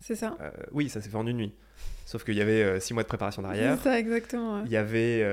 C'est 0.00 0.14
ça 0.14 0.36
euh, 0.40 0.50
Oui, 0.72 0.88
ça 0.88 1.00
s'est 1.00 1.10
fait 1.10 1.16
en 1.16 1.26
une 1.26 1.36
nuit. 1.36 1.54
Sauf 2.06 2.24
qu'il 2.24 2.34
y 2.34 2.40
avait 2.40 2.62
euh, 2.62 2.80
six 2.80 2.94
mois 2.94 3.02
de 3.02 3.08
préparation 3.08 3.42
derrière. 3.42 3.76
C'est 3.76 3.84
ça, 3.84 3.98
exactement. 3.98 4.64
Il 4.64 4.70
y 4.70 4.76
avait 4.76 5.24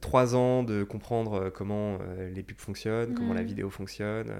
trois 0.00 0.34
ans 0.34 0.62
de 0.62 0.82
comprendre 0.82 1.50
comment 1.50 1.98
les 2.32 2.42
pubs 2.42 2.58
fonctionnent, 2.58 3.14
comment 3.14 3.34
la 3.34 3.42
mm. 3.42 3.46
vidéo 3.46 3.70
fonctionne. 3.70 4.32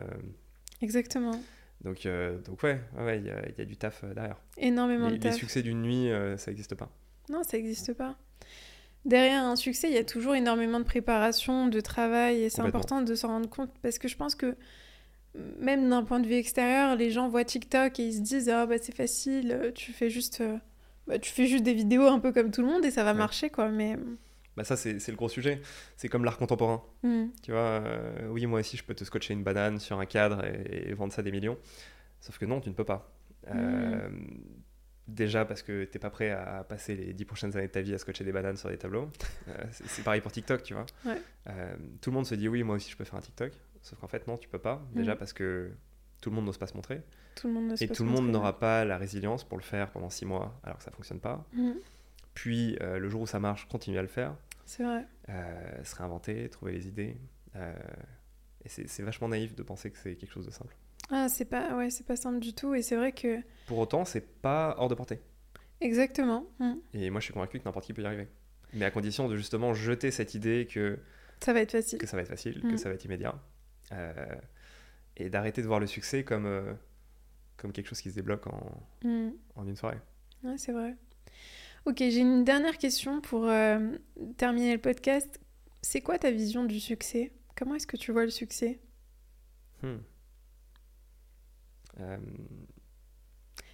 Exactement. 0.83 1.41
Donc, 1.83 2.07
donc 2.45 2.63
ouais, 2.63 2.79
ouais, 2.99 3.19
il 3.19 3.25
y, 3.25 3.59
y, 3.59 3.63
a 3.63 3.65
du 3.65 3.77
taf 3.77 4.05
derrière. 4.15 4.37
Énormément 4.59 5.11
de 5.11 5.17
taf. 5.17 5.33
Les 5.33 5.39
succès 5.39 5.63
d'une 5.63 5.81
nuit, 5.81 6.11
ça 6.37 6.51
n'existe 6.51 6.75
pas. 6.75 6.91
Non, 7.31 7.43
ça 7.43 7.57
n'existe 7.57 7.95
pas 7.95 8.17
derrière 9.05 9.45
un 9.45 9.57
succès, 9.57 9.89
il 9.89 9.95
y 9.95 9.99
a 9.99 10.05
toujours 10.05 10.35
énormément 10.35 10.79
de 10.79 10.85
préparation, 10.85 11.69
de 11.69 11.81
travail, 11.81 12.43
et 12.43 12.51
c'est 12.51 12.63
important 12.63 13.03
de 13.03 13.15
s'en 13.15 13.29
rendre 13.29 13.49
compte 13.49 13.71
parce 13.83 13.99
que 13.99 14.09
je 14.09 14.17
pense 14.17 14.35
que 14.35 14.57
même 15.35 15.89
d'un 15.89 16.03
point 16.03 16.21
de 16.21 16.27
vue 16.27 16.35
extérieur, 16.35 16.97
les 16.97 17.11
gens 17.11 17.29
voient 17.29 17.45
TikTok 17.45 17.99
et 18.01 18.07
ils 18.07 18.15
se 18.15 18.21
disent 18.21 18.49
ah 18.49 18.67
bah 18.67 18.77
c'est 18.81 18.95
facile, 18.95 19.73
tu 19.75 19.93
fais 19.93 20.11
juste 20.11 20.41
euh, 20.41 20.59
bah, 21.07 21.19
tu 21.19 21.31
fais 21.31 21.47
juste 21.47 21.65
des 21.65 21.75
vidéos 21.75 22.07
un 22.07 22.19
peu 22.19 22.33
comme 22.33 22.51
tout 22.51 22.63
le 22.63 22.69
monde 22.69 22.85
et 22.85 22.91
ça 22.91 23.05
va 23.05 23.15
marcher 23.15 23.51
quoi. 23.51 23.69
Mais 23.69 23.97
bah 24.57 24.65
ça 24.65 24.77
c'est 24.77 25.09
le 25.09 25.17
gros 25.17 25.29
sujet. 25.29 25.61
C'est 25.97 26.09
comme 26.09 26.25
l'art 26.25 26.39
contemporain. 26.39 26.83
Hmm. 27.03 27.27
Tu 27.43 27.53
vois, 27.53 27.61
euh, 27.61 28.29
oui 28.31 28.47
moi 28.47 28.61
aussi 28.61 28.77
je 28.77 28.85
peux 28.85 28.95
te 28.95 29.05
scotcher 29.05 29.35
une 29.35 29.43
banane 29.43 29.79
sur 29.79 29.99
un 29.99 30.07
cadre 30.07 30.45
et, 30.45 30.93
vendre 30.95 31.13
ça 31.13 31.23
des 31.23 31.31
millions. 31.31 31.59
Sauf 32.21 32.39
que 32.39 32.45
non, 32.45 32.61
tu 32.61 32.69
ne 32.69 32.75
peux 32.75 32.85
pas. 32.85 33.13
Euh, 33.49 34.09
Déjà 35.11 35.45
parce 35.45 35.63
que 35.63 35.85
t'es 35.85 35.99
pas 35.99 36.11
prêt 36.11 36.31
à 36.31 36.65
passer 36.65 36.95
les 36.95 37.13
10 37.13 37.25
prochaines 37.25 37.57
années 37.57 37.67
de 37.67 37.73
ta 37.73 37.81
vie 37.81 37.95
à 37.95 37.99
scotcher 37.99 38.25
des 38.25 38.33
bananes 38.33 38.57
sur 38.57 38.69
des 38.69 38.79
tableaux. 38.79 39.11
Euh, 39.49 39.65
c'est 39.71 40.05
pareil 40.05 40.21
pour 40.21 40.31
TikTok, 40.31 40.63
tu 40.63 40.75
vois. 40.75 40.87
Euh, 41.07 41.77
tout 42.01 42.11
le 42.11 42.15
monde 42.15 42.27
se 42.27 42.35
dit 42.35 42.47
oui, 42.49 42.63
moi 42.63 42.77
aussi 42.77 42.91
je 42.91 42.97
peux 42.97 43.05
faire 43.05 43.17
un 43.17 43.23
TikTok. 43.23 43.53
Sauf 43.83 43.99
qu'en 43.99 44.07
fait, 44.07 44.29
non, 44.29 44.37
tu 44.37 44.49
peux 44.49 44.59
pas. 44.59 44.87
Déjà 44.93 45.15
mm. 45.15 45.19
parce 45.19 45.33
que 45.33 45.73
tout 46.21 46.31
le 46.31 46.37
monde 46.37 46.45
n'ose 46.45 46.59
pas 46.59 46.67
se 46.67 46.75
montrer. 46.75 47.03
Tout 47.35 47.49
le 47.49 47.55
monde 47.55 47.75
Et 47.81 47.89
tout 47.89 48.05
le 48.05 48.11
monde 48.11 48.29
n'aura 48.31 48.59
pas 48.59 48.85
la 48.85 48.99
résilience 48.99 49.43
pour 49.43 49.59
le 49.59 49.65
faire 49.65 49.91
pendant 49.91 50.11
6 50.11 50.27
mois 50.27 50.61
alors 50.63 50.79
que 50.79 50.85
ça 50.85 50.91
fonctionne 50.91 51.21
pas. 51.21 51.45
Mm. 51.55 51.73
Puis 52.35 52.77
euh, 52.81 52.99
le 52.99 53.09
jour 53.09 53.23
où 53.23 53.27
ça 53.27 53.41
marche, 53.41 53.67
continue 53.69 53.99
à 53.99 54.03
le 54.03 54.09
faire. 54.09 54.37
C'est 54.67 54.85
vrai. 54.85 55.05
se 55.83 55.97
réinventer, 55.97 56.49
trouver 56.49 56.73
les 56.73 56.87
idées. 56.87 57.17
et 57.57 58.69
c'est 58.69 59.03
vachement 59.03 59.29
naïf 59.29 59.57
de 59.57 59.63
penser 59.65 59.91
que 59.91 59.99
c'est 59.99 60.15
quelque 60.15 60.33
chose 60.33 60.47
de 60.47 60.53
simple. 60.53 60.77
Ah, 61.11 61.29
c'est 61.29 61.45
pas, 61.45 61.77
ouais, 61.77 61.91
c'est 61.91 62.07
pas 62.07 62.17
simple 62.17 62.39
du 62.39 62.55
tout. 62.55 62.75
Et 62.75 62.83
c'est 62.83 62.97
vrai 62.97 63.13
que. 63.13 63.41
Pour 63.67 63.79
autant, 63.79 64.05
c'est 64.05 64.27
pas 64.41 64.75
hors 64.79 64.89
de 64.89 64.95
portée. 64.95 65.21
Exactement. 65.81 66.47
Mm. 66.59 66.75
Et 66.95 67.11
moi, 67.11 67.21
je 67.21 67.25
suis 67.25 67.35
convaincu 67.35 67.59
que 67.59 67.65
n'importe 67.65 67.87
qui 67.87 67.93
peut 67.93 68.03
y 68.03 68.07
arriver. 68.07 68.29
Mais 68.73 68.85
à 68.85 68.91
condition 68.91 69.29
de 69.29 69.37
justement 69.37 69.75
jeter 69.75 70.11
cette 70.11 70.35
idée 70.35 70.67
que. 70.71 70.99
Ça 71.41 71.53
va 71.53 71.61
être 71.61 71.73
facile. 71.73 71.99
Que 71.99 72.07
ça 72.07 72.17
va 72.17 72.23
être 72.23 72.29
facile, 72.29 72.61
que 72.61 72.75
mm. 72.75 72.79
ça 72.79 72.89
va 72.89 72.95
être 72.95 73.05
immédiat. 73.05 73.35
Euh, 73.93 74.35
et 75.17 75.31
d'arrêter 75.31 75.63
de 75.63 75.67
voir 75.67 75.81
le 75.81 75.87
succès 75.87 76.23
comme, 76.23 76.47
euh, 76.47 76.73
comme 77.57 77.73
quelque 77.73 77.89
chose 77.89 78.01
qui 78.01 78.11
se 78.11 78.15
débloque 78.15 78.47
en, 78.47 78.83
mm. 79.03 79.31
en 79.57 79.67
une 79.67 79.77
soirée. 79.77 79.99
Ouais, 80.45 80.57
c'est 80.59 80.73
vrai. 80.73 80.97
Ok, 81.87 81.97
j'ai 81.99 82.21
une 82.21 82.45
dernière 82.45 82.79
question 82.79 83.21
pour 83.21 83.47
euh, 83.47 83.79
terminer 84.37 84.75
le 84.75 84.81
podcast. 84.81 85.41
C'est 85.83 86.03
quoi 86.03 86.19
ta 86.19 86.31
vision 86.31 86.65
du 86.65 86.79
succès? 86.79 87.33
Comment 87.57 87.75
est-ce 87.75 87.87
que 87.87 87.97
tu 87.97 88.13
vois 88.13 88.25
le 88.25 88.31
succès? 88.31 88.81
Hmm. 89.83 89.97
Euh, 91.99 92.19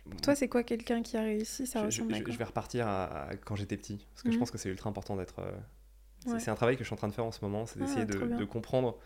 Pour 0.08 0.20
toi, 0.20 0.34
c'est 0.34 0.48
quoi 0.48 0.62
quelqu'un 0.62 1.02
qui 1.02 1.16
a 1.16 1.22
réussi 1.22 1.66
Ça 1.66 1.88
je, 1.90 2.02
je, 2.02 2.38
vais 2.38 2.44
repartir 2.44 2.86
à, 2.86 3.30
quand 3.44 3.56
j'étais 3.56 3.76
petit, 3.76 4.06
parce 4.12 4.22
que 4.22 4.30
je 4.30 4.34
mhm. 4.34 4.40
pense 4.40 4.50
que 4.50 4.58
c'est 4.58 4.68
ultra 4.68 4.88
important 4.88 5.16
d'être. 5.16 5.40
Euh, 5.40 6.38
c'est 6.38 6.50
un 6.50 6.54
travail 6.54 6.76
que 6.76 6.82
je 6.82 6.86
suis 6.86 6.94
en 6.94 6.96
train 6.96 7.08
de 7.08 7.12
faire 7.12 7.24
en 7.24 7.32
ce 7.32 7.44
moment, 7.44 7.66
c'est 7.66 7.78
d'essayer 7.78 8.02
ah, 8.02 8.04
de, 8.04 8.44
comprendre 8.44 8.98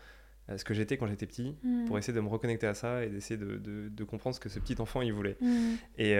euh, 0.49 0.57
ce 0.57 0.63
que 0.63 0.73
j'étais 0.73 0.97
quand 0.97 1.05
j'étais 1.05 1.27
petit, 1.27 1.55
mhm. 1.63 1.85
pour 1.85 1.97
essayer 1.97 2.13
de 2.13 2.21
me 2.21 2.29
reconnecter 2.29 2.65
à 2.65 2.73
ça 2.73 3.05
et 3.05 3.09
d'essayer 3.09 3.37
de, 3.37 3.57
de, 3.89 4.03
comprendre 4.03 4.35
ce 4.35 4.39
que 4.39 4.49
ce 4.49 4.59
petit 4.59 4.81
enfant 4.81 5.01
il 5.01 5.13
voulait. 5.13 5.37
Mhm. 5.39 5.77
Et, 5.97 6.13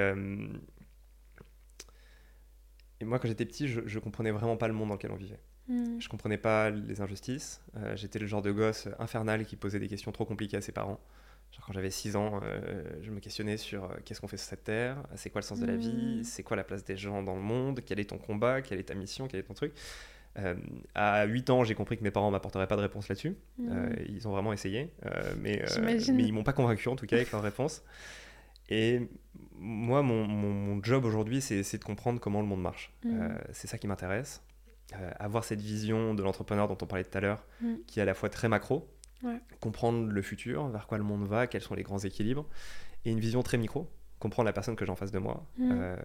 et 2.99 3.05
moi, 3.05 3.17
quand 3.17 3.27
j'étais 3.27 3.45
petit, 3.45 3.67
je, 3.67 3.81
je 3.85 3.99
comprenais 3.99 4.29
vraiment 4.31 4.57
pas 4.57 4.67
le 4.67 4.75
monde 4.75 4.89
dans 4.89 4.95
lequel 4.95 5.11
on 5.11 5.15
vivait. 5.15 5.39
Je 5.69 6.09
comprenais 6.09 6.37
pas 6.37 6.69
les 6.69 6.99
injustices. 6.99 7.61
j'étais 7.95 8.19
le 8.19 8.27
genre 8.27 8.41
de 8.41 8.51
gosse 8.51 8.89
infernal 8.99 9.45
qui 9.45 9.55
posait 9.55 9.79
des 9.79 9.87
questions 9.87 10.11
trop 10.11 10.25
compliquées 10.25 10.57
à 10.57 10.61
ses 10.61 10.73
parents 10.73 10.99
quand 11.59 11.73
j'avais 11.73 11.89
6 11.89 12.15
ans, 12.15 12.39
euh, 12.43 12.83
je 13.01 13.11
me 13.11 13.19
questionnais 13.19 13.57
sur 13.57 13.83
euh, 13.83 13.87
qu'est-ce 14.05 14.21
qu'on 14.21 14.27
fait 14.27 14.37
sur 14.37 14.47
cette 14.47 14.63
terre, 14.63 14.97
c'est 15.15 15.29
quoi 15.29 15.41
le 15.41 15.45
sens 15.45 15.59
de 15.59 15.65
la 15.65 15.75
vie, 15.75 16.19
mmh. 16.19 16.23
c'est 16.23 16.43
quoi 16.43 16.55
la 16.55 16.63
place 16.63 16.83
des 16.83 16.95
gens 16.95 17.21
dans 17.21 17.35
le 17.35 17.41
monde, 17.41 17.81
quel 17.85 17.99
est 17.99 18.09
ton 18.09 18.17
combat, 18.17 18.61
quelle 18.61 18.79
est 18.79 18.85
ta 18.85 18.95
mission, 18.95 19.27
quel 19.27 19.41
est 19.41 19.43
ton 19.43 19.53
truc? 19.53 19.73
Euh, 20.39 20.55
à 20.95 21.25
8 21.25 21.49
ans, 21.49 21.63
j'ai 21.63 21.75
compris 21.75 21.97
que 21.97 22.03
mes 22.03 22.11
parents 22.11 22.31
m'apporteraient 22.31 22.67
pas 22.67 22.77
de 22.77 22.81
réponse 22.81 23.09
là-dessus. 23.09 23.35
Mmh. 23.57 23.89
ils 24.07 24.27
ont 24.27 24.31
vraiment 24.31 24.53
essayé, 24.53 24.91
mais, 25.37 25.63
mais 25.81 25.97
ils 26.23 26.33
m'ont 26.33 26.43
pas 26.43 26.53
convaincu 26.53 26.87
en 26.87 26.95
tout 26.95 27.05
cas 27.05 27.17
avec 27.17 27.31
leur 27.31 27.41
réponse. 27.41 27.83
Et 28.69 29.09
moi, 29.55 30.01
mon, 30.01 30.25
mon, 30.25 30.81
job 30.81 31.03
aujourd'hui, 31.03 31.41
c'est 31.41 31.77
de 31.77 31.83
comprendre 31.83 32.21
comment 32.21 32.39
le 32.39 32.47
monde 32.47 32.61
marche. 32.61 32.93
Mmh. 33.03 33.27
c'est 33.51 33.67
ça 33.67 33.77
qui 33.77 33.87
m'intéresse. 33.87 34.41
avoir 35.19 35.43
cette 35.43 35.61
vision 35.61 36.13
de 36.13 36.23
l'entrepreneur 36.23 36.69
dont 36.69 36.77
on 36.81 36.85
parlait 36.85 37.03
tout 37.03 37.17
à 37.17 37.21
l'heure, 37.21 37.45
qui 37.87 37.99
est 37.99 38.03
à 38.03 38.05
la 38.05 38.13
fois 38.13 38.29
très 38.29 38.47
macro, 38.47 38.87
comprendre 39.59 40.07
le 40.11 40.21
futur, 40.21 40.67
vers 40.69 40.87
quoi 40.87 40.97
le 40.97 41.03
monde 41.03 41.27
va, 41.27 41.47
quels 41.47 41.61
sont 41.61 41.75
les 41.75 41.83
grands 41.83 41.99
équilibres, 41.99 42.47
et 43.05 43.11
une 43.11 43.19
vision 43.19 43.43
très 43.43 43.57
micro, 43.57 43.89
comprendre 44.19 44.45
la 44.45 44.53
personne 44.53 44.75
que 44.75 44.85
j'ai 44.85 44.91
en 44.91 44.95
face 44.95 45.11
de 45.11 45.19
moi, 45.19 45.47
Mm. 45.57 45.95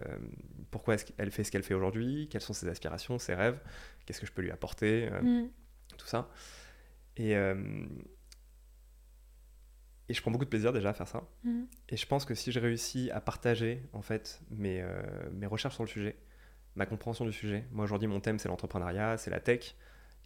pourquoi 0.71 0.95
est-ce 0.95 1.05
qu'elle 1.05 1.31
fait 1.31 1.43
ce 1.43 1.51
qu'elle 1.51 1.63
fait 1.63 1.73
aujourd'hui, 1.73 2.27
quelles 2.31 2.41
sont 2.41 2.53
ses 2.53 2.67
aspirations, 2.67 3.19
ses 3.19 3.35
rêves, 3.35 3.59
qu'est-ce 4.05 4.19
que 4.19 4.25
je 4.27 4.31
peux 4.31 4.41
lui 4.41 4.51
apporter, 4.51 5.09
euh, 5.11 5.21
Mm. 5.21 5.49
tout 5.97 6.07
ça. 6.07 6.29
Et, 7.17 7.35
euh, 7.35 7.55
et 10.09 10.13
je 10.13 10.21
prends 10.21 10.31
beaucoup 10.31 10.45
de 10.45 10.49
plaisir 10.49 10.71
déjà 10.71 10.89
à 10.89 10.93
faire 10.93 11.07
ça. 11.07 11.23
Mm. 11.43 11.63
Et 11.89 11.97
je 11.97 12.05
pense 12.07 12.23
que 12.25 12.33
si 12.33 12.51
je 12.51 12.59
réussis 12.59 13.11
à 13.11 13.19
partager 13.21 13.83
en 13.93 14.01
fait 14.01 14.41
mes, 14.49 14.81
euh, 14.81 15.01
mes 15.31 15.45
recherches 15.47 15.75
sur 15.75 15.83
le 15.83 15.89
sujet, 15.89 16.15
ma 16.75 16.85
compréhension 16.85 17.25
du 17.25 17.31
sujet, 17.33 17.65
moi 17.71 17.83
aujourd'hui 17.85 18.07
mon 18.07 18.19
thème 18.19 18.39
c'est 18.39 18.47
l'entrepreneuriat, 18.47 19.17
c'est 19.17 19.31
la 19.31 19.39
tech, 19.39 19.75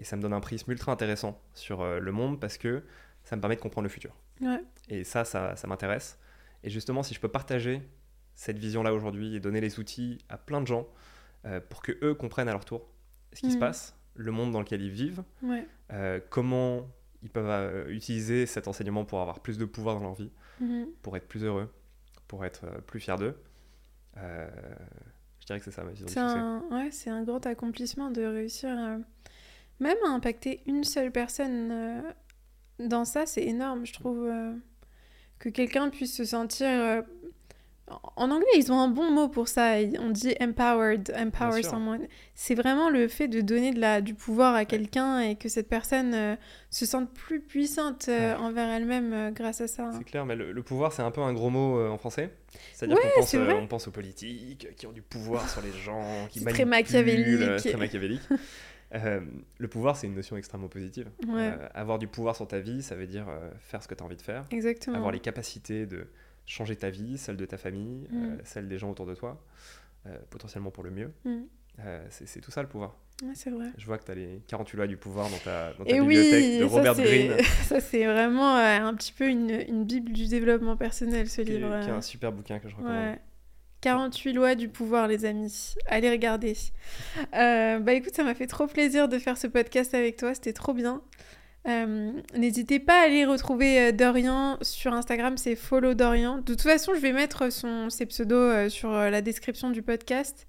et 0.02 0.04
ça 0.04 0.18
me 0.18 0.22
donne 0.22 0.34
un 0.34 0.40
prisme 0.42 0.70
ultra 0.72 0.92
intéressant 0.92 1.40
sur 1.54 1.82
euh, 1.82 2.00
le 2.00 2.12
monde 2.12 2.40
parce 2.42 2.58
que 2.58 2.84
ça 3.24 3.36
me 3.38 3.42
permet 3.42 3.56
de 3.56 3.62
comprendre 3.62 3.84
le 3.84 3.90
futur. 3.90 4.14
Ouais. 4.42 4.62
Et 4.90 5.04
ça, 5.06 5.24
ça, 5.24 5.56
ça 5.56 5.68
m'intéresse. 5.68 6.18
Et 6.64 6.70
justement, 6.70 7.04
si 7.04 7.14
je 7.14 7.20
peux 7.22 7.28
partager 7.30 7.82
cette 8.36 8.58
vision-là 8.58 8.94
aujourd'hui 8.94 9.36
et 9.36 9.40
donner 9.40 9.62
les 9.62 9.80
outils 9.80 10.18
à 10.28 10.38
plein 10.38 10.60
de 10.62 10.68
gens 10.68 10.88
euh, 11.46 11.60
pour 11.62 11.82
que 11.82 11.92
eux 12.04 12.14
comprennent 12.16 12.50
à 12.50 12.52
leur 12.52 12.66
tour 12.66 12.90
ce 13.34 13.42
qui 13.42 13.50
se 13.52 13.56
Mhm. 13.56 13.60
passe, 13.62 13.96
le 14.16 14.32
monde 14.32 14.52
dans 14.52 14.60
lequel 14.60 14.82
ils 14.82 14.92
vivent, 14.92 15.24
Ouais. 15.44 15.66
euh, 15.94 16.20
comment 16.30 16.88
ils 17.24 17.30
peuvent 17.30 17.50
euh, 17.50 17.88
utiliser 17.90 18.46
cet 18.48 18.68
enseignement 18.68 19.06
pour 19.06 19.22
avoir 19.22 19.40
plus 19.40 19.58
de 19.58 19.66
pouvoir 19.66 19.96
dans 19.96 20.04
leur 20.04 20.14
vie, 20.16 20.32
Mhm. 20.60 20.88
pour 21.04 21.16
être 21.16 21.28
plus 21.28 21.44
heureux, 21.44 21.72
pour 22.28 22.44
être 22.44 22.66
plus 22.88 23.00
fiers 23.00 23.16
d'eux. 23.18 23.36
Je 24.16 25.46
dirais 25.46 25.60
que 25.60 25.66
c'est 25.66 25.72
ça 25.72 25.84
ma 25.84 25.92
vision 25.92 26.08
C'est 26.08 26.20
un, 26.20 26.64
ouais, 26.72 26.92
c'est 26.92 27.10
un 27.10 27.24
grand 27.24 27.46
accomplissement 27.46 28.12
de 28.12 28.24
réussir 28.24 28.70
à- 28.78 28.98
même 29.80 29.98
à 30.06 30.10
impacter 30.10 30.62
une 30.68 30.84
seule 30.84 31.12
personne 31.12 31.70
euh, 31.72 32.02
dans 32.80 33.06
ça, 33.06 33.26
c'est 33.26 33.44
énorme, 33.44 33.86
je 33.86 33.94
trouve. 33.94 34.28
euh, 34.28 34.54
que 35.40 35.50
quelqu'un 35.50 35.90
puisse 35.90 36.16
se 36.16 36.24
sentir. 36.26 36.68
euh, 36.68 37.02
en 38.16 38.32
anglais, 38.32 38.48
ils 38.56 38.72
ont 38.72 38.80
un 38.80 38.88
bon 38.88 39.12
mot 39.12 39.28
pour 39.28 39.50
ça. 39.50 39.74
On 40.00 40.12
dit 40.12 40.34
empowered, 40.40 41.12
empower 41.18 41.62
someone. 41.64 42.08
C'est 42.36 42.56
vraiment 42.56 42.90
le 42.90 43.10
fait 43.10 43.28
de 43.28 43.42
donner 43.42 43.72
de 43.74 43.80
la, 43.82 44.00
du 44.00 44.14
pouvoir 44.14 44.56
à 44.56 44.64
quelqu'un 44.64 45.20
et 45.20 45.36
que 45.36 45.50
cette 45.50 45.68
personne 45.68 46.14
euh, 46.14 46.36
se 46.70 46.86
sente 46.86 47.12
plus 47.12 47.42
puissante 47.42 48.06
euh, 48.08 48.34
Ouais. 48.38 48.40
envers 48.42 48.70
elle-même 48.70 49.12
euh, 49.14 49.32
grâce 49.32 49.60
à 49.60 49.68
ça. 49.68 49.88
hein. 49.88 49.92
C'est 49.98 50.06
clair, 50.06 50.26
mais 50.26 50.36
le, 50.38 50.54
le 50.54 50.64
pouvoir, 50.64 50.94
c'est 50.94 51.02
un 51.02 51.12
peu 51.12 51.20
un 51.22 51.34
gros 51.34 51.50
mot 51.50 51.86
en 51.86 51.98
français. 51.98 52.30
C'est-à-dire 52.74 52.96
Ouais, 52.98 53.02
qu'on 53.16 53.20
pense, 53.68 53.86
on 53.86 53.88
aux 53.90 53.92
politiques 53.92 54.70
qui 54.78 54.88
ont 54.88 54.92
du 54.94 55.02
pouvoir 55.02 55.50
sur 55.50 55.62
les 55.62 55.72
gens, 55.74 56.28
qui 56.30 56.40
C'est 56.40 56.46
très 56.50 56.64
manipulent, 56.66 56.94
machiavélique. 57.02 57.58
très 57.68 57.78
machiavélique. 57.78 58.22
Euh, 58.94 59.22
le 59.58 59.68
pouvoir, 59.68 59.96
c'est 59.96 60.08
une 60.08 60.16
notion 60.16 60.36
extrêmement 60.38 60.68
positive. 60.68 61.10
Ouais. 61.28 61.52
Euh, 61.54 61.68
avoir 61.74 61.98
du 62.00 62.08
pouvoir 62.08 62.36
sur 62.36 62.48
ta 62.48 62.60
vie, 62.60 62.82
ça 62.84 62.96
veut 62.96 63.08
dire 63.08 63.26
euh, 63.30 63.50
faire 63.60 63.82
ce 63.82 63.88
que 63.88 63.96
tu 63.96 64.04
as 64.04 64.06
envie 64.06 64.18
de 64.18 64.22
faire, 64.22 64.46
Exactement. 64.52 64.98
avoir 64.98 65.12
les 65.12 65.20
capacités 65.20 65.86
de 65.86 66.08
changer 66.46 66.76
ta 66.76 66.90
vie, 66.90 67.18
celle 67.18 67.38
de 67.38 67.46
ta 67.46 67.58
famille, 67.58 68.08
Mm. 68.12 68.38
celle 68.44 68.68
des 68.68 68.78
gens 68.78 68.90
autour 68.92 69.06
de 69.06 69.16
toi, 69.16 69.42
potentiellement 70.30 70.72
pour 70.72 70.84
le 70.84 70.92
mieux. 70.92 71.12
Mm. 71.26 71.42
C'est 72.10 72.42
tout 72.42 72.52
ça 72.52 72.62
le 72.62 72.68
pouvoir. 72.68 72.98
Ouais, 73.24 73.32
c'est 73.36 73.52
vrai. 73.52 73.68
Je 73.78 73.86
vois 73.86 73.98
que 74.00 74.04
tu 74.06 74.12
as 74.12 74.16
les 74.16 74.42
48 74.48 74.78
lois 74.78 74.88
du 74.88 74.98
pouvoir 74.98 75.30
dans 75.30 75.38
ta, 75.38 75.74
dans 75.74 75.86
ta 75.86 75.96
Et 75.96 76.00
bibliothèque 76.00 76.44
oui, 76.44 76.60
de 76.60 76.68
ça, 76.68 76.74
Robert 76.76 76.96
c'est- 76.96 77.04
Greene, 77.04 77.38
ça 77.64 77.80
c'est 77.80 78.06
vraiment 78.06 78.56
un 78.56 78.94
petit 78.96 79.14
peu 79.14 79.28
une, 79.30 79.52
une 79.52 79.86
bible 79.86 80.12
du 80.12 80.28
développement 80.28 80.76
personnel 80.76 81.30
ce 81.30 81.42
qui, 81.42 81.52
est- 81.52 81.58
livre. 81.58 81.80
qui 81.82 81.88
est 81.88 81.92
un 81.94 82.02
super 82.02 82.32
bouquin 82.32 82.60
que 82.60 82.68
je 82.68 82.76
recommande. 82.76 82.96
Ouais. 82.98 83.20
48 83.82 84.34
lois 84.34 84.56
du 84.56 84.70
pouvoir, 84.70 85.08
les 85.08 85.26
amis. 85.26 85.76
Allez 85.88 86.10
regarder. 86.10 86.56
Euh, 87.36 87.80
bah 87.80 87.94
écoute, 87.94 88.14
ça 88.16 88.24
m'a 88.24 88.34
fait 88.36 88.48
trop 88.48 88.68
plaisir 88.68 89.08
de 89.08 89.18
faire 89.20 89.38
ce 89.38 89.48
podcast 89.48 89.94
avec 89.94 90.18
toi. 90.18 90.34
C'était 90.34 90.54
trop 90.54 90.74
bien. 90.74 91.02
Euh, 91.68 92.12
N'hésitez 92.36 92.80
pas 92.80 93.02
à 93.02 93.06
aller 93.06 93.26
retrouver 93.26 93.80
euh, 93.80 93.92
Dorian 93.92 94.58
sur 94.62 94.94
Instagram, 94.94 95.38
c'est 95.38 95.56
follow 95.56 95.94
Dorian. 95.94 96.38
De 96.38 96.44
toute 96.44 96.62
façon, 96.62 96.94
je 96.96 97.00
vais 97.00 97.12
mettre 97.12 97.52
son, 97.52 97.90
ses 97.90 98.06
pseudos 98.06 98.70
sur 98.72 98.92
la 98.92 99.22
description 99.22 99.70
du 99.70 99.82
podcast. 99.82 100.48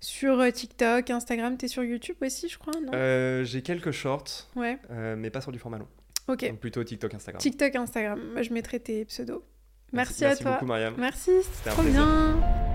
Sur 0.00 0.52
TikTok, 0.52 1.10
Instagram, 1.10 1.56
t'es 1.56 1.68
sur 1.68 1.84
YouTube 1.84 2.16
aussi, 2.22 2.48
je 2.48 2.58
crois, 2.58 2.72
non? 2.74 2.90
Euh, 2.92 3.44
J'ai 3.44 3.62
quelques 3.62 3.92
shorts, 3.92 4.48
Ouais, 4.56 4.76
mais 5.16 5.30
pas 5.30 5.40
sur 5.40 5.52
du 5.52 5.60
format 5.60 5.78
long. 5.78 5.86
ok. 6.26 6.48
Donc 6.48 6.58
plutôt 6.58 6.82
TikTok, 6.82 7.14
Instagram. 7.14 7.40
TikTok, 7.40 7.76
Instagram. 7.76 8.20
Moi, 8.32 8.42
je 8.42 8.52
mettrai 8.52 8.80
tes 8.80 9.04
pseudos. 9.04 9.42
Merci, 9.92 10.24
à 10.24 10.28
Merci 10.28 10.42
toi. 10.42 10.52
beaucoup, 10.54 10.66
Mariam. 10.66 10.94
Merci, 10.98 11.30
C'était 11.42 11.70
trop 11.70 11.82
bien. 11.82 12.71